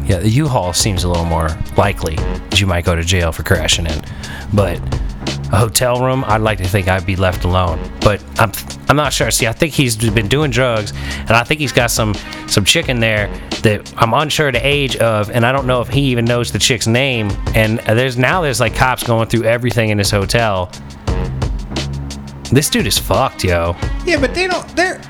Yeah, 0.06 0.18
the 0.18 0.28
U-Haul 0.30 0.72
seems 0.72 1.04
a 1.04 1.08
little 1.08 1.24
more 1.24 1.48
likely 1.76 2.16
that 2.16 2.60
you 2.60 2.66
might 2.66 2.84
go 2.84 2.94
to 2.94 3.02
jail 3.02 3.32
for 3.32 3.42
crashing 3.42 3.86
in, 3.86 4.00
but 4.52 4.78
a 5.52 5.56
hotel 5.56 6.04
room, 6.04 6.24
I'd 6.26 6.40
like 6.40 6.58
to 6.58 6.68
think 6.68 6.88
I'd 6.88 7.06
be 7.06 7.16
left 7.16 7.44
alone. 7.44 7.78
But 8.00 8.22
I'm 8.38 8.52
I'm 8.88 8.96
not 8.96 9.12
sure. 9.12 9.30
See, 9.30 9.46
I 9.46 9.52
think 9.52 9.72
he's 9.72 9.96
been 9.96 10.28
doing 10.28 10.50
drugs, 10.50 10.92
and 11.18 11.30
I 11.30 11.44
think 11.44 11.60
he's 11.60 11.72
got 11.72 11.90
some 11.90 12.14
some 12.46 12.64
chick 12.64 12.88
in 12.88 13.00
there 13.00 13.28
that 13.62 13.92
I'm 13.96 14.12
unsure 14.14 14.52
the 14.52 14.64
age 14.66 14.96
of, 14.96 15.30
and 15.30 15.44
I 15.46 15.52
don't 15.52 15.66
know 15.66 15.80
if 15.80 15.88
he 15.88 16.02
even 16.02 16.24
knows 16.24 16.52
the 16.52 16.58
chick's 16.58 16.86
name. 16.86 17.30
And 17.54 17.78
there's 17.80 18.16
now 18.16 18.40
there's 18.42 18.60
like 18.60 18.74
cops 18.74 19.02
going 19.02 19.28
through 19.28 19.44
everything 19.44 19.90
in 19.90 19.98
this 19.98 20.10
hotel. 20.10 20.70
This 22.52 22.68
dude 22.70 22.86
is 22.86 22.98
fucked, 22.98 23.42
yo. 23.44 23.74
Yeah, 24.04 24.20
but 24.20 24.34
they 24.34 24.46
don't. 24.46 24.68
They're 24.76 25.00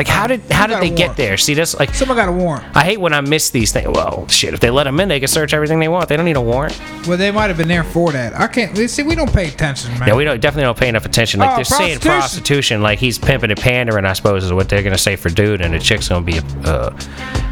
Like, 0.00 0.08
how 0.08 0.26
did 0.26 0.40
how 0.50 0.66
did 0.66 0.80
they 0.80 0.88
get 0.88 1.18
there? 1.18 1.36
See, 1.36 1.52
that's 1.52 1.78
like 1.78 1.94
someone 1.94 2.16
got 2.16 2.30
a 2.30 2.32
warrant. 2.32 2.64
I 2.74 2.84
hate 2.84 2.98
when 2.98 3.12
I 3.12 3.20
miss 3.20 3.50
these 3.50 3.70
things. 3.70 3.86
Well, 3.88 4.26
shit, 4.28 4.54
if 4.54 4.60
they 4.60 4.70
let 4.70 4.84
them 4.84 4.98
in, 4.98 5.10
they 5.10 5.18
can 5.20 5.28
search 5.28 5.52
everything 5.52 5.78
they 5.78 5.88
want. 5.88 6.08
They 6.08 6.16
don't 6.16 6.24
need 6.24 6.38
a 6.38 6.40
warrant. 6.40 6.80
Well, 7.06 7.18
they 7.18 7.30
might 7.30 7.48
have 7.48 7.58
been 7.58 7.68
there 7.68 7.84
for 7.84 8.10
that. 8.12 8.32
I 8.34 8.46
can't. 8.46 8.74
See, 8.88 9.02
we 9.02 9.14
don't 9.14 9.30
pay 9.30 9.48
attention, 9.48 9.90
man. 9.98 10.08
Yeah, 10.08 10.14
we 10.16 10.24
don't 10.24 10.40
definitely 10.40 10.62
don't 10.62 10.78
pay 10.78 10.88
enough 10.88 11.04
attention. 11.04 11.40
Like 11.40 11.50
Oh, 11.50 11.56
they're 11.56 11.64
saying 11.66 11.98
prostitution. 11.98 12.18
prostitution, 12.18 12.82
like 12.82 12.98
he's 12.98 13.18
pimping 13.18 13.50
and 13.50 13.60
pandering. 13.60 14.06
I 14.06 14.14
suppose 14.14 14.42
is 14.42 14.54
what 14.54 14.70
they're 14.70 14.82
gonna 14.82 14.96
say 14.96 15.16
for 15.16 15.28
dude, 15.28 15.60
and 15.60 15.74
the 15.74 15.78
chick's 15.78 16.08
gonna 16.08 16.24
be, 16.24 16.38
uh, 16.64 16.92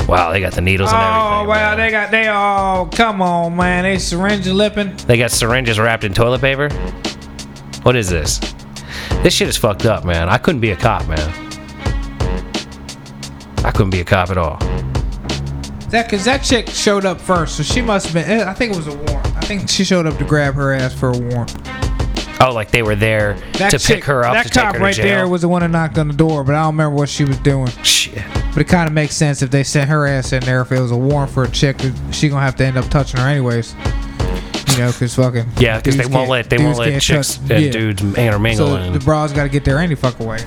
wow, 0.09 0.33
they 0.33 0.41
got 0.41 0.55
the 0.55 0.63
needles 0.63 0.89
and 0.91 0.97
Oh 0.99 1.03
everything. 1.43 1.49
well, 1.49 1.77
man. 1.77 1.77
they 1.77 1.91
got 1.91 2.11
they 2.11 2.29
all. 2.29 2.87
Come 2.87 3.21
on, 3.21 3.57
man. 3.57 3.85
They 3.85 3.99
syringe 3.99 4.47
lipping. 4.47 4.97
They 5.07 5.19
got 5.19 5.33
syringes 5.33 5.79
wrapped 5.79 6.05
in 6.05 6.15
toilet 6.15 6.41
paper. 6.41 6.71
What 7.83 7.95
is 7.95 8.09
this? 8.09 8.39
This 9.23 9.35
shit 9.35 9.49
is 9.49 9.59
fucked 9.59 9.85
up, 9.85 10.07
man. 10.07 10.31
I 10.31 10.39
couldn't 10.39 10.63
be 10.63 10.71
a 10.71 10.77
cop, 10.77 11.07
man. 11.09 11.48
I 13.69 13.71
couldn't 13.71 13.91
be 13.91 14.01
a 14.01 14.05
cop 14.05 14.31
at 14.31 14.39
all. 14.39 14.57
That 15.91 16.09
cause 16.09 16.25
that 16.25 16.39
chick 16.43 16.69
showed 16.69 17.05
up 17.05 17.21
first, 17.21 17.57
so 17.59 17.63
she 17.63 17.83
must 17.83 18.07
have 18.07 18.15
been. 18.15 18.41
eh, 18.41 18.49
I 18.49 18.55
think 18.55 18.73
it 18.73 18.77
was 18.77 18.87
a 18.87 18.95
warrant. 18.97 19.37
I 19.37 19.41
think 19.43 19.69
she 19.69 19.85
showed 19.85 20.07
up 20.07 20.17
to 20.19 20.25
grab 20.25 20.55
her 20.55 20.73
ass 20.73 20.95
for 20.95 21.11
a 21.11 21.19
warrant. 21.19 21.55
Oh, 22.41 22.53
like 22.53 22.71
they 22.71 22.83
were 22.83 22.95
there 22.95 23.35
That 23.55 23.71
to 23.73 23.79
chick, 23.79 23.97
pick 23.97 24.05
her 24.05 24.25
up 24.25 24.33
That 24.33 24.45
to 24.45 24.49
take 24.51 24.63
cop 24.63 24.79
right 24.79 24.95
there 24.97 25.27
was 25.29 25.41
the 25.43 25.49
one 25.49 25.61
that 25.63 25.69
knocked 25.71 25.99
on 25.99 26.09
the 26.09 26.15
door, 26.15 26.45
but 26.45 26.55
I 26.55 26.63
don't 26.63 26.75
remember 26.75 26.97
what 26.97 27.09
she 27.11 27.25
was 27.25 27.37
doing. 27.41 27.67
shit. 27.83 28.23
But 28.55 28.59
it 28.63 28.69
kind 28.69 28.87
of 28.87 28.95
makes 28.95 29.15
sense 29.17 29.43
if 29.43 29.51
they 29.51 29.65
sent 29.65 29.91
her 29.91 30.07
ass 30.07 30.33
in 30.33 30.43
there. 30.45 30.63
If 30.63 30.73
it 30.73 30.81
was 30.81 30.91
a 30.93 30.97
warrant 30.97 31.31
for 31.31 31.45
a 31.45 31.51
chick, 31.51 31.77
she 32.11 32.29
gonna 32.31 32.41
have 32.43 32.57
to 32.57 32.65
end 32.67 32.77
up 32.79 32.89
touching 32.89 33.21
her 33.21 33.27
anyways. 33.29 33.75
You 34.73 34.79
know, 34.85 34.93
cause 34.93 35.15
fucking 35.15 35.47
Yeah, 35.59 35.77
because 35.79 35.97
they 35.97 36.07
won't 36.07 36.31
let 36.31 36.49
they 36.49 36.57
won't 36.59 36.79
let 36.79 37.03
chicks 37.03 37.35
touch- 37.39 37.51
and 37.51 37.65
yeah. 37.65 37.71
dudes 37.71 38.03
intermingle. 38.17 38.69
So 38.69 38.77
and, 38.77 38.95
the 38.95 39.01
bras 39.01 39.33
got 39.33 39.43
to 39.45 39.49
get 39.51 39.65
there 39.65 39.79
any 39.79 39.95
fucking 39.95 40.25
way. 40.27 40.39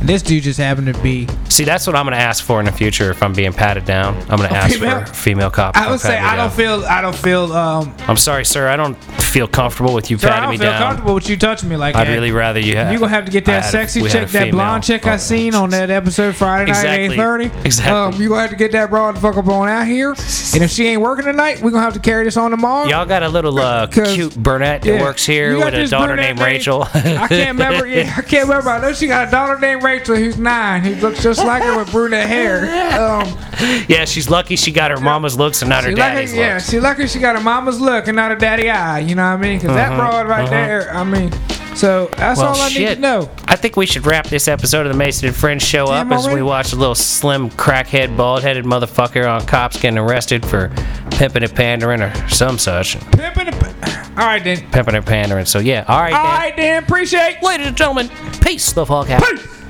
And 0.00 0.08
this 0.08 0.22
dude 0.22 0.42
just 0.42 0.58
happened 0.58 0.92
to 0.92 1.00
be. 1.02 1.28
See, 1.52 1.64
that's 1.64 1.86
what 1.86 1.94
I'm 1.96 2.06
gonna 2.06 2.16
ask 2.16 2.42
for 2.42 2.60
in 2.60 2.66
the 2.66 2.72
future 2.72 3.10
if 3.10 3.22
I'm 3.22 3.34
being 3.34 3.52
patted 3.52 3.84
down. 3.84 4.16
I'm 4.30 4.38
gonna 4.38 4.48
ask 4.48 4.74
female? 4.74 5.04
for 5.04 5.10
a 5.10 5.14
female 5.14 5.50
cop. 5.50 5.76
I 5.76 5.84
to 5.84 5.90
would 5.90 6.00
say 6.00 6.18
I 6.18 6.34
don't 6.34 6.52
feel 6.52 6.82
I 6.86 7.02
don't 7.02 7.14
feel 7.14 7.52
um. 7.52 7.94
I'm 8.08 8.16
sorry, 8.16 8.46
sir. 8.46 8.68
I 8.68 8.76
don't 8.76 8.94
feel 9.32 9.46
comfortable 9.46 9.92
with 9.92 10.10
you 10.10 10.16
Sir, 10.16 10.28
patting 10.28 10.48
me 10.50 10.56
down. 10.56 10.68
I 10.68 10.70
don't 10.70 10.72
feel 10.72 10.80
down. 10.80 10.88
comfortable 10.88 11.14
with 11.14 11.28
you 11.28 11.36
touching 11.36 11.68
me 11.68 11.76
like 11.76 11.94
that. 11.94 12.00
I'd 12.02 12.06
that. 12.08 12.12
really 12.14 12.32
rather 12.32 12.58
you 12.58 12.76
have. 12.76 12.90
You 12.92 12.98
gonna 12.98 13.10
have 13.10 13.26
to 13.26 13.30
get 13.30 13.44
that 13.44 13.66
sexy 13.66 14.00
a 14.00 14.08
chick, 14.08 14.28
that 14.30 14.50
blonde 14.50 14.82
chick 14.84 15.06
I 15.06 15.18
seen 15.18 15.54
on 15.54 15.68
that 15.70 15.90
episode 15.90 16.34
Friday 16.36 16.70
night 16.72 16.78
Exactly. 16.78 17.04
at 17.04 17.10
eight 17.12 17.16
thirty. 17.16 17.44
Exactly. 17.66 17.92
Um, 18.16 18.22
you 18.22 18.30
gonna 18.30 18.40
have 18.40 18.50
to 18.50 18.56
get 18.56 18.72
that 18.72 18.88
broad 18.88 19.18
fuck 19.18 19.36
up 19.36 19.46
on 19.48 19.68
out 19.68 19.86
here. 19.86 20.10
And 20.10 20.62
if 20.62 20.70
she 20.70 20.86
ain't 20.86 21.02
working 21.02 21.26
tonight, 21.26 21.60
we 21.60 21.68
are 21.68 21.72
gonna 21.72 21.84
have 21.84 21.94
to 21.94 22.00
carry 22.00 22.24
this 22.24 22.38
on 22.38 22.50
tomorrow. 22.50 22.88
Y'all 22.88 23.04
got 23.04 23.22
a 23.22 23.28
little 23.28 23.58
uh, 23.58 23.86
cute 23.88 24.34
brunette 24.36 24.82
that 24.82 25.00
works 25.02 25.26
here 25.26 25.58
with 25.58 25.74
a 25.74 25.86
daughter 25.86 26.16
named- 26.16 26.40
Rachel. 26.40 26.84
I 26.94 27.28
can't 27.28 27.58
remember. 27.58 27.86
Yeah, 27.86 28.14
I 28.16 28.22
can't 28.22 28.48
remember. 28.48 28.70
I 28.70 28.80
know 28.80 28.92
she 28.94 29.06
got 29.06 29.28
a 29.28 29.30
daughter 29.30 29.58
named 29.58 29.82
Rachel 29.82 30.16
who's 30.16 30.38
nine. 30.38 30.82
Who 30.82 30.94
looks 30.96 31.22
just 31.22 31.41
her 31.42 31.76
with 31.78 31.90
brunette 31.90 32.26
hair. 32.28 32.62
Um, 33.00 33.26
yeah, 33.88 34.04
she's 34.04 34.28
lucky 34.30 34.56
she 34.56 34.72
got 34.72 34.90
her 34.90 35.00
mama's 35.00 35.36
looks 35.38 35.62
and 35.62 35.68
not 35.68 35.84
her 35.84 35.90
she 35.90 35.96
lucky, 35.96 36.14
daddy's 36.14 36.34
yeah, 36.34 36.54
looks. 36.54 36.70
she 36.70 36.80
lucky 36.80 37.06
she 37.06 37.18
got 37.18 37.36
her 37.36 37.42
mama's 37.42 37.80
look 37.80 38.06
and 38.08 38.16
not 38.16 38.30
her 38.30 38.36
daddy 38.36 38.70
eye. 38.70 39.00
You 39.00 39.14
know 39.14 39.22
what 39.22 39.38
I 39.38 39.42
mean? 39.42 39.58
Because 39.58 39.74
that 39.76 39.96
broad 39.96 40.26
right 40.28 40.48
there. 40.48 40.90
I 40.94 41.04
mean, 41.04 41.30
so 41.74 42.06
that's 42.16 42.38
Uh-huh, 42.40 42.52
Well, 42.52 42.56
all 42.56 42.60
I 42.62 42.68
need 42.68 42.86
to 42.86 42.96
know. 42.96 43.30
I 43.46 43.56
think 43.56 43.76
we 43.76 43.86
should 43.86 44.04
wrap 44.06 44.26
this 44.26 44.48
episode 44.48 44.86
of 44.86 44.92
the 44.92 44.98
Mason 44.98 45.26
and 45.28 45.36
Friends 45.36 45.62
show 45.64 45.84
up 45.86 46.08
Damn, 46.08 46.12
as 46.18 46.28
we 46.28 46.42
watch 46.42 46.72
a 46.72 46.76
little 46.76 46.94
slim, 46.94 47.50
crackhead, 47.50 48.16
bald-headed 48.16 48.64
motherfucker 48.64 49.30
on 49.30 49.46
cops 49.46 49.78
getting 49.80 49.98
arrested 49.98 50.44
for 50.44 50.70
pimping 51.12 51.42
and 51.44 51.54
pandering 51.54 52.02
or 52.02 52.12
some 52.28 52.58
such. 52.58 52.96
Pimpin' 53.12 53.50
the- 53.50 54.10
All 54.20 54.26
right 54.26 54.42
then. 54.44 54.58
Pimping 54.70 54.94
and 54.94 55.06
pandering. 55.06 55.46
So 55.46 55.58
yeah, 55.60 55.84
all 55.88 56.00
right, 56.00 56.12
All 56.12 56.22
then. 56.24 56.34
right 56.34 56.56
then. 56.56 56.82
Appreciate. 56.84 57.42
ladies 57.42 57.66
and 57.68 57.76
gentlemen, 57.76 58.10
peace 58.42 58.72
the 58.72 58.84
fuck 58.84 59.08
out. 59.10 59.22
Peace. 59.22 59.61